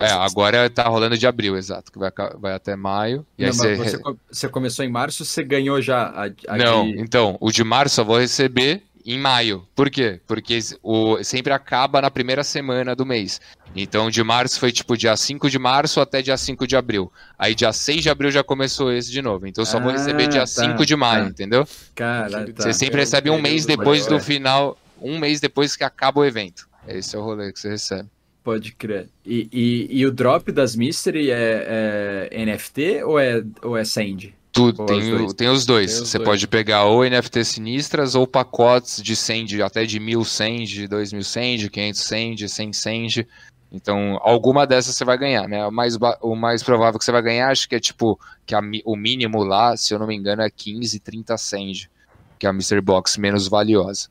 [0.00, 3.26] É, agora tá rolando de abril, exato, que vai, vai até maio.
[3.36, 3.98] E Não, você- você,
[4.30, 8.00] você começou em março, você ganhou já a, a Não, de- então, o de março
[8.00, 9.66] eu vou receber em maio.
[9.74, 10.20] Por quê?
[10.26, 13.40] Porque o, sempre acaba na primeira semana do mês.
[13.74, 17.10] Então, o de março foi tipo dia 5 de março até dia 5 de abril.
[17.38, 19.46] Aí, dia 6 de abril já começou esse de novo.
[19.46, 21.30] Então, eu só vou Ah, receber dia tá, 5 de maio, tá.
[21.30, 21.66] entendeu?
[21.94, 22.62] Caralho, tá.
[22.64, 26.20] Você sempre tem um recebe um mês depois do final, um mês depois que acaba
[26.20, 26.68] o evento.
[26.86, 28.10] Esse é o rolê que você recebe.
[28.44, 29.08] Pode crer.
[29.24, 34.34] E, e, e o drop das Mystery é, é NFT ou é, ou é Sand?
[34.58, 35.32] Tudo, tem, os o- dois?
[35.34, 35.92] tem os dois.
[35.94, 36.28] Tem os Você dois.
[36.28, 41.22] pode pegar ou NFT sinistras ou pacotes de send, até de mil send, dois mil
[41.24, 43.26] send, 500 send, 100 send.
[43.70, 45.66] Então, alguma dessas você vai ganhar, né?
[45.66, 48.60] O mais, o mais provável que você vai ganhar, acho que é tipo, que a
[48.84, 51.90] o mínimo lá, se eu não me engano, é 15, 30 send,
[52.38, 54.08] que é a Mystery Box menos valiosa.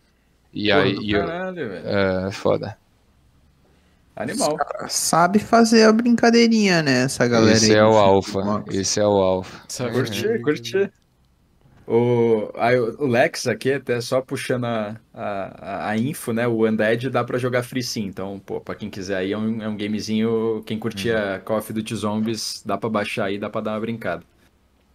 [0.54, 1.88] E Pô, aí, e eu- caralho, velho.
[2.28, 2.78] é foda.
[4.18, 4.58] Animal.
[4.90, 7.04] Sabe fazer a brincadeirinha, né?
[7.04, 8.40] Essa galera Esse aí é o alfa,
[8.72, 9.62] esse é o alfa.
[9.68, 9.94] Sabe?
[9.94, 10.92] Curti, curti.
[11.86, 16.46] O, aí, o Lex aqui, até só puxando a, a, a info, né?
[16.46, 18.06] O Undead dá pra jogar free sim.
[18.06, 20.64] Então, pô, pra quem quiser aí, é um, é um gamezinho.
[20.66, 24.24] Quem curtia Call of Duty Zombies, dá pra baixar aí, dá pra dar uma brincada.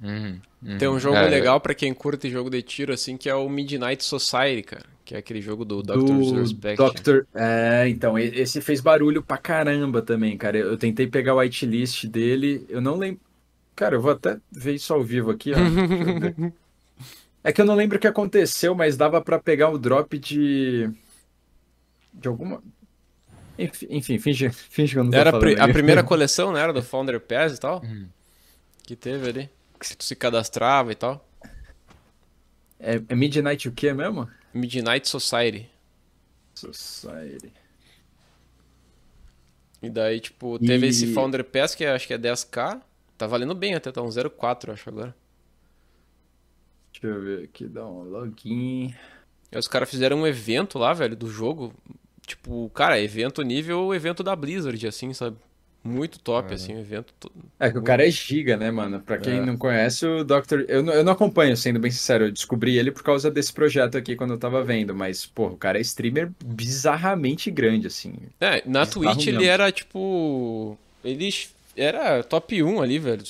[0.02, 0.78] Uhum, uhum.
[0.78, 3.48] Tem um jogo É, legal pra quem curte jogo de tiro, assim, que é o
[3.48, 4.91] Midnight Society, cara.
[5.04, 5.94] Que é aquele jogo do Dr.
[5.98, 6.76] Do Respect.
[7.02, 7.24] Dr.
[7.34, 10.56] É, então, esse fez barulho pra caramba também, cara.
[10.58, 13.20] Eu, tentei pegar o whitelist dele, eu não lembro.
[13.74, 15.56] Cara, eu vou até ver isso ao vivo aqui, ó.
[17.44, 20.88] É que eu não lembro o que aconteceu, mas dava pra pegar o drop de.
[22.14, 22.62] De alguma.
[23.58, 25.72] Enfim, enfim finge, finge que eu não tô Era a, falando pri- a aí.
[25.72, 26.60] primeira coleção, né?
[26.60, 27.82] Era do Founder Pass e tal.
[27.82, 28.06] Uhum.
[28.84, 29.50] Que teve ali.
[29.80, 31.28] Que tu se cadastrava e tal.
[32.82, 34.28] É, é Midnight o quê mesmo?
[34.52, 35.70] Midnight Society.
[36.54, 37.52] Society.
[39.80, 42.80] E daí, tipo, teve E- esse Founder Pass, que acho que é 10k.
[43.16, 45.14] Tá valendo bem até, tá um 0,4, eu acho agora.
[46.92, 48.94] Deixa eu ver aqui, dá um login.
[49.50, 51.72] E os caras fizeram um evento lá, velho, do jogo.
[52.26, 55.36] Tipo, cara, evento nível evento da Blizzard, assim, sabe?
[55.84, 57.12] Muito top, assim, o evento.
[57.18, 59.00] to- É que o cara é giga, né, mano?
[59.00, 59.40] Pra quem É.
[59.44, 60.64] não conhece, o Dr.
[60.68, 62.26] Eu, não- eu não acompanho, sendo bem sincero.
[62.26, 64.94] Eu descobri ele por causa desse projeto aqui quando eu tava vendo.
[64.94, 68.14] Mas, pô, o cara é streamer bizarramente grande, assim.
[68.40, 70.78] É, na Bizarro Twitch ele era, tipo...
[71.04, 71.28] Ele
[71.76, 73.24] era top 1 ali, velho.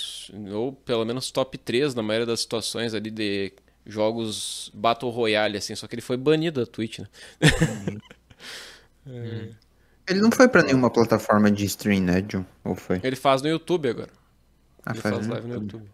[0.53, 3.51] Ou pelo menos top 3 na maioria das situações ali de
[3.87, 5.75] jogos Battle Royale, assim.
[5.75, 7.07] Só que ele foi banido da Twitch, né?
[10.09, 12.45] Ele não foi pra nenhuma plataforma de stream, né, John?
[12.65, 13.01] Ou foi?
[13.03, 14.11] Ele faz no YouTube agora.
[14.85, 15.73] Ah, Ele faz faz no live no YouTube.
[15.81, 15.91] YouTube.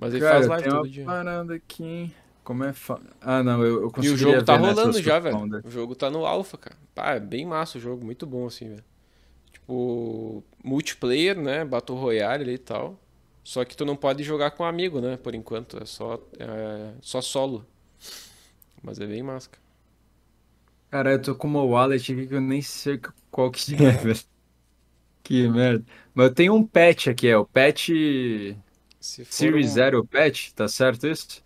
[0.00, 1.04] Mas ele Cara, faz live tem todo uma dia.
[1.04, 2.14] parada aqui.
[2.44, 3.00] Como é fa...
[3.20, 5.62] Ah, não, eu, eu E consegui o jogo tá nessas rolando já, velho.
[5.64, 6.76] O jogo tá no alpha, cara.
[6.94, 8.84] Pá, é bem massa o jogo, muito bom assim, velho.
[9.52, 11.64] Tipo, multiplayer, né?
[11.64, 12.98] Battle Royale ali e tal.
[13.44, 15.16] Só que tu não pode jogar com amigo, né?
[15.16, 17.66] Por enquanto, é só, é só solo.
[18.82, 19.50] Mas é bem massa.
[19.50, 19.62] cara.
[20.90, 23.00] Cara, eu tô com uma wallet aqui que eu nem sei
[23.30, 24.18] qual que é, velho.
[25.22, 25.84] Que merda.
[26.14, 27.88] Mas eu tenho um patch aqui, é o patch
[29.00, 31.42] Se for Series um- Zero patch, tá certo isso?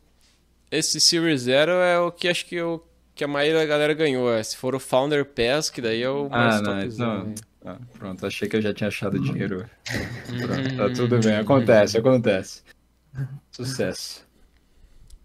[0.70, 4.32] Esse Series Zero é o que acho que, eu, que a maioria da galera ganhou.
[4.32, 4.42] É.
[4.42, 7.18] Se for o Founder Pass, que daí é o mais Ah, não, topzão.
[7.20, 7.34] então- né?
[7.64, 9.68] Ah, pronto, achei que eu já tinha achado dinheiro.
[10.26, 12.62] Pronto, tá tudo bem, acontece, acontece.
[13.52, 14.26] Sucesso.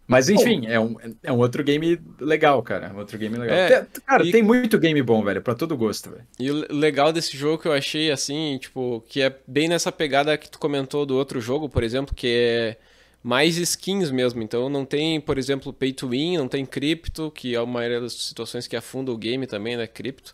[0.08, 2.94] Mas enfim, é um, é um outro game legal, cara.
[2.94, 3.58] Um outro game legal.
[3.58, 6.26] É, Tem- cara, e- tem muito game bom, velho, pra todo gosto, velho.
[6.40, 9.92] E o le- legal desse jogo que eu achei, assim, tipo, que é bem nessa
[9.92, 12.78] pegada que tu comentou do outro jogo, por exemplo, que é
[13.22, 14.42] mais skins mesmo.
[14.42, 18.00] Então não tem, por exemplo, pay to win, não tem cripto, que é a maioria
[18.00, 19.86] das situações que afunda o game também, né?
[19.88, 20.34] Cripto.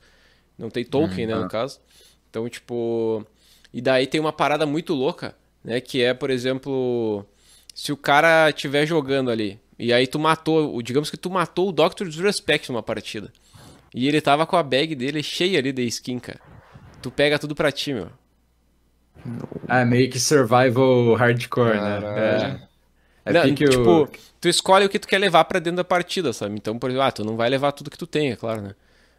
[0.56, 1.50] Não tem token, né, no ah.
[1.50, 1.80] caso.
[2.30, 3.26] Então, tipo.
[3.74, 5.82] E daí tem uma parada muito louca, né?
[5.82, 7.26] Que é, por exemplo,
[7.74, 11.70] se o cara estiver jogando ali, e aí tu matou, o- digamos que tu matou
[11.70, 12.08] o Dr.
[12.08, 13.32] Disrespect numa partida.
[13.94, 16.40] E ele tava com a bag dele cheia ali de skin, cara.
[17.02, 18.10] Tu pega tudo pra ti, meu.
[19.68, 22.00] Ah, meio que survival hardcore, né?
[23.26, 23.30] É.
[23.30, 24.10] é Não, tipo,
[24.42, 26.56] tu escolhe o que tu quer levar para dentro da partida, sabe?
[26.56, 28.76] Então, por exemplo, ah, tu não vai levar tudo que tu tem, é claro, né?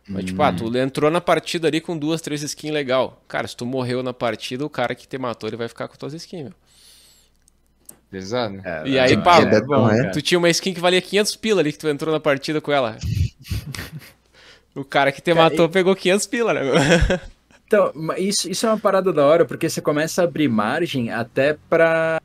[0.09, 0.27] Mas, hum.
[0.27, 0.77] tipo, ah, tu hum.
[0.77, 3.23] entrou na partida ali com duas, três skins legal.
[3.29, 5.97] Cara, se tu morreu na partida, o cara que te matou, ele vai ficar com
[5.97, 6.55] tuas skins, meu.
[8.15, 8.61] Pesado.
[8.65, 11.73] É, e aí, pá, é bom, tu tinha uma skin que valia 500 pila ali
[11.73, 12.97] que tu entrou na partida com ela.
[14.73, 16.61] o cara que te matou pegou 500 pila, né?
[17.67, 21.57] Então, isso, isso é uma parada da hora, porque você começa a abrir margem até
[21.69, 22.21] pra,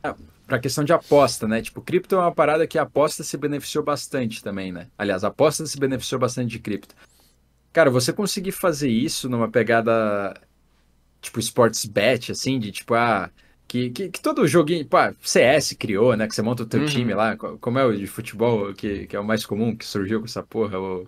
[0.46, 1.62] pra questão de aposta, né?
[1.62, 4.86] Tipo, cripto é uma parada que a aposta se beneficiou bastante também, né?
[4.96, 6.94] Aliás, a aposta se beneficiou bastante de cripto.
[7.72, 10.34] Cara, você conseguir fazer isso numa pegada
[11.20, 13.30] tipo sports bet, assim, de tipo, ah,
[13.70, 16.26] que, que, que todo joguinho, pá, CS criou, né?
[16.26, 16.86] Que você monta o teu uhum.
[16.86, 20.18] time lá, como é o de futebol, que, que é o mais comum, que surgiu
[20.18, 21.06] com essa porra, o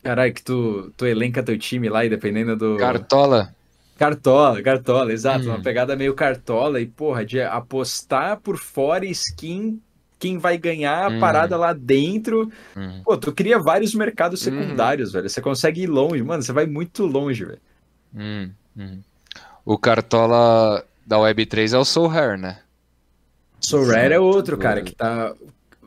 [0.00, 2.76] Caralho, que tu, tu elenca teu time lá e dependendo do.
[2.76, 3.52] Cartola.
[3.98, 5.44] Cartola, cartola, exato.
[5.44, 5.48] Hum.
[5.48, 9.80] Uma pegada meio cartola e, porra, de apostar por fora skin
[10.20, 11.18] quem vai ganhar a hum.
[11.18, 12.48] parada lá dentro.
[12.76, 13.02] Hum.
[13.04, 14.44] Pô, tu cria vários mercados hum.
[14.44, 15.28] secundários, velho.
[15.28, 16.44] Você consegue ir longe, mano.
[16.44, 17.60] Você vai muito longe, velho.
[18.14, 19.00] Hum, hum.
[19.64, 22.58] O cartola da Web3 é o Soul Rare, né?
[23.60, 25.34] Soul Rare é outro, cara, que tá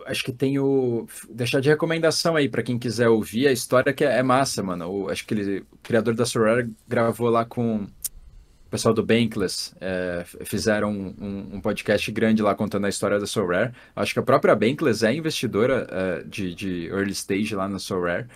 [0.07, 1.07] acho que tem o.
[1.29, 4.89] Deixar de recomendação aí para quem quiser ouvir a história que é, é massa, mano.
[4.89, 9.75] O, acho que ele, o criador da Sorare gravou lá com o pessoal do Bankless.
[9.79, 13.73] É, fizeram um, um, um, podcast grande lá contando a história da Sorare.
[13.95, 18.27] Acho que a própria Bankless é investidora é, de, de early stage lá na Sorare.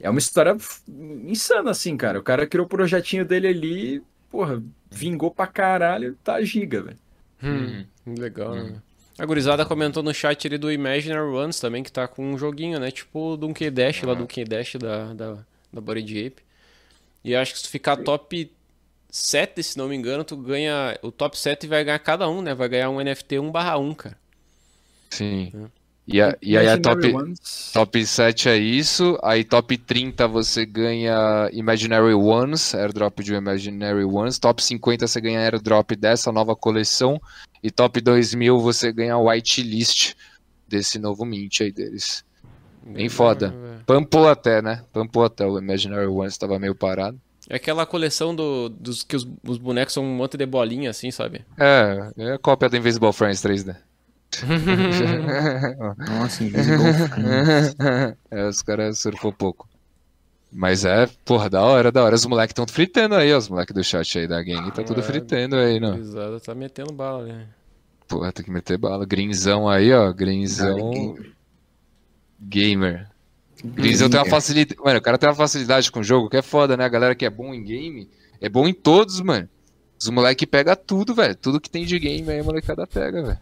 [0.00, 0.56] É uma história
[1.26, 2.20] insana, assim, cara.
[2.20, 6.98] O cara criou o projetinho dele ali, porra, vingou pra caralho, tá giga, velho.
[7.42, 8.70] Hum, legal, hum.
[8.70, 8.82] né?
[9.18, 12.78] A gurizada comentou no chat ali do Imaginary Ones também, que tá com um joguinho,
[12.78, 12.90] né?
[12.90, 15.38] Tipo o Donkey Dash, lá do Donkey Dash da, da,
[15.72, 16.42] da Body Ape.
[17.24, 18.48] E acho que se tu ficar top
[19.10, 20.96] 7, se não me engano, tu ganha.
[21.02, 22.54] O top 7 vai ganhar cada um, né?
[22.54, 24.18] Vai ganhar um NFT 1 barra 1, cara.
[25.10, 25.68] Sim.
[26.08, 26.16] É.
[26.16, 27.12] E, a, e aí a top,
[27.72, 34.38] top 7 é isso, aí top 30 você ganha Imaginary Ones, airdrop de Imaginary Ones,
[34.38, 37.20] top 50 você ganha airdrop dessa nova coleção,
[37.62, 40.14] e top 2000 você ganha whitelist
[40.66, 42.24] desse novo mint aí deles.
[42.86, 43.54] Bem foda.
[43.84, 44.82] Pampou até, né?
[44.92, 47.20] Pampou até, o Imaginary Ones estava meio parado.
[47.50, 51.10] É aquela coleção do, dos que os, os, bonecos são um monte de bolinha assim,
[51.10, 51.46] sabe?
[51.58, 53.74] É, é a cópia do Invisible Friends 3D.
[56.06, 56.78] Nossa, Invisible
[58.30, 59.68] É, os caras surfou pouco.
[60.52, 62.14] Mas é, porra, da hora, da hora.
[62.14, 65.00] Os moleques estão fritando aí, ó, os moleques do chat aí da gang, tá tudo
[65.00, 65.96] é, fritando aí, não.
[65.96, 67.46] Exato, tá metendo bala, né?
[68.06, 69.04] Porra, tem que meter bala.
[69.04, 71.14] Grinzão aí, ó, Grinzão.
[72.40, 73.08] Gamer.
[73.62, 74.80] Grinzão tem uma facilidade.
[74.82, 76.84] Mano, o cara tem uma facilidade com o jogo que é foda, né?
[76.84, 78.08] A galera que é bom em game
[78.40, 79.48] é bom em todos, mano.
[80.00, 81.34] Os moleques pegam tudo, velho.
[81.34, 83.38] Tudo que tem de game aí a molecada pega, velho.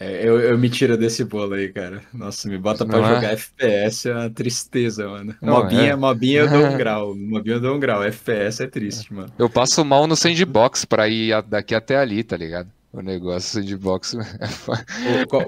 [0.00, 2.02] É, eu, eu me tiro desse bolo aí, cara.
[2.14, 3.32] Nossa, me bota pra Não jogar é?
[3.32, 5.34] FPS é uma tristeza, mano.
[5.42, 5.96] Não, mobinha, é.
[5.96, 7.14] mobinha eu dou um grau.
[7.16, 8.04] Mobinha eu dou um grau.
[8.04, 9.32] FPS é triste, mano.
[9.36, 12.70] Eu passo mal no sandbox pra ir daqui até ali, tá ligado?
[12.92, 14.14] O negócio sandbox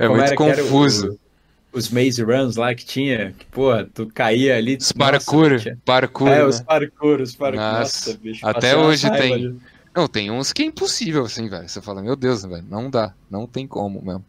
[0.00, 1.18] é, é muito confuso.
[1.72, 4.76] os maze runs lá que tinha, que, pô, tu caía ali.
[4.80, 6.28] Os parkour, nossa, parkour.
[6.28, 6.44] É, né?
[6.44, 7.60] os parkour, os parkour.
[7.60, 8.46] Nossa, nossa bicho.
[8.46, 9.32] Até hoje tem.
[9.32, 9.56] Ali.
[9.94, 11.68] Não, tem uns que é impossível, assim, velho.
[11.68, 14.24] Você fala, meu Deus, velho, não dá, não tem como mesmo.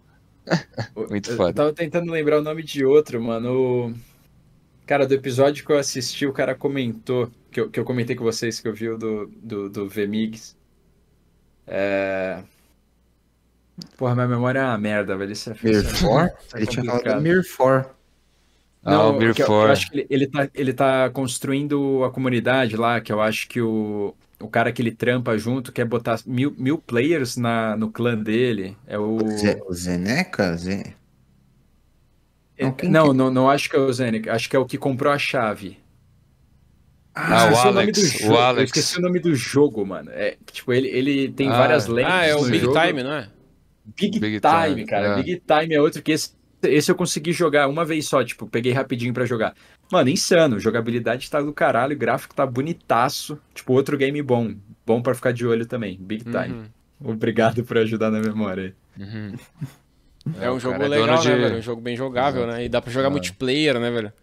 [1.09, 1.49] Muito foda.
[1.49, 3.93] Eu tava tentando lembrar o nome de outro, mano.
[4.85, 8.23] Cara, do episódio que eu assisti, o cara comentou, que eu, que eu comentei com
[8.23, 10.57] vocês, que eu vi o do, do, do VMIGS.
[11.67, 12.43] É...
[13.97, 15.31] Porra, minha memória é uma merda, velho.
[15.31, 16.23] Isso é Mirfor?
[16.53, 17.85] É ele tinha falado Mirfor.
[18.83, 19.45] Não, ah, o Mirfor.
[19.47, 23.21] Eu, eu, acho que ele, ele, tá, ele tá construindo a comunidade lá, que eu
[23.21, 27.75] acho que o, o cara que ele trampa junto quer botar mil, mil players na,
[27.77, 28.75] no clã dele.
[28.87, 29.17] É o.
[29.67, 30.55] O Zeneca?
[30.57, 30.95] Zé...
[32.59, 32.87] Não, não, que...
[32.87, 34.33] não, não, acho que é o Zeneca.
[34.33, 35.77] Acho que é o que comprou a chave.
[37.13, 38.57] Ah, ah o, Alex, o, Alex.
[38.59, 40.11] Eu esqueci o nome do jogo, mano.
[40.13, 42.11] É, tipo, ele, ele tem ah, várias lentes.
[42.11, 42.79] Ah, é o Big jogo.
[42.79, 43.27] Time, não é?
[43.85, 45.07] Big, Big Time, Time, cara.
[45.07, 45.15] É.
[45.23, 46.31] Big Time é outro que esse,
[46.63, 49.53] esse eu consegui jogar uma vez só, tipo, peguei rapidinho para jogar.
[49.91, 50.59] Mano, insano.
[50.59, 53.37] Jogabilidade tá do caralho, gráfico tá bonitaço.
[53.53, 54.55] Tipo, outro game bom.
[54.85, 55.97] Bom para ficar de olho também.
[55.99, 56.69] Big time.
[57.01, 57.11] Uhum.
[57.11, 59.03] Obrigado por ajudar na memória aí.
[59.03, 59.35] Uhum.
[60.39, 61.29] É, um jogo é legal, né, de...
[61.29, 61.57] velho?
[61.57, 62.65] Um jogo bem jogável, né?
[62.65, 63.09] E dá pra jogar é.
[63.09, 64.13] multiplayer, né, velho?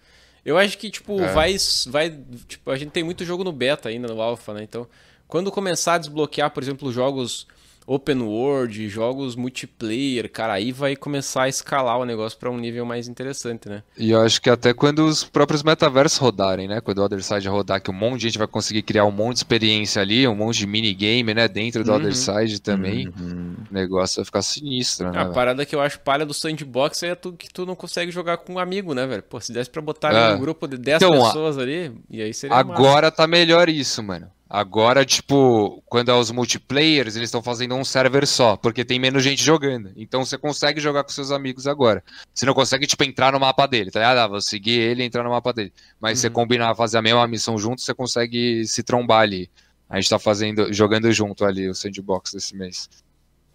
[0.44, 1.32] Eu acho que, tipo, é.
[1.32, 1.56] vai,
[1.88, 2.18] vai.
[2.46, 4.62] Tipo, a gente tem muito jogo no beta ainda, no alpha, né?
[4.62, 4.86] Então,
[5.26, 7.46] quando começar a desbloquear, por exemplo, jogos
[7.88, 12.84] open world, jogos multiplayer, cara, aí vai começar a escalar o negócio para um nível
[12.84, 13.82] mais interessante, né?
[13.96, 16.82] E eu acho que até quando os próprios metaversos rodarem, né?
[16.82, 19.36] Quando o Other Side rodar, que um monte de gente vai conseguir criar um monte
[19.36, 21.48] de experiência ali, um monte de minigame, né?
[21.48, 21.96] Dentro do uhum.
[21.96, 23.56] Other Side também, uhum.
[23.70, 25.22] o negócio vai ficar sinistro, né?
[25.22, 28.36] A parada que eu acho palha do sandbox é tu, que tu não consegue jogar
[28.36, 29.22] com um amigo, né, velho?
[29.22, 30.34] Pô, se desse pra botar é.
[30.34, 33.12] um grupo de 10 então, pessoas ali, e aí seria Agora massa.
[33.12, 34.30] tá melhor isso, mano.
[34.50, 39.22] Agora, tipo, quando é os multiplayers, eles estão fazendo um server só, porque tem menos
[39.22, 39.92] gente jogando.
[39.94, 42.02] Então você consegue jogar com seus amigos agora.
[42.32, 44.18] Você não consegue, tipo, entrar no mapa dele, tá ligado?
[44.18, 45.70] Ah, vou seguir ele e entrar no mapa dele.
[46.00, 46.22] Mas uhum.
[46.22, 49.50] você combinar fazer a mesma missão junto, você consegue se trombar ali.
[49.86, 52.88] A gente tá fazendo, jogando junto ali o sandbox desse mês.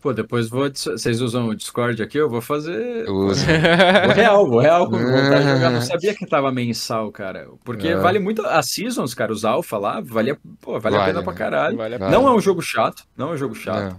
[0.03, 0.69] Pô, depois vou.
[0.69, 2.17] Vocês usam o Discord aqui?
[2.17, 3.09] Eu vou fazer.
[3.09, 3.45] Uso.
[4.05, 5.69] Vou real, vou real jogar.
[5.71, 7.47] Não sabia que tava mensal, cara.
[7.63, 7.95] Porque é.
[7.95, 8.45] vale muito.
[8.45, 11.77] As Seasons, cara, os Alpha lá, vale, pô, vale, vale a pena pra caralho.
[11.77, 12.11] Vale pena.
[12.11, 13.03] Não é um jogo chato.
[13.15, 13.95] Não é um jogo chato.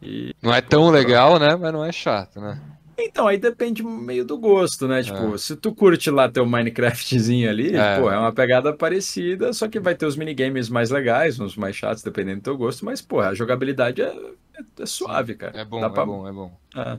[0.00, 0.34] E...
[0.42, 1.54] Não é tão legal, né?
[1.54, 2.58] Mas não é chato, né?
[2.98, 5.02] Então, aí depende meio do gosto, né?
[5.02, 5.38] Tipo, é.
[5.38, 8.00] se tu curte lá teu Minecraftzinho ali, é.
[8.00, 11.76] pô, é uma pegada parecida, só que vai ter os minigames mais legais, uns mais
[11.76, 14.14] chatos, dependendo do teu gosto, mas, pô, a jogabilidade é,
[14.58, 15.60] é, é suave, cara.
[15.60, 16.06] É bom, Dá é pra...
[16.06, 16.52] bom, é bom.
[16.76, 16.98] É.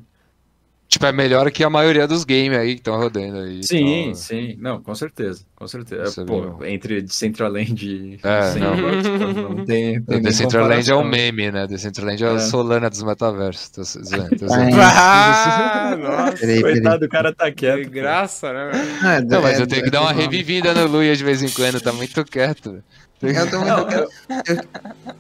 [0.87, 3.61] Tipo, é melhor que a maioria dos games aí que estão rodando aí.
[3.61, 4.15] Sim, então...
[4.15, 4.55] sim.
[4.57, 5.43] Não, com certeza.
[5.53, 6.21] Com certeza.
[6.21, 9.55] É Pô, entre Decentraland e é, não.
[9.55, 11.67] não tem, tem Decentraland é um meme, né?
[11.67, 12.29] Decentraland é, é.
[12.29, 13.67] a Solana dos metaversos.
[13.69, 14.77] Tô zoando, tô zoando.
[14.79, 17.83] Ah, nossa, peraí, coitado, o cara tá quieto.
[17.83, 18.71] Que graça, né?
[19.03, 21.81] Ah, não, mas eu tenho que dar uma revivida no Luia de vez em quando,
[21.81, 22.81] tá muito quieto.
[23.21, 25.17] Eu tô muito quieto.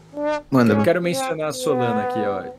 [0.49, 2.51] Manda, eu quero mencionar a Solana aqui, ó.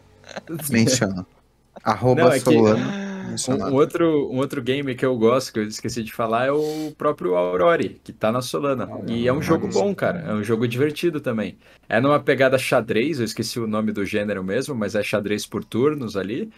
[0.70, 1.26] Menciona.
[1.82, 3.08] Arroba Não, é Solano.
[3.48, 6.52] Um, um, outro, um outro game que eu gosto, que eu esqueci de falar, é
[6.52, 8.88] o próprio Aurori, que tá na Solana.
[9.06, 10.20] E é um jogo bom, cara.
[10.20, 11.58] É um jogo divertido também.
[11.88, 15.64] É numa pegada xadrez, eu esqueci o nome do gênero mesmo, mas é xadrez por
[15.64, 16.50] turnos ali.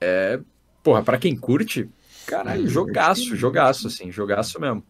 [0.00, 0.38] É.
[0.82, 1.88] Porra, pra quem curte,
[2.26, 4.82] caralho, jogaço, jogaço, assim, jogaço mesmo.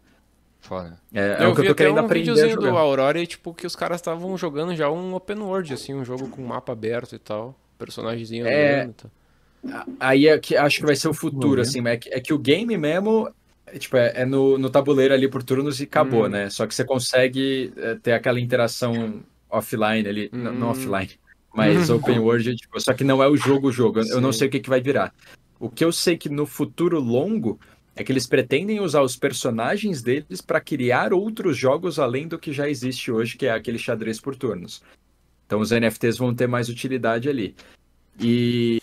[0.61, 0.99] Foda.
[1.13, 2.51] É, é eu o que eu tô querendo um aprender.
[2.51, 6.05] Eu do Aurora, tipo, que os caras estavam jogando já um open world, assim, um
[6.05, 7.59] jogo com mapa aberto e tal.
[7.79, 8.83] Personagemzinho é...
[8.83, 8.95] andando.
[8.95, 9.11] Tá.
[9.99, 12.39] Aí é que, acho que vai ser o futuro, assim, é que, é que o
[12.39, 13.29] game mesmo
[13.73, 16.29] é, tipo, é, é, no, no tabuleiro ali por turnos e acabou, hum.
[16.29, 16.51] né?
[16.51, 20.39] Só que você consegue é, ter aquela interação offline ali, hum.
[20.53, 21.11] não, offline,
[21.55, 24.01] mas open world, tipo, só que não é o jogo o jogo.
[24.01, 25.13] Eu, eu não sei o que, que vai virar.
[25.59, 27.59] O que eu sei que no futuro longo
[27.99, 32.53] é que eles pretendem usar os personagens deles para criar outros jogos além do que
[32.53, 34.83] já existe hoje, que é aquele xadrez por turnos.
[35.47, 37.55] Então os NFTs vão ter mais utilidade ali.
[38.20, 38.81] E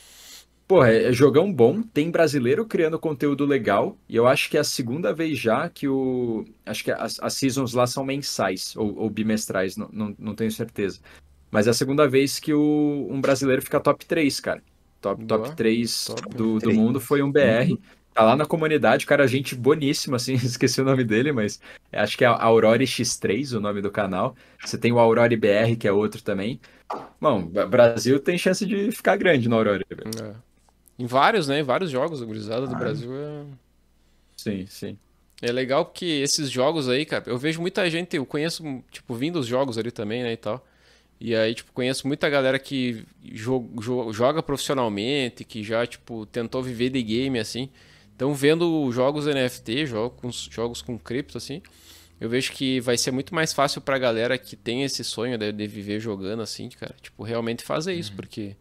[0.68, 4.62] Porra, é, é jogão bom, tem brasileiro criando conteúdo legal, e eu acho que é
[4.62, 6.44] a segunda vez já que o.
[6.66, 10.52] Acho que as, as seasons lá são mensais, ou, ou bimestrais, não, não, não, tenho
[10.52, 11.00] certeza.
[11.52, 14.64] Mas é a segunda vez que o, um brasileiro fica top 3, cara.
[15.00, 16.62] Top, top 3 top do, 3.
[16.62, 17.70] do mundo foi um BR.
[17.70, 17.78] Uhum.
[18.16, 21.60] Tá lá na comunidade, cara, gente boníssima, assim, esqueci o nome dele, mas
[21.92, 24.38] acho que é Aurora X3 o nome do canal.
[24.64, 26.58] Você tem o Aurora BR, que é outro também.
[27.20, 29.86] Bom, Brasil tem chance de ficar grande no Aurora.
[29.92, 30.34] É.
[30.98, 31.60] Em vários, né?
[31.60, 32.80] Em vários jogos, a gurizada do ah.
[32.80, 33.44] Brasil é.
[34.38, 34.98] Sim, sim.
[35.42, 39.38] É legal porque esses jogos aí, cara, eu vejo muita gente, eu conheço, tipo, vindo
[39.40, 40.66] os jogos ali também, né, e tal.
[41.20, 46.64] E aí, tipo, conheço muita galera que jo jo joga profissionalmente, que já, tipo, tentou
[46.64, 47.70] viver de game, assim.
[48.16, 51.62] Então, vendo jogos NFT, jogos, jogos com cripto, assim,
[52.20, 55.52] eu vejo que vai ser muito mais fácil pra galera que tem esse sonho de,
[55.52, 58.16] de viver jogando, assim, cara, tipo, realmente fazer isso, uhum.
[58.16, 58.56] porque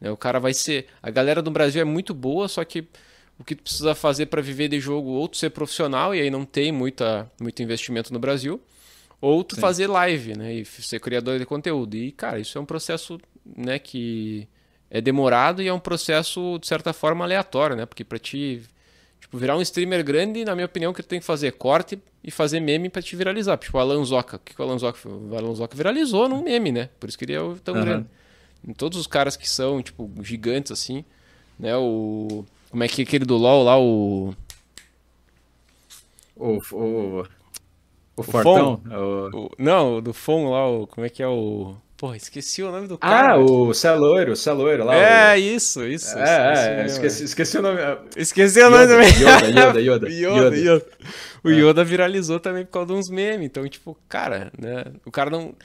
[0.00, 0.10] né?
[0.10, 0.86] O cara vai ser.
[1.02, 2.86] A galera do Brasil é muito boa, só que
[3.38, 6.30] o que tu precisa fazer para viver de jogo, ou tu ser profissional, e aí
[6.30, 8.60] não tem muita, muito investimento no Brasil,
[9.20, 9.60] ou tu Sim.
[9.60, 10.54] fazer live, né?
[10.54, 11.96] E ser criador de conteúdo.
[11.96, 14.48] E, cara, isso é um processo, né, que
[14.90, 17.86] é demorado e é um processo, de certa forma, aleatório, né?
[17.86, 18.62] Porque para ti
[19.20, 22.30] tipo, virar um streamer grande, na minha opinião, que tu tem que fazer corte e
[22.30, 23.56] fazer meme para te viralizar.
[23.56, 24.36] Tipo, o Alan Zoca.
[24.36, 26.90] O que, que o Alan Zoca O Alan Zoca viralizou num meme, né?
[26.98, 27.80] Por isso que ele é tão uhum.
[27.80, 28.06] grande
[28.66, 31.04] em todos os caras que são, tipo, gigantes assim,
[31.58, 31.76] né?
[31.76, 32.44] O.
[32.70, 34.34] Como é que é aquele do LoL lá, o.
[36.36, 36.58] O.
[36.72, 37.26] O,
[38.16, 38.80] o Fortão?
[38.86, 39.46] O...
[39.46, 39.50] O...
[39.58, 40.86] Não, do Fon lá, o...
[40.86, 41.76] como é que é o.
[41.98, 43.32] Porra, esqueci o nome do cara.
[43.32, 44.94] Ah, o Celoiro, o Celoiro lá.
[44.94, 45.36] É, o...
[45.36, 46.16] isso, isso.
[46.16, 47.80] É, é esqueci, esqueci, o nome.
[48.16, 49.10] Esqueci o nome Yoda, também.
[49.10, 50.08] Yoda, Yoda, Yoda.
[50.08, 50.86] Yoda, Yoda.
[51.42, 53.44] O Yoda viralizou também por causa de uns memes.
[53.46, 54.84] Então, tipo, cara, né?
[55.04, 55.56] O cara não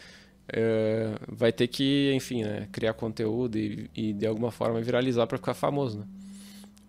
[0.52, 5.38] é, vai ter que, enfim, né, criar conteúdo e, e, de alguma forma viralizar para
[5.38, 6.06] ficar famoso, né?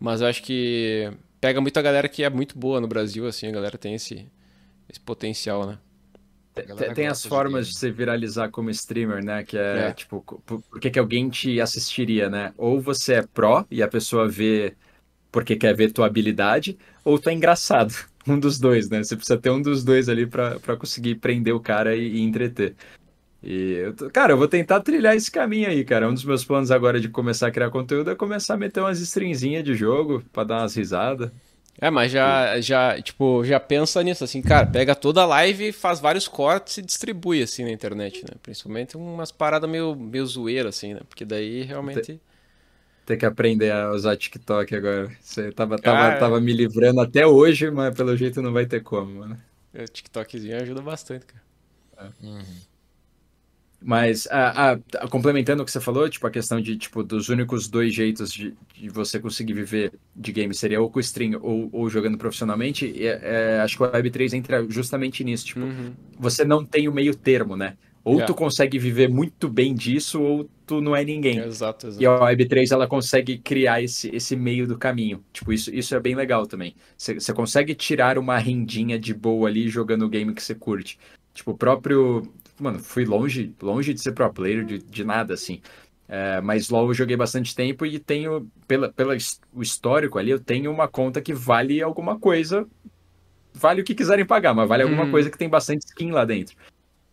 [0.01, 3.53] Mas eu acho que pega muita galera que é muito boa no Brasil, assim, a
[3.53, 4.27] galera tem esse,
[4.89, 5.79] esse potencial, né?
[6.55, 9.43] Tem, tem as formas de você viralizar como streamer, né?
[9.43, 9.93] Que é, é.
[9.93, 12.53] tipo, por, por que, que alguém te assistiria, né?
[12.57, 14.75] Ou você é pró e a pessoa vê
[15.33, 17.93] porque quer ver tua habilidade, ou é engraçado.
[18.27, 19.05] Um dos dois, né?
[19.05, 22.75] Você precisa ter um dos dois ali para conseguir prender o cara e, e entreter.
[23.43, 26.09] E, eu tô, cara, eu vou tentar trilhar esse caminho aí, cara.
[26.09, 28.99] Um dos meus planos agora de começar a criar conteúdo é começar a meter umas
[28.99, 31.31] stringzinhas de jogo para dar umas risadas.
[31.81, 35.99] É, mas já, já, tipo, já pensa nisso, assim, cara, pega toda a live, faz
[35.99, 38.37] vários cortes e distribui, assim, na internet, né?
[38.43, 41.01] Principalmente umas paradas meio, meio zoeira, assim, né?
[41.09, 42.21] Porque daí realmente...
[43.05, 45.11] Tem que aprender a usar TikTok agora.
[45.21, 49.19] Você tava, tava, tava me livrando até hoje, mas pelo jeito não vai ter como,
[49.19, 49.39] mano.
[49.75, 51.43] O é, TikTokzinho ajuda bastante, cara.
[51.99, 52.27] É.
[52.27, 52.45] Uhum.
[53.87, 57.69] Mas, a, a, complementando o que você falou, tipo, a questão de, tipo, dos únicos
[57.69, 61.91] dois jeitos de, de você conseguir viver de game seria ou com stream ou, ou
[61.91, 65.93] jogando profissionalmente, é, é, acho que o Web3 entra justamente nisso, tipo, uhum.
[66.19, 67.77] você não tem o meio termo, né?
[68.03, 68.27] Ou yeah.
[68.27, 71.39] tu consegue viver muito bem disso, ou tu não é ninguém.
[71.41, 72.03] Exato, exato.
[72.03, 75.23] E a Web3, ela consegue criar esse, esse meio do caminho.
[75.31, 76.75] Tipo, isso, isso é bem legal também.
[76.97, 80.99] Você consegue tirar uma rendinha de boa ali jogando o game que você curte.
[81.35, 85.61] Tipo, o próprio mano, fui longe, longe de ser pro player, de, de nada, assim.
[86.07, 89.17] É, mas LoL eu joguei bastante tempo e tenho, pela, pela,
[89.53, 92.67] o histórico ali, eu tenho uma conta que vale alguma coisa.
[93.53, 95.11] Vale o que quiserem pagar, mas vale alguma hum.
[95.11, 96.57] coisa que tem bastante skin lá dentro.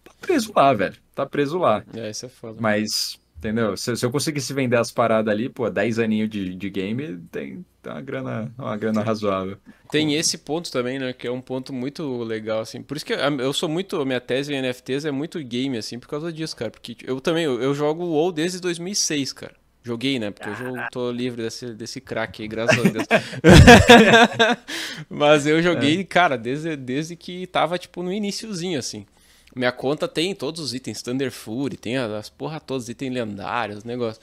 [0.04, 0.96] Tá preso lá, velho.
[1.14, 1.84] Tá preso lá.
[1.94, 2.58] É, isso é foda.
[2.60, 3.76] Mas Entendeu?
[3.76, 7.66] Se, se eu conseguisse vender as paradas ali, pô, 10 aninhos de, de game, tem,
[7.82, 9.58] tem uma grana, uma grana razoável.
[9.90, 11.14] Tem esse ponto também, né?
[11.14, 12.82] Que é um ponto muito legal, assim.
[12.82, 14.06] Por isso que eu sou muito.
[14.06, 16.70] Minha tese em NFTs é muito game, assim, por causa disso, cara.
[16.70, 19.56] Porque eu também, eu, eu jogo WoW desde 2006, cara.
[19.84, 20.30] Joguei, né?
[20.30, 23.08] Porque eu tô livre desse, desse crack aí, graças a Deus.
[25.10, 26.04] Mas eu joguei, é.
[26.04, 29.08] cara, desde, desde que tava, tipo, no iníciozinho, assim.
[29.56, 34.22] Minha conta tem todos os itens, Thunder Fury, tem as porra todos, itens lendários, negócio.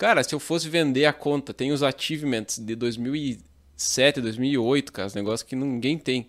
[0.00, 5.14] Cara, se eu fosse vender a conta, tem os achievements de 2007, 2008, cara, os
[5.14, 6.26] negócios que ninguém tem.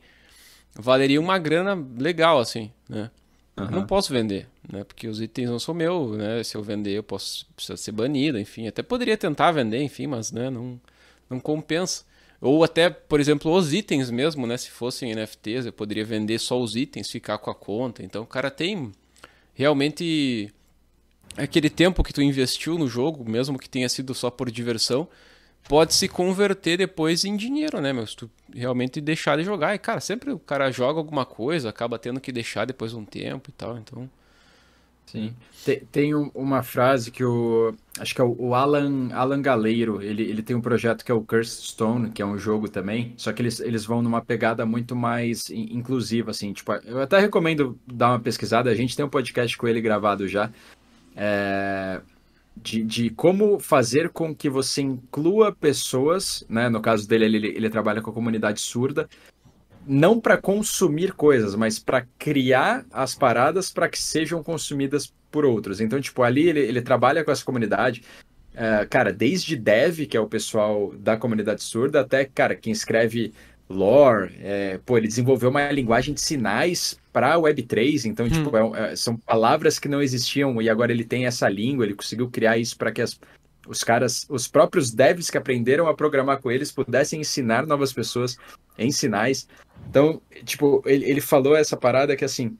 [0.75, 3.09] Valeria uma grana legal, assim, né?
[3.57, 3.71] Uhum.
[3.71, 4.83] Não posso vender, né?
[4.83, 6.43] Porque os itens não são meus, né?
[6.43, 8.67] Se eu vender, eu posso ser banido, enfim.
[8.67, 10.77] Até poderia tentar vender, enfim, mas né, não,
[11.29, 12.03] não compensa.
[12.41, 14.57] Ou até, por exemplo, os itens mesmo, né?
[14.57, 18.03] Se fossem NFTs, eu poderia vender só os itens, ficar com a conta.
[18.03, 18.91] Então o cara tem
[19.53, 20.53] realmente
[21.37, 25.07] aquele tempo que tu investiu no jogo, mesmo que tenha sido só por diversão,
[25.67, 28.05] pode se converter depois em dinheiro, né, meu?
[28.05, 29.75] Se tu realmente deixar de jogar.
[29.75, 33.05] E, cara, sempre o cara joga alguma coisa, acaba tendo que deixar depois de um
[33.05, 34.09] tempo e tal, então...
[35.11, 35.33] Sim.
[35.65, 37.73] Tem, tem uma frase que o.
[37.99, 40.01] Acho que é o Alan, Alan Galeiro.
[40.01, 43.13] Ele, ele tem um projeto que é o Cursed Stone, que é um jogo também.
[43.17, 46.53] Só que eles, eles vão numa pegada muito mais inclusiva, assim.
[46.53, 48.69] Tipo, eu até recomendo dar uma pesquisada.
[48.69, 50.49] A gente tem um podcast com ele gravado já.
[51.15, 52.01] É,
[52.55, 56.69] de, de como fazer com que você inclua pessoas, né?
[56.69, 59.09] No caso dele, ele, ele trabalha com a comunidade surda,
[59.85, 65.81] não para consumir coisas, mas para criar as paradas para que sejam consumidas por outros.
[65.81, 68.03] Então, tipo, ali ele, ele trabalha com essa comunidade.
[68.53, 73.33] Uh, cara, desde dev, que é o pessoal da comunidade surda, até, cara, quem escreve
[73.69, 78.71] lore, é, pô, ele desenvolveu uma linguagem de sinais para Web3, então, tipo, hum.
[78.71, 82.29] tipo, é, são palavras que não existiam e agora ele tem essa língua, ele conseguiu
[82.29, 83.19] criar isso para que as,
[83.67, 88.37] os caras, os próprios devs que aprenderam a programar com eles pudessem ensinar novas pessoas
[88.77, 89.47] em sinais.
[89.89, 92.57] Então, tipo, ele, ele falou essa parada que assim,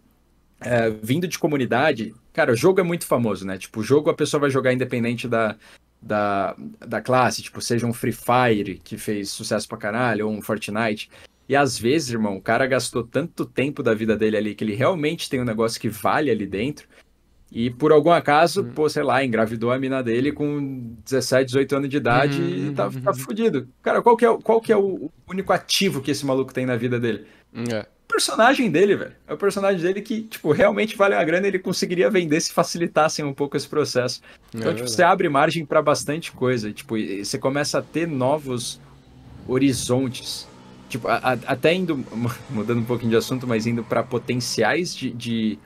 [0.60, 3.58] é, vindo de comunidade, cara, o jogo é muito famoso, né?
[3.58, 5.56] Tipo, o jogo a pessoa vai jogar independente da,
[6.02, 10.42] da, da classe, tipo, seja um Free Fire, que fez sucesso pra caralho, ou um
[10.42, 11.10] Fortnite.
[11.52, 14.74] E às vezes, irmão, o cara gastou tanto tempo da vida dele ali que ele
[14.74, 16.88] realmente tem um negócio que vale ali dentro.
[17.52, 18.72] E por algum acaso, uhum.
[18.72, 22.74] pô, sei lá, engravidou a mina dele com 17, 18 anos de idade uhum, e
[22.74, 23.02] tá, uhum.
[23.02, 23.68] tá fudido.
[23.84, 26.78] Cara, qual que, é, qual que é o único ativo que esse maluco tem na
[26.78, 27.26] vida dele?
[27.70, 27.82] É.
[27.82, 29.16] O personagem dele, velho.
[29.28, 32.54] É o personagem dele que, tipo, realmente vale a grana e ele conseguiria vender se
[32.54, 34.22] facilitassem um pouco esse processo.
[34.56, 36.72] Então, é tipo, você abre margem para bastante coisa.
[36.72, 38.80] Tipo, você começa a ter novos
[39.46, 40.50] horizontes.
[40.92, 42.06] Tipo, a, a, até indo,
[42.50, 45.60] mudando um pouquinho de assunto, mas indo para potenciais de, de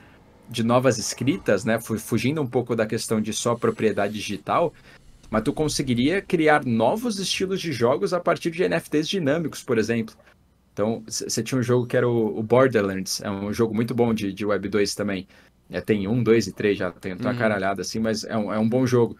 [0.48, 1.78] de novas escritas, né?
[1.80, 4.72] Fugindo um pouco da questão de só propriedade digital,
[5.30, 10.14] mas tu conseguiria criar novos estilos de jogos a partir de NFTs dinâmicos, por exemplo.
[10.72, 14.32] Então, você tinha um jogo que era o, Borderlands, é um jogo muito bom de,
[14.32, 15.26] de Web 2 também.
[15.70, 17.38] É, tem um, dois e três, já tem uma uhum.
[17.38, 19.16] caralhada assim, mas é um, é um bom jogo.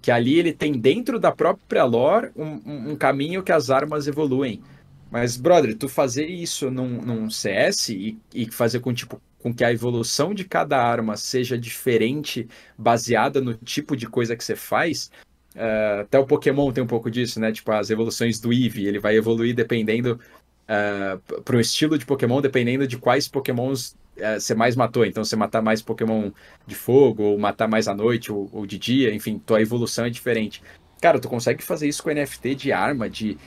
[0.00, 4.06] Que ali ele tem dentro da própria lore um, um, um caminho que as armas
[4.06, 4.62] evoluem.
[5.10, 9.64] Mas, brother, tu fazer isso num, num CS e, e fazer com, tipo, com que
[9.64, 15.10] a evolução de cada arma seja diferente, baseada no tipo de coisa que você faz.
[15.54, 17.50] Uh, até o Pokémon tem um pouco disso, né?
[17.52, 20.20] Tipo, as evoluções do Eevee, ele vai evoluir dependendo uh,
[20.68, 25.06] eh, para um estilo de Pokémon, dependendo de quais Pokémons uh, você mais matou.
[25.06, 26.30] Então, você matar mais Pokémon
[26.66, 30.10] de fogo, ou matar mais à noite, ou, ou de dia, enfim, tua evolução é
[30.10, 30.62] diferente.
[31.00, 33.38] Cara, tu consegue fazer isso com NFT de arma, de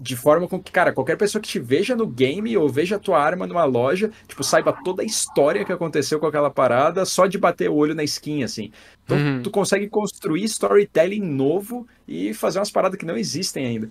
[0.00, 2.98] de forma com que, cara, qualquer pessoa que te veja no game ou veja a
[2.98, 7.26] tua arma numa loja, tipo, saiba toda a história que aconteceu com aquela parada só
[7.26, 8.72] de bater o olho na skin, assim.
[9.04, 9.42] Então, uhum.
[9.42, 13.90] tu consegue construir storytelling novo e fazer umas paradas que não existem ainda.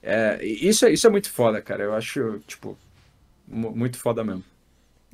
[0.00, 1.82] É, isso, é, isso é muito foda, cara.
[1.82, 2.78] Eu acho, tipo,
[3.48, 4.44] muito foda mesmo.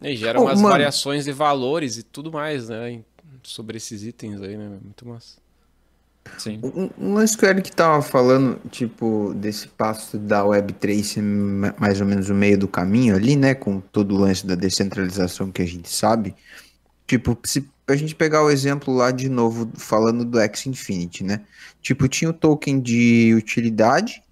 [0.02, 3.00] E gera umas oh, variações de valores e tudo mais, né?
[3.42, 4.78] Sobre esses itens aí, né?
[4.82, 5.38] Muito massa.
[6.38, 6.60] Sim.
[6.62, 11.22] Um, lance que o Eric tava falando, tipo, desse passo da Web3 ser
[11.78, 13.54] mais ou menos o meio do caminho ali, né?
[13.54, 16.34] Com todo o lance da descentralização que a gente sabe.
[17.06, 21.42] Tipo, se a gente pegar o exemplo lá de novo, falando do X Infinity, né?
[21.82, 24.22] Tipo, tinha o token de utilidade,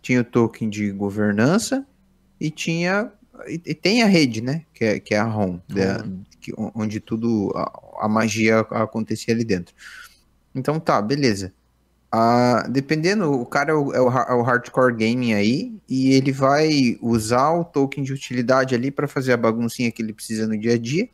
[0.00, 1.84] tinha o token de governança
[2.40, 3.10] e tinha.
[3.48, 4.62] E, e tem a rede, né?
[4.72, 5.60] Que é, que é a ROM, uhum.
[5.68, 6.04] da,
[6.40, 7.52] que, onde tudo.
[7.56, 9.74] A, a magia acontecia ali dentro.
[10.54, 11.52] Então tá, beleza.
[12.12, 16.32] Ah, dependendo, o cara é o, é, o, é o, hardcore gaming aí, e ele
[16.32, 20.58] vai usar o token de utilidade ali para fazer a baguncinha que ele precisa no
[20.58, 21.08] dia a dia.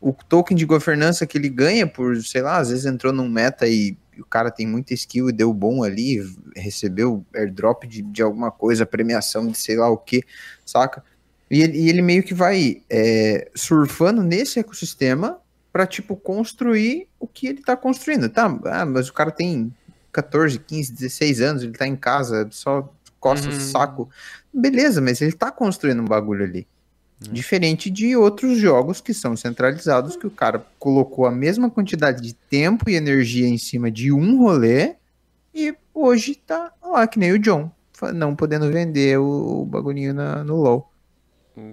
[0.00, 3.66] O token de governança que ele ganha por, sei lá, às vezes entrou num meta
[3.66, 6.20] e o cara tem muita skill e deu bom ali,
[6.56, 10.22] recebeu airdrop de, de alguma coisa, premiação de sei lá o que,
[10.64, 11.02] saca?
[11.50, 15.41] E ele, e ele meio que vai é, surfando nesse ecossistema
[15.72, 18.28] para tipo construir o que ele tá construindo.
[18.28, 19.72] Tá, ah, mas o cara tem
[20.12, 23.56] 14, 15, 16 anos, ele tá em casa, só costa uhum.
[23.56, 24.10] o saco.
[24.52, 26.66] Beleza, mas ele tá construindo um bagulho ali.
[27.26, 27.32] Uhum.
[27.32, 32.34] Diferente de outros jogos que são centralizados, que o cara colocou a mesma quantidade de
[32.34, 34.96] tempo e energia em cima de um rolê
[35.54, 37.70] e hoje tá lá, que nem o John,
[38.14, 40.90] não podendo vender o, o bagulhinho na, no LoL.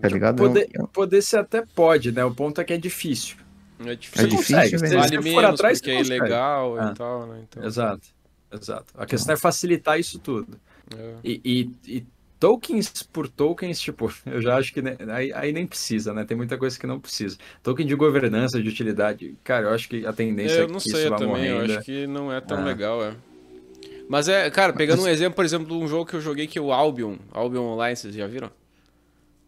[0.02, 0.38] Tá ligado?
[0.38, 2.24] Poder, poder ser até pode, né?
[2.26, 3.38] O ponto é que é difícil.
[3.86, 4.26] É difícil.
[4.26, 4.80] É difícil consegue.
[4.80, 6.92] Se vale for atrás, porque é ilegal ah.
[6.92, 7.44] e tal, né?
[7.48, 7.64] Então...
[7.64, 8.08] Exato,
[8.52, 8.94] exato.
[8.96, 10.60] A questão é facilitar isso tudo.
[10.96, 11.14] É.
[11.24, 12.06] E, e, e,
[12.40, 14.82] tokens por tokens, tipo, eu já acho que
[15.12, 16.26] aí, aí, nem precisa, né?
[16.26, 17.38] Tem muita coisa que não precisa.
[17.64, 20.80] Token de governança, de utilidade, cara, eu acho que a tendência eu é que não
[20.80, 21.72] sei, isso vai também, morrendo.
[21.72, 22.64] Eu acho que não é tão ah.
[22.64, 23.16] legal, é.
[24.10, 26.58] Mas é, cara, pegando um exemplo, por exemplo, de um jogo que eu joguei que
[26.58, 28.50] é o Albion, Albion Online, vocês já viram?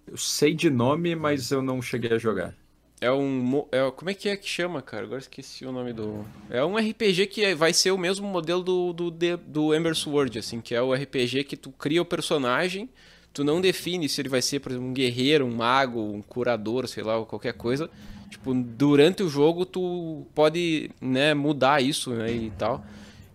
[0.06, 2.53] Eu sei de nome, mas eu não cheguei a jogar.
[3.02, 3.65] É um.
[3.72, 5.06] É, como é que é que chama, cara?
[5.06, 6.23] Agora esqueci o nome do.
[6.52, 10.61] É um RPG que vai ser o mesmo modelo do, do, do Ember Sword, assim,
[10.61, 12.88] que é o RPG que tu cria o personagem,
[13.34, 16.88] tu não define se ele vai ser, por exemplo, um guerreiro, um mago, um curador,
[16.88, 17.90] sei lá, qualquer coisa.
[18.30, 22.86] Tipo, durante o jogo tu pode, né, mudar isso, né, e tal.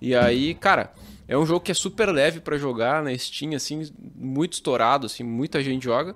[0.01, 0.93] E aí, cara,
[1.27, 5.25] é um jogo que é super leve para jogar na Steam, assim, muito estourado, assim,
[5.25, 6.15] muita gente joga.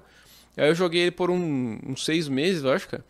[0.57, 3.05] Aí eu joguei ele por um, uns seis meses, eu acho, cara.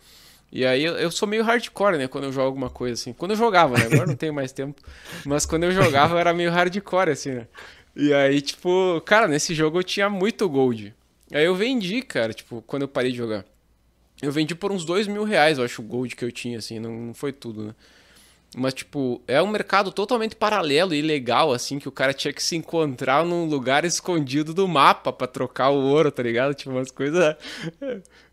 [0.53, 2.09] E aí eu, sou meio hardcore, né?
[2.09, 3.13] Quando eu jogo alguma coisa assim.
[3.13, 3.87] Quando eu jogava, né?
[3.87, 4.83] Agora não tenho mais tempo.
[5.25, 7.47] Mas quando eu jogava eu era meio hardcore, assim, né?
[7.95, 10.95] E aí, tipo, cara, nesse jogo eu tinha muito gold.
[11.33, 13.45] Aí eu vendi, cara, tipo, quando eu parei de jogar.
[14.21, 16.79] Eu vendi por uns dois mil reais, eu acho, o gold que eu tinha, assim,
[16.79, 17.75] não, não foi tudo, né?
[18.57, 22.43] Mas, tipo, é um mercado totalmente paralelo e legal, assim, que o cara tinha que
[22.43, 26.53] se encontrar num lugar escondido do mapa para trocar o ouro, tá ligado?
[26.53, 27.37] Tipo, umas coisas.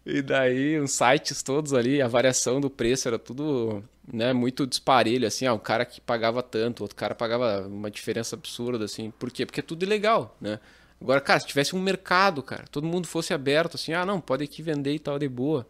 [0.09, 5.27] E daí, uns sites todos ali, a variação do preço era tudo, né, muito disparelho,
[5.27, 9.11] assim, ó, um cara que pagava tanto, outro cara pagava uma diferença absurda, assim.
[9.11, 9.45] Por quê?
[9.45, 10.59] Porque é tudo ilegal, né?
[11.01, 14.43] Agora, cara, se tivesse um mercado, cara, todo mundo fosse aberto, assim, ah, não, pode
[14.43, 15.67] aqui vender e tal, de boa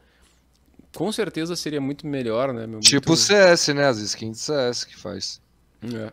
[0.97, 2.65] com certeza seria muito melhor, né?
[2.65, 2.79] Meu?
[2.79, 3.85] Tipo o CS, né?
[3.85, 5.39] As skins de CS que faz.
[5.83, 6.11] É.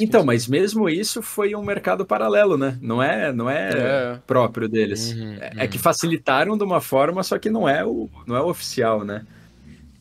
[0.00, 2.78] então, mas mesmo isso foi um mercado paralelo, né?
[2.80, 4.20] Não é, não é, é.
[4.26, 5.12] próprio deles.
[5.12, 5.60] Uhum, é, uhum.
[5.60, 9.04] é, que facilitaram de uma forma, só que não é o, não é o oficial,
[9.04, 9.24] né?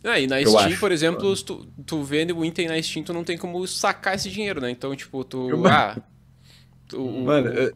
[0.03, 0.79] É, e na Eu Steam, acho.
[0.79, 4.29] por exemplo, tu, tu vende o item na Steam, tu não tem como sacar esse
[4.29, 4.69] dinheiro, né?
[4.69, 5.49] Então, tipo, tu.
[5.49, 5.97] Eu, ah,
[6.87, 7.73] tu mano, eu,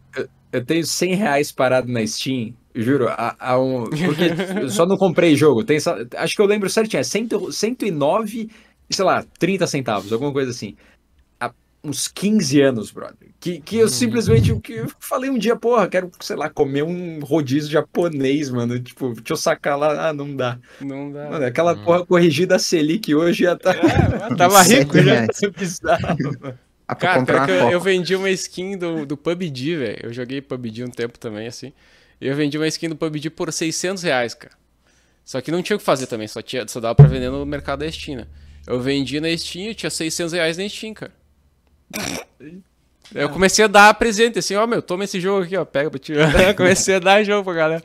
[0.51, 3.85] eu tenho 100 reais parado na Steam Juro, há, há um.
[3.89, 5.63] Porque eu só não comprei jogo.
[5.63, 5.77] Tem,
[6.15, 8.49] acho que eu lembro certinho, é 100, 109,
[8.89, 10.75] sei lá, 30 centavos, alguma coisa assim.
[11.87, 13.29] Uns 15 anos, brother.
[13.39, 13.87] Que, que eu uhum.
[13.87, 18.79] simplesmente que eu falei um dia, porra, quero, sei lá, comer um rodízio japonês, mano.
[18.79, 20.59] Tipo, deixa eu sacar lá, ah, não dá.
[20.81, 21.29] Não dá.
[21.29, 21.83] Mano, aquela hum.
[21.83, 23.71] porra corrigida a Selic hoje já tá.
[23.71, 25.27] É, tava rico já.
[25.27, 26.57] Tá bizarro.
[26.99, 29.99] Cara, eu, eu, vendi uma skin do, do PUBG, velho.
[30.03, 31.73] Eu joguei PUBG um tempo também, assim.
[32.19, 34.55] Eu vendi uma skin do PUBG por 600 reais, cara.
[35.23, 37.45] Só que não tinha o que fazer também, só, tinha, só dava pra vender no
[37.45, 38.27] mercado da Steam, né?
[38.65, 41.11] Eu vendi na Steam, eu tinha 600 reais na Steam, cara.
[43.13, 45.99] Eu comecei a dar presente, assim, ó, meu, toma esse jogo aqui, ó, pega pra
[45.99, 46.13] ti.
[46.55, 47.83] comecei a dar jogo pra galera.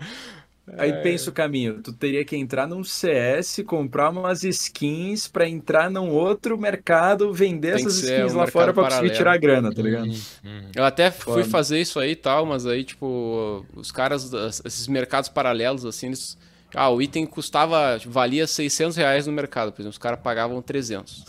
[0.78, 1.02] Aí é...
[1.02, 6.10] pensa o caminho, tu teria que entrar num CS, comprar umas skins para entrar num
[6.10, 9.82] outro mercado, vender Tem essas skins um lá fora para conseguir tirar a grana, tá
[9.82, 10.06] ligado?
[10.06, 10.70] Uhum, uhum.
[10.74, 14.30] Eu até fui fazer isso aí e tal, mas aí, tipo, os caras,
[14.64, 16.38] esses mercados paralelos, assim, eles...
[16.74, 21.24] Ah, o item custava, valia 600 reais no mercado, por exemplo, os caras pagavam 300.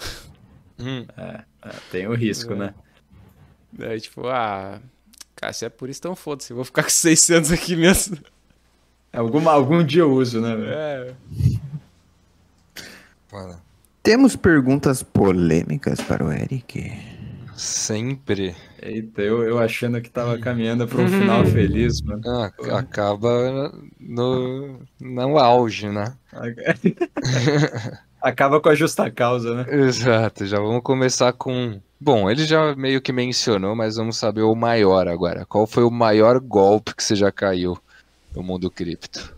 [0.79, 1.05] Hum.
[1.17, 2.55] É, é, tem o risco, é.
[2.55, 2.73] né?
[3.79, 4.79] Aí, tipo, ah,
[5.35, 8.17] cara, se é por isso, então foda-se, eu vou ficar com 600 aqui mesmo.
[9.11, 10.55] Alguma, algum dia eu uso, né?
[10.59, 11.13] É.
[14.01, 16.91] Temos perguntas polêmicas para o Eric.
[17.55, 18.55] Sempre.
[18.81, 22.21] Eita, eu, eu achando que tava caminhando para um final feliz, mano.
[22.27, 26.15] Ah, acaba no, no auge, né?
[28.23, 29.65] acaba com a justa causa, né?
[29.85, 31.79] Exato, já vamos começar com.
[31.99, 35.45] Bom, ele já meio que mencionou, mas vamos saber o maior agora.
[35.45, 37.77] Qual foi o maior golpe que você já caiu?
[38.35, 39.33] no mundo cripto?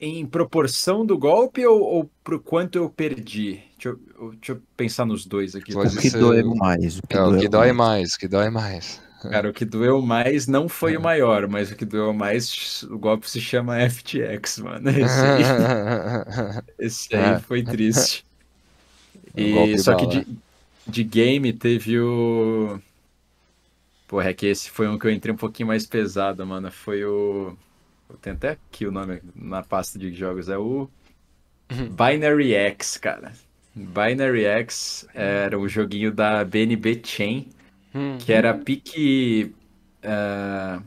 [0.00, 3.62] Em proporção do golpe ou, ou pro quanto eu perdi?
[3.76, 5.74] Deixa eu, deixa eu pensar nos dois aqui.
[5.74, 6.18] Pode o que ser...
[6.18, 6.98] doeu mais.
[6.98, 8.14] O que, é, doeu, o que dói mais.
[8.14, 9.00] o que dói mais.
[9.22, 10.98] Cara, o que doeu mais não foi é.
[10.98, 14.88] o maior, mas o que doeu mais, o golpe se chama FTX, mano.
[14.94, 15.42] Esse aí,
[16.78, 17.38] esse aí é.
[17.40, 18.24] foi triste.
[19.36, 20.26] E, só que de,
[20.86, 22.80] de game teve o.
[24.06, 26.70] Porra, é que esse foi um que eu entrei um pouquinho mais pesado, mano.
[26.70, 27.56] Foi o.
[28.08, 30.48] Eu tenho até aqui o nome na pasta de jogos.
[30.48, 30.88] É o.
[31.70, 31.88] Uhum.
[31.90, 33.32] Binary X, cara.
[33.74, 37.48] Binary X era um joguinho da BNB Chain,
[37.94, 38.18] uhum.
[38.18, 39.54] que era pique.
[40.02, 40.82] Uh,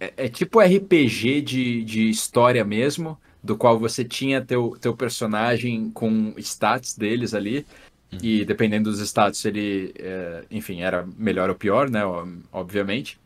[0.00, 5.90] é, é, tipo RPG de, de história mesmo, do qual você tinha teu, teu personagem
[5.90, 7.66] com stats deles ali.
[8.22, 12.00] E dependendo dos status, ele, é, enfim, era melhor ou pior, né?
[12.50, 13.18] Obviamente.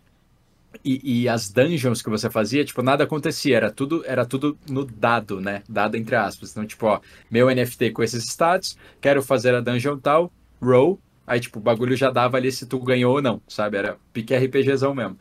[0.85, 4.85] E, e, as dungeons que você fazia, tipo, nada acontecia, era tudo, era tudo no
[4.85, 5.63] dado, né?
[5.69, 6.51] Dado entre aspas.
[6.51, 7.01] Então, tipo, ó,
[7.31, 11.97] meu NFT com esses status, quero fazer a dungeon tal, roll, aí, tipo, o bagulho
[11.97, 13.77] já dava ali se tu ganhou ou não, sabe?
[13.77, 15.19] Era pique RPGzão mesmo.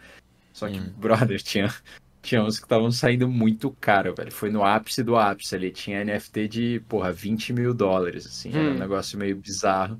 [0.53, 0.94] Só que, hum.
[0.98, 1.73] brother, tinha,
[2.22, 4.32] tinha uns que estavam saindo muito caro, velho.
[4.32, 5.72] Foi no ápice do ápice ali.
[5.72, 8.49] Tinha NFT de, porra, 20 mil dólares, assim.
[8.49, 8.60] Hum.
[8.60, 8.80] Era um hum.
[8.80, 9.99] negócio meio bizarro.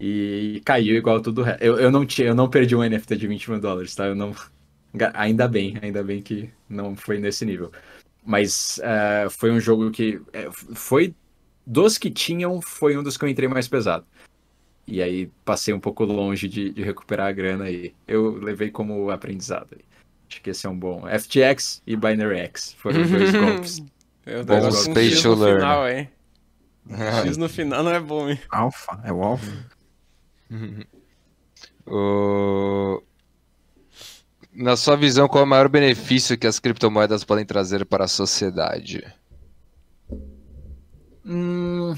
[0.00, 1.62] E caiu igual tudo o resto.
[1.62, 4.06] Eu, eu, não tinha, eu não perdi um NFT de 20 mil dólares, tá?
[4.06, 4.34] Eu não.
[5.14, 7.70] Ainda bem, ainda bem que não foi nesse nível.
[8.24, 10.20] Mas uh, foi um jogo que.
[10.32, 11.14] É, foi.
[11.66, 14.06] Dos que tinham, foi um dos que eu entrei mais pesado.
[14.90, 19.10] E aí passei um pouco longe de, de recuperar a grana e eu levei como
[19.10, 19.84] aprendizado aí.
[20.26, 21.02] Acho que esse é um bom.
[21.06, 23.82] FTX e Binary X foram os dois golpes.
[24.24, 24.78] Eu bom golpes.
[24.78, 26.10] Space um no final, hein?
[27.26, 28.40] X no final não é bom, hein?
[28.48, 29.66] Alpha, é o Alpha.
[31.86, 33.02] o...
[34.54, 38.08] Na sua visão, qual é o maior benefício que as criptomoedas podem trazer para a
[38.08, 39.04] sociedade?
[41.26, 41.94] Hum...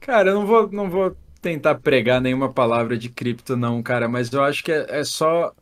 [0.00, 4.32] Cara, eu não vou, não vou tentar pregar nenhuma palavra de cripto, não, cara, mas
[4.32, 5.54] eu acho que é, é só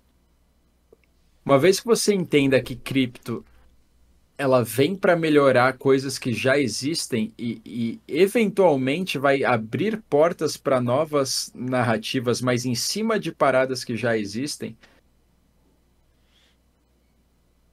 [1.45, 3.45] uma vez que você entenda que cripto
[4.39, 10.81] ela vem para melhorar coisas que já existem e, e eventualmente vai abrir portas para
[10.81, 14.77] novas narrativas, mas em cima de paradas que já existem.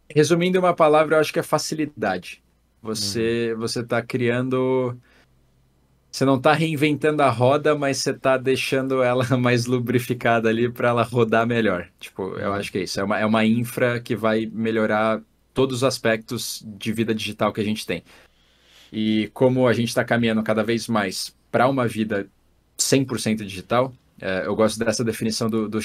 [0.10, 2.42] Resumindo uma palavra, eu acho que é facilidade.
[2.82, 3.60] Você uhum.
[3.60, 4.98] você está criando
[6.14, 10.90] você não está reinventando a roda, mas você está deixando ela mais lubrificada ali para
[10.90, 11.90] ela rodar melhor.
[12.00, 13.00] Tipo, eu acho que é isso.
[13.00, 15.24] É uma, é uma infra que vai melhorar
[15.56, 18.04] todos os aspectos de vida digital que a gente tem.
[18.92, 22.28] E como a gente está caminhando cada vez mais para uma vida
[22.78, 23.92] 100% digital,
[24.22, 25.80] é, eu gosto dessa definição do, do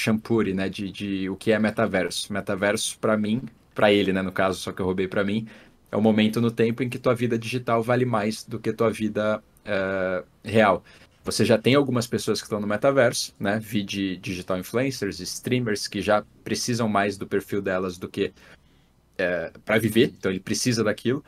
[0.55, 2.31] né, de, de o que é metaverso.
[2.31, 3.41] Metaverso, para mim,
[3.75, 5.49] para ele, né, no caso, só que eu roubei para mim,
[5.91, 8.91] é o momento no tempo em que tua vida digital vale mais do que tua
[8.91, 10.83] vida uh, real.
[11.25, 13.59] Você já tem algumas pessoas que estão no metaverso, né?
[13.59, 18.33] Vi de digital influencers, streamers que já precisam mais do perfil delas do que uh,
[19.19, 21.23] eh, para viver, então ele precisa daquilo.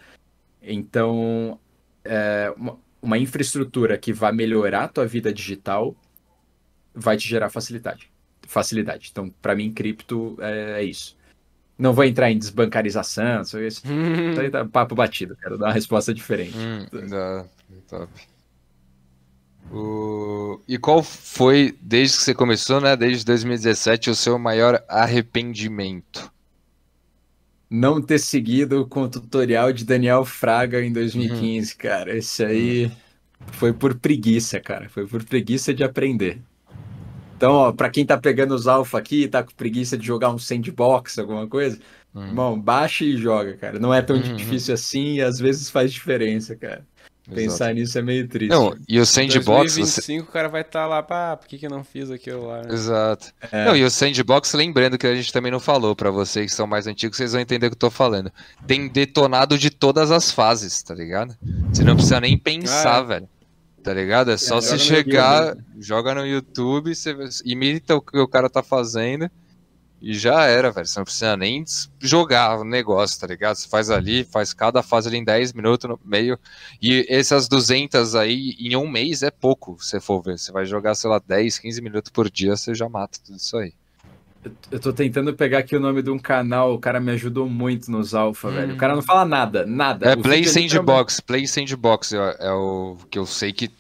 [0.63, 1.61] Então,
[2.07, 5.95] uh, uma, uma infraestrutura que vai melhorar a tua vida digital
[6.95, 8.11] vai te gerar facilidade.
[8.47, 9.09] Facilidade.
[9.13, 11.17] Então, para mim, cripto é, é, isso.
[11.79, 13.61] Não vou entrar em desbancarização, isso.
[13.61, 13.83] isso
[14.41, 16.57] aí tá papo batido, quero dar uma resposta diferente.
[16.57, 17.47] Hum, dá,
[17.89, 18.11] top.
[19.71, 20.61] O...
[20.67, 26.31] E qual foi, desde que você começou, né, desde 2017, o seu maior arrependimento?
[27.71, 31.79] não ter seguido com o tutorial de Daniel Fraga em 2015, uhum.
[31.79, 32.17] cara.
[32.17, 32.91] Esse aí
[33.53, 34.89] foi por preguiça, cara.
[34.89, 36.41] Foi por preguiça de aprender.
[37.37, 40.39] Então, ó, pra quem tá pegando os alfa aqui, tá com preguiça de jogar um
[40.39, 41.79] sandbox, alguma coisa,
[42.13, 42.27] uhum.
[42.27, 43.79] irmão, baixa e joga, cara.
[43.79, 44.35] Não é tão uhum.
[44.35, 46.85] difícil assim e às vezes faz diferença, cara.
[47.29, 47.75] Pensar Exato.
[47.75, 48.51] nisso é meio triste.
[48.51, 49.77] Não, e o sandbox.
[49.77, 50.29] Em 2025 você...
[50.29, 52.63] o cara vai estar tá lá, pá, por que, que eu não fiz aquilo lá?
[52.63, 52.73] Né?
[52.73, 53.33] Exato.
[53.53, 53.65] É.
[53.65, 56.67] Não, e o sandbox, lembrando que a gente também não falou, para vocês que são
[56.67, 58.33] mais antigos, vocês vão entender o que eu tô falando.
[58.67, 61.37] Tem detonado de todas as fases, tá ligado?
[61.73, 63.07] Você não precisa nem pensar, ah, é.
[63.07, 63.29] velho.
[63.83, 64.31] Tá ligado?
[64.31, 68.63] É só é, se chegar, joga no YouTube, você imita o que o cara tá
[68.63, 69.31] fazendo
[70.01, 70.87] e já era, velho.
[70.87, 71.65] Você não precisa nem
[71.99, 73.57] jogar o negócio, tá ligado?
[73.57, 76.39] Você faz ali, faz cada fase ali em 10 minutos no meio.
[76.81, 80.39] E essas 200 aí, em um mês é pouco, se for ver.
[80.39, 83.57] Você vai jogar, sei lá, 10, 15 minutos por dia, você já mata tudo isso
[83.59, 83.75] aí.
[84.71, 87.91] Eu tô tentando pegar aqui o nome de um canal, o cara me ajudou muito
[87.91, 88.53] nos alfa, hum.
[88.53, 88.75] velho.
[88.75, 90.11] O cara não fala nada, nada.
[90.11, 93.71] É o Play Sandbox, Play Sandbox é, é o que eu sei que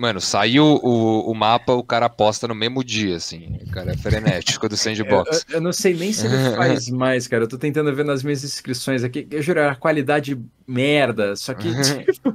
[0.00, 3.58] Mano, saiu o, o mapa, o cara posta no mesmo dia, assim.
[3.66, 5.44] O cara é frenético do sandbox.
[5.50, 7.44] Eu, eu, não sei nem se ele faz mais, cara.
[7.44, 9.28] Eu tô tentando ver nas minhas inscrições aqui.
[9.30, 11.36] Eu juro, a qualidade merda.
[11.36, 11.68] Só que,
[12.12, 12.34] tipo,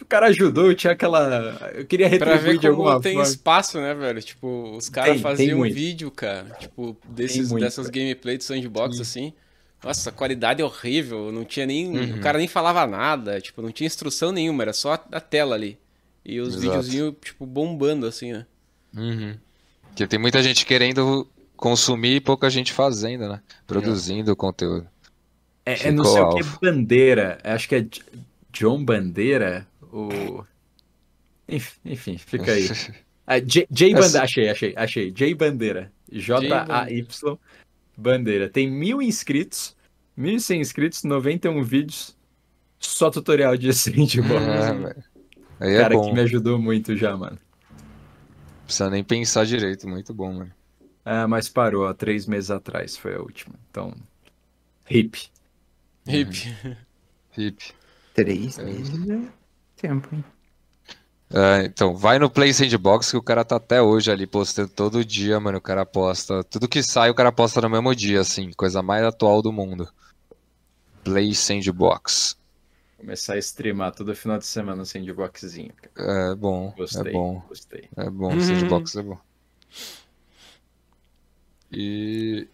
[0.00, 1.72] o cara ajudou, tinha aquela.
[1.74, 3.28] Eu queria retribuir pra ver de alguma tem forma.
[3.28, 4.22] espaço, né, velho?
[4.22, 6.46] Tipo, os caras faziam um vídeo, cara.
[6.58, 9.02] Tipo, desses, dessas gameplay do sandbox, Sim.
[9.02, 9.32] assim.
[9.84, 11.30] Nossa, a qualidade é horrível.
[11.30, 11.86] Não tinha nem.
[11.86, 12.16] Uhum.
[12.16, 13.42] O cara nem falava nada.
[13.42, 14.62] Tipo, não tinha instrução nenhuma.
[14.62, 15.78] Era só a tela ali.
[16.26, 16.62] E os Exato.
[16.62, 18.46] videozinhos, tipo, bombando, assim, né?
[18.92, 19.36] Uhum.
[19.88, 21.24] Porque tem muita gente querendo
[21.56, 23.40] consumir e pouca gente fazendo, né?
[23.64, 24.34] Produzindo é.
[24.34, 24.88] conteúdo.
[25.64, 26.36] É, é não sei alfa.
[26.36, 27.38] o que Bandeira.
[27.44, 27.86] Acho que é
[28.52, 29.66] John Bandeira.
[29.92, 30.44] O...
[31.84, 32.68] Enfim, fica aí.
[33.28, 34.22] Ah, J, J Bandeira.
[34.22, 35.10] Achei, achei, achei.
[35.10, 35.92] J Bandeira.
[36.12, 37.38] J-A-Y
[37.96, 38.48] Bandeira.
[38.48, 39.74] Tem mil inscritos.
[40.16, 42.16] 1.100 inscritos, 91 vídeos.
[42.78, 44.14] Só tutorial de Sandbox.
[44.16, 45.02] É,
[45.60, 46.06] Aí é Cara, é bom.
[46.06, 47.38] que me ajudou muito já, mano.
[48.64, 50.52] Precisa nem pensar direito, muito bom, mano.
[51.04, 53.54] É, mas parou há três meses atrás, foi a última.
[53.70, 53.94] Então,
[54.90, 55.30] hip.
[56.06, 56.56] Hip.
[56.64, 56.76] Uhum.
[57.38, 57.74] Hip.
[58.14, 58.64] Três é.
[58.64, 59.20] meses é
[59.76, 60.24] tempo, hein?
[61.30, 65.04] É, então, vai no Play Sandbox que o cara tá até hoje ali postando todo
[65.04, 65.58] dia, mano.
[65.58, 66.42] O cara posta.
[66.44, 68.50] Tudo que sai, o cara posta no mesmo dia, assim.
[68.52, 69.88] Coisa mais atual do mundo.
[71.04, 72.36] Play Sandbox.
[73.06, 75.72] Começar a streamar todo final de semana sem sandboxzinho.
[75.96, 76.72] É bom.
[76.74, 77.42] É gostei, é bom.
[77.48, 77.88] Gostei.
[77.96, 78.40] É bom, uhum.
[78.40, 79.18] sandbox é bom.
[81.70, 82.48] E...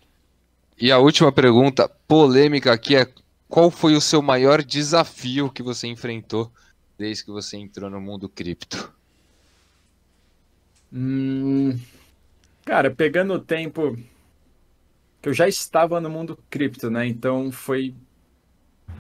[0.77, 3.11] e a última pergunta polêmica aqui é:
[3.49, 6.53] qual foi o seu maior desafio que você enfrentou
[6.99, 8.93] desde que você entrou no mundo cripto?
[10.93, 11.81] Hum,
[12.62, 13.97] cara, pegando o tempo
[15.23, 17.07] que eu já estava no mundo cripto, né?
[17.07, 17.95] Então foi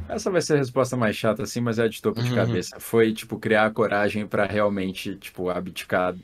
[0.08, 2.28] essa vai ser a resposta mais chata, assim, mas é de topo uhum.
[2.28, 2.78] de cabeça.
[2.78, 6.14] Foi, tipo, criar a coragem para realmente, tipo, abdicar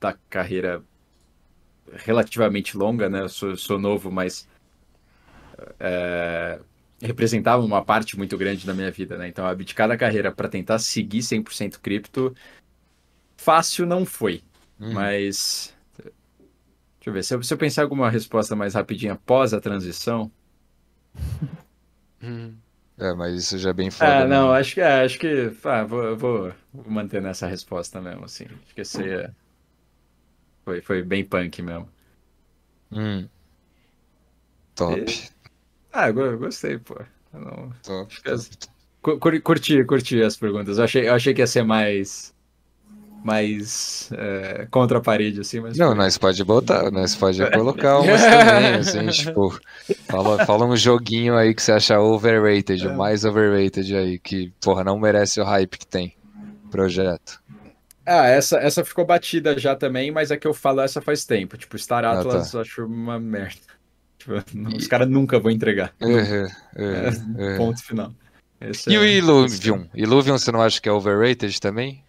[0.00, 0.82] da carreira
[1.92, 3.22] relativamente longa, né?
[3.22, 4.48] Eu sou, sou novo, mas
[5.78, 6.58] é,
[7.00, 9.28] representava uma parte muito grande da minha vida, né?
[9.28, 12.34] Então, abdicar da carreira para tentar seguir 100% cripto,
[13.36, 14.42] fácil não foi.
[14.80, 14.92] Uhum.
[14.92, 19.60] Mas, deixa eu ver, se eu, se eu pensar alguma resposta mais rapidinha após a
[19.60, 20.30] transição...
[22.22, 22.56] Uhum.
[22.98, 24.10] É, mas isso já é bem foda.
[24.10, 25.52] É, não, acho que é, acho que.
[25.64, 28.44] Ah, vou, vou, vou manter nessa resposta mesmo, assim.
[28.44, 29.30] Acho que esse é,
[30.64, 31.88] foi, foi bem punk mesmo.
[32.92, 33.28] Hum.
[34.74, 35.00] Top.
[35.00, 35.30] E...
[35.92, 37.00] Ah, eu gostei, pô.
[37.32, 37.72] Não...
[37.82, 38.22] Top.
[38.22, 39.40] top.
[39.40, 40.78] Curti, curti as perguntas.
[40.78, 42.33] Eu achei, eu achei que ia ser mais
[43.24, 45.58] mais é, contra a parede, assim.
[45.58, 49.58] Mas não, nós pode botar, nós pode colocar umas também, assim, tipo,
[50.06, 52.92] fala, fala um joguinho aí que você acha overrated, é.
[52.92, 56.14] mais overrated aí, que, porra, não merece o hype que tem
[56.70, 57.42] projeto.
[58.04, 61.56] Ah, essa, essa ficou batida já também, mas é que eu falo essa faz tempo.
[61.56, 62.58] Tipo, Star Atlas ah, tá.
[62.58, 63.56] eu acho uma merda.
[64.18, 64.34] Tipo,
[64.76, 65.94] os caras nunca vão entregar.
[66.00, 66.46] Uhum,
[66.76, 68.10] uhum, é, ponto final.
[68.60, 69.86] Esse e é, o Illuvium?
[69.94, 72.03] Illuvium você não acha que é overrated também?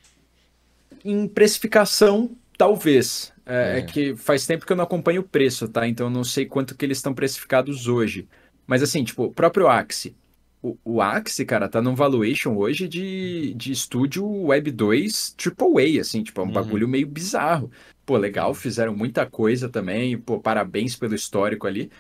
[1.06, 3.32] Em precificação, talvez.
[3.46, 3.80] É, é.
[3.80, 5.88] é, que faz tempo que eu não acompanho o preço, tá?
[5.88, 8.28] Então eu não sei quanto que eles estão precificados hoje.
[8.66, 10.16] Mas assim, tipo, o próprio Axie.
[10.62, 16.24] O, o Axie, cara, tá num valuation hoje de, de estúdio Web 2 AAA, assim,
[16.24, 16.54] tipo, é um uhum.
[16.54, 17.70] bagulho meio bizarro.
[18.04, 21.92] Pô, legal, fizeram muita coisa também, pô, parabéns pelo histórico ali.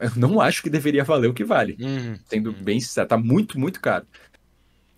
[0.00, 1.76] Eu não acho que deveria valer o que vale.
[1.78, 2.16] Uhum.
[2.24, 4.06] Sendo bem sincero, tá muito, muito caro.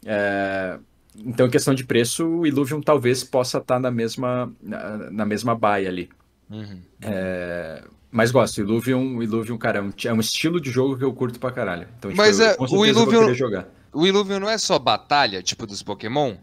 [0.05, 0.79] É...
[1.17, 5.25] Então, em questão de preço, o Illuvium talvez possa estar tá na mesma, na, na
[5.25, 6.09] mesma baia ali.
[6.51, 6.81] Uhum.
[7.01, 11.13] É, mas gosto, Illuvium, Illuvium, cara, é um, é um, estilo de jogo que eu
[11.13, 11.89] curto pra caralho.
[11.99, 13.69] Então, tipo, mas eu, é, o Illuvium, jogar.
[13.93, 16.37] O Illuvium não é só batalha, tipo dos Pokémon?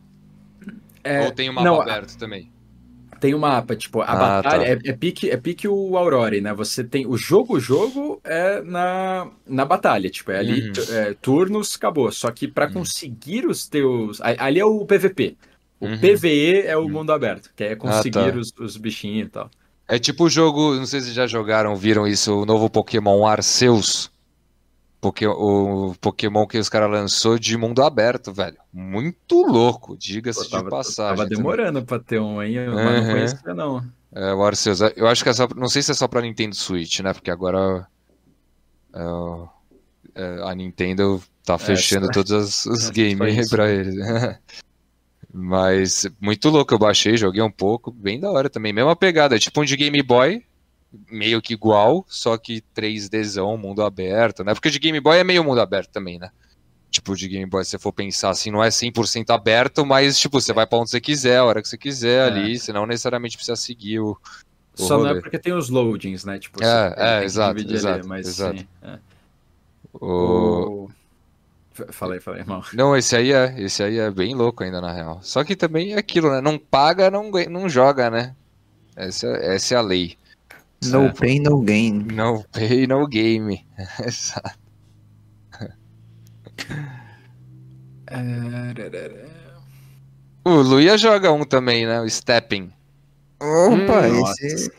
[1.04, 2.52] É, Ou tem um mapa não, aberto também?
[3.22, 4.88] Tem um mapa, tipo, a ah, batalha tá.
[4.88, 6.52] é, é, pique, é pique o Aurora, né?
[6.56, 10.74] Você tem o jogo, o jogo é na, na batalha, tipo, é ali uhum.
[10.90, 12.12] é, turnos, acabou.
[12.12, 12.74] Só que para uhum.
[12.74, 15.38] conseguir os teus, ali é o PVP.
[15.80, 16.00] O uhum.
[16.00, 16.90] PVE é o uhum.
[16.90, 18.40] mundo aberto, que é conseguir ah, tá.
[18.40, 19.52] os, os bichinhos e tal.
[19.88, 24.11] É tipo o jogo, não sei se já jogaram, viram isso, o novo Pokémon Arceus.
[25.04, 28.58] O Pokémon que os caras lançou de mundo aberto, velho.
[28.72, 31.18] Muito louco, diga-se de passagem.
[31.18, 32.54] Tava demorando pra ter um, hein?
[32.54, 32.84] Eu uhum.
[32.84, 33.84] não conhecia, não.
[34.14, 34.80] É, o Arceus.
[34.96, 35.48] Eu acho que é só.
[35.56, 37.14] Não sei se é só pra Nintendo Switch, né?
[37.14, 37.88] Porque agora.
[38.94, 39.02] É,
[40.16, 43.96] é, a Nintendo tá é, fechando é, todos os, games pra eles.
[45.34, 48.74] Mas muito louco, eu baixei, joguei um pouco, bem da hora também.
[48.74, 50.44] Mesma pegada, tipo um de Game Boy,
[51.10, 54.54] meio que igual, só que 3Dzão, mundo aberto, né?
[54.54, 56.30] Porque de Game Boy é meio mundo aberto também, né?
[56.90, 60.42] Tipo, de Game Boy, se você for pensar assim, não é 100% aberto, mas, tipo,
[60.42, 62.30] você vai pra onde você quiser, a hora que você quiser é.
[62.30, 64.18] ali, você não necessariamente precisa seguir o.
[64.78, 65.10] o Só rolê.
[65.10, 66.38] não é porque tem os loadings, né?
[66.38, 68.60] Tipo, é, é, exato, exato, ali, mas exato.
[68.60, 69.00] Sim, é.
[69.94, 70.06] O...
[70.06, 70.92] o...
[71.92, 72.62] Falei, falei, irmão.
[72.74, 75.20] Não, esse aí é, esse aí é bem louco ainda, na real.
[75.24, 76.42] Só que também é aquilo, né?
[76.42, 78.36] Não paga, não, não joga, né?
[78.94, 80.18] Essa, essa é a lei.
[80.86, 81.14] No é.
[81.14, 82.08] pain, no gain.
[82.12, 83.66] No pay, no game.
[84.06, 84.60] Exato.
[90.44, 92.02] o Luia joga um também, né?
[92.02, 92.72] O Stepping.
[93.40, 94.72] Opa, hum, esse.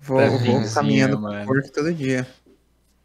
[0.00, 2.26] Vou, vou caminhando pro porto todo dia.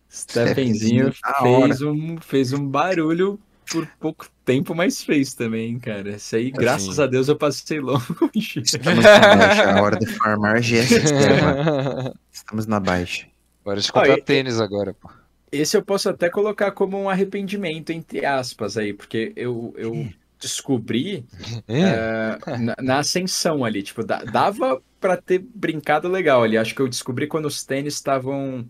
[0.09, 1.11] Steppingzinho
[1.41, 3.39] fez um, fez um barulho
[3.69, 6.11] por pouco tempo, mas fez também, cara.
[6.11, 8.05] Isso aí, assim, graças a Deus, eu passei longe.
[8.63, 9.71] Estamos na baixa.
[9.71, 10.83] A hora de farmar já é
[12.31, 13.27] Estamos na baixa.
[13.65, 15.09] Hora de comprar tênis agora, pô.
[15.51, 20.09] Esse eu posso até colocar como um arrependimento, entre aspas, aí, porque eu, eu
[20.39, 21.25] descobri
[21.67, 23.83] uh, na, na, ascensão ali.
[23.83, 26.57] Tipo, dava para ter brincado legal ali.
[26.57, 28.65] Acho que eu descobri quando os tênis estavam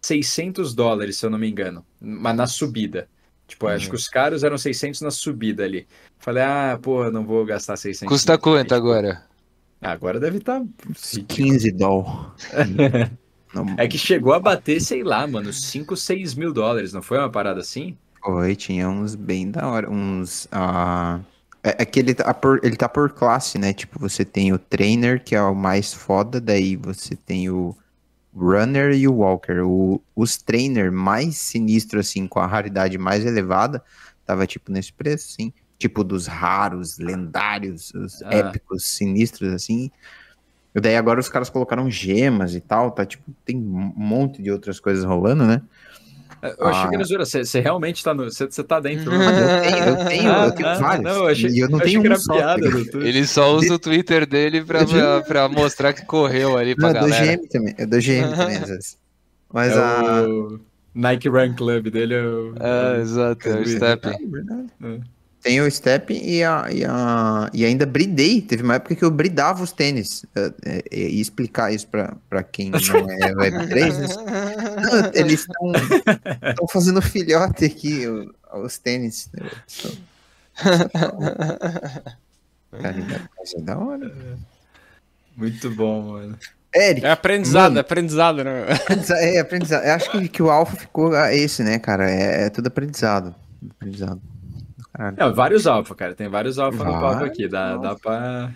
[0.00, 3.08] 600 dólares, se eu não me engano, mas na subida.
[3.52, 3.72] Tipo, uhum.
[3.72, 5.86] acho que os caros eram 600 na subida ali.
[6.18, 8.08] Falei, ah, pô, não vou gastar 600.
[8.08, 9.22] Custa quanto agora?
[9.78, 10.60] Agora deve estar...
[10.60, 10.66] Tá...
[11.28, 12.32] 15 dólares.
[13.76, 17.30] é que chegou a bater, sei lá, mano, 5, 6 mil dólares, não foi uma
[17.30, 17.94] parada assim?
[18.24, 20.46] Foi, tinha uns bem da hora, uns...
[20.46, 21.22] Uh...
[21.62, 23.74] É, é que ele tá, por, ele tá por classe, né?
[23.74, 27.76] Tipo, você tem o trainer, que é o mais foda, daí você tem o
[28.34, 29.60] Runner e o Walker.
[29.60, 33.82] O, os trainer mais sinistro, assim, com a raridade mais elevada,
[34.24, 35.52] tava tipo nesse preço, assim.
[35.78, 38.34] Tipo dos raros, lendários, os ah.
[38.34, 39.90] épicos, sinistros, assim.
[40.74, 43.04] E daí agora os caras colocaram gemas e tal, tá?
[43.04, 45.60] Tipo, tem um monte de outras coisas rolando, né?
[46.42, 46.88] Eu achei ah.
[46.88, 47.24] que era zoeira.
[47.24, 48.24] Você, realmente tá no.
[48.24, 49.16] Você, tá dentro.
[49.16, 49.18] Né?
[49.62, 51.04] Eu tenho, eu tenho, eu tenho ah, vários.
[51.04, 52.34] Não, eu achei, e eu não eu tenho um só.
[52.34, 52.66] Piada,
[52.98, 56.94] Ele só usa o Twitter dele pra, pra, pra mostrar que correu ali pra não,
[56.94, 57.32] galera.
[57.32, 57.74] Eu dou GM também.
[57.78, 58.98] Eu dou GM também, às vezes.
[59.52, 60.22] Mas é a.
[60.28, 60.60] O
[60.94, 62.54] Nike Run Club dele é o.
[62.58, 64.08] É, exato, é o Step.
[64.08, 64.66] É, verdade.
[64.82, 64.98] É.
[65.42, 68.40] Tem o Step e, a, e, a, e ainda bridei.
[68.40, 70.24] Teve uma época que eu bridava os tênis.
[70.36, 74.24] É, é, e explicar isso pra, pra quem não é Web3.
[74.24, 75.10] Né?
[75.14, 75.40] eles
[76.48, 78.04] estão fazendo filhote aqui,
[78.54, 79.28] os tênis.
[82.80, 82.96] Cara,
[83.56, 84.14] é da hora.
[85.36, 86.38] Muito bom, mano.
[86.74, 88.66] Eric, é aprendizado, mano, é aprendizado, né?
[89.10, 89.84] É aprendizado.
[89.84, 92.10] Eu acho que, que o alfa ficou esse, né, cara?
[92.10, 93.34] É, é tudo aprendizado.
[93.70, 94.31] Aprendizado.
[94.98, 96.14] É, vários alfa, cara.
[96.14, 97.48] Tem vários alfa no papo aqui.
[97.48, 98.52] Dá, dá pra.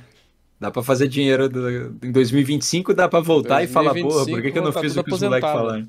[0.58, 4.42] Dá pra fazer dinheiro do, em 2025, dá pra voltar 2025, e falar, porra, por
[4.42, 5.86] que, que eu não fiz o que os moleques falaram?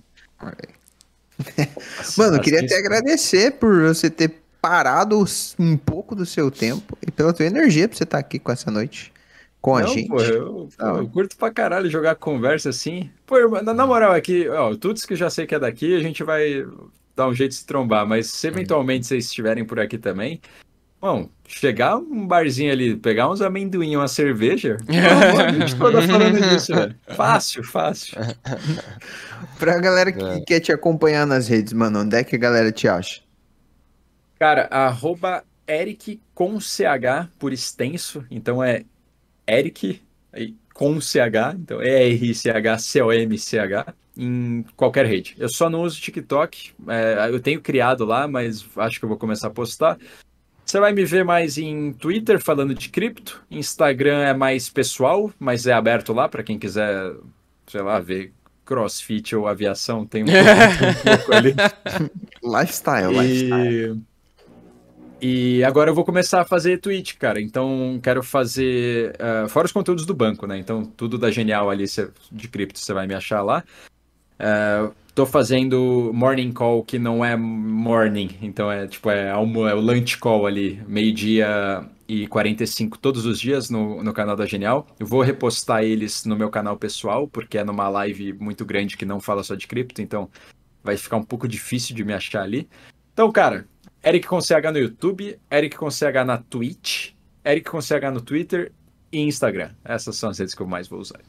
[2.17, 5.23] Mano, eu queria até agradecer por você ter parado
[5.57, 8.69] um pouco do seu tempo e pela tua energia pra você estar aqui com essa
[8.69, 9.13] noite
[9.61, 10.07] com não, a gente.
[10.07, 13.09] Pô, eu, pô, eu, curto pra caralho jogar conversa assim.
[13.25, 16.01] Pô, na, na moral, aqui, ó, tudo que eu já sei que é daqui, a
[16.01, 16.65] gente vai
[17.17, 20.39] dar um jeito de se trombar, mas se eventualmente vocês estiverem por aqui também,
[21.01, 26.39] bom, chegar um barzinho ali, pegar uns amendoim e uma cerveja, a gente toda falando
[26.39, 26.95] disso, velho.
[27.15, 28.19] Fácil, fácil.
[29.57, 30.39] pra galera que é.
[30.41, 33.21] quer te acompanhar nas redes, mano, onde é que a galera te acha?
[34.37, 38.85] Cara, arroba Eric com CH por extenso, então é
[39.49, 40.03] Eric
[40.71, 45.35] com CH, então E-R-C-H-C-O-M-C-H em qualquer rede.
[45.37, 49.17] Eu só não uso TikTok, é, eu tenho criado lá, mas acho que eu vou
[49.17, 49.97] começar a postar.
[50.65, 55.65] Você vai me ver mais em Twitter falando de cripto, Instagram é mais pessoal, mas
[55.65, 57.13] é aberto lá para quem quiser
[57.67, 58.33] sei lá, ver
[58.65, 60.29] crossfit ou aviação, tem um, um
[61.17, 61.55] pouco ali.
[62.43, 63.19] lifestyle, e...
[63.19, 64.01] lifestyle.
[65.19, 67.41] E agora eu vou começar a fazer Twitch, cara.
[67.41, 69.15] Então quero fazer.
[69.15, 70.59] Uh, fora os conteúdos do banco, né?
[70.59, 73.63] Então tudo da Genial ali cê, de cripto você vai me achar lá.
[74.39, 79.79] Uh, tô fazendo morning call que não é morning, então é tipo é, é o
[79.79, 84.87] lunch call ali, meio-dia e 45 todos os dias no, no canal da Genial.
[84.99, 89.05] Eu vou repostar eles no meu canal pessoal, porque é numa live muito grande que
[89.05, 90.29] não fala só de cripto, então
[90.83, 92.69] vai ficar um pouco difícil de me achar ali.
[93.11, 93.67] Então, cara,
[94.05, 97.11] Eric com CH no YouTube, Eric com CH na Twitch,
[97.43, 98.71] Eric com CH no Twitter
[99.11, 99.71] e Instagram.
[99.83, 101.19] Essas são as redes que eu mais vou usar.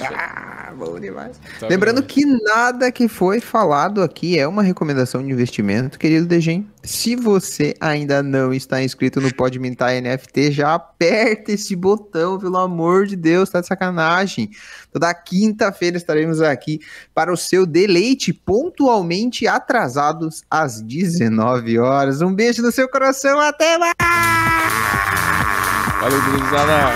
[0.00, 1.40] Ah, bom demais.
[1.58, 6.68] Tá Lembrando que nada que foi falado aqui é uma recomendação de investimento, querido Degen.
[6.82, 12.58] Se você ainda não está inscrito no Pode Mintar NFT, já aperta esse botão, pelo
[12.58, 14.50] amor de Deus, tá de sacanagem.
[14.92, 16.80] Toda quinta-feira estaremos aqui
[17.14, 22.20] para o seu deleite, pontualmente atrasados às 19 horas.
[22.20, 23.94] Um beijo no seu coração, até mais!
[26.00, 26.92] Valeu, gurizada!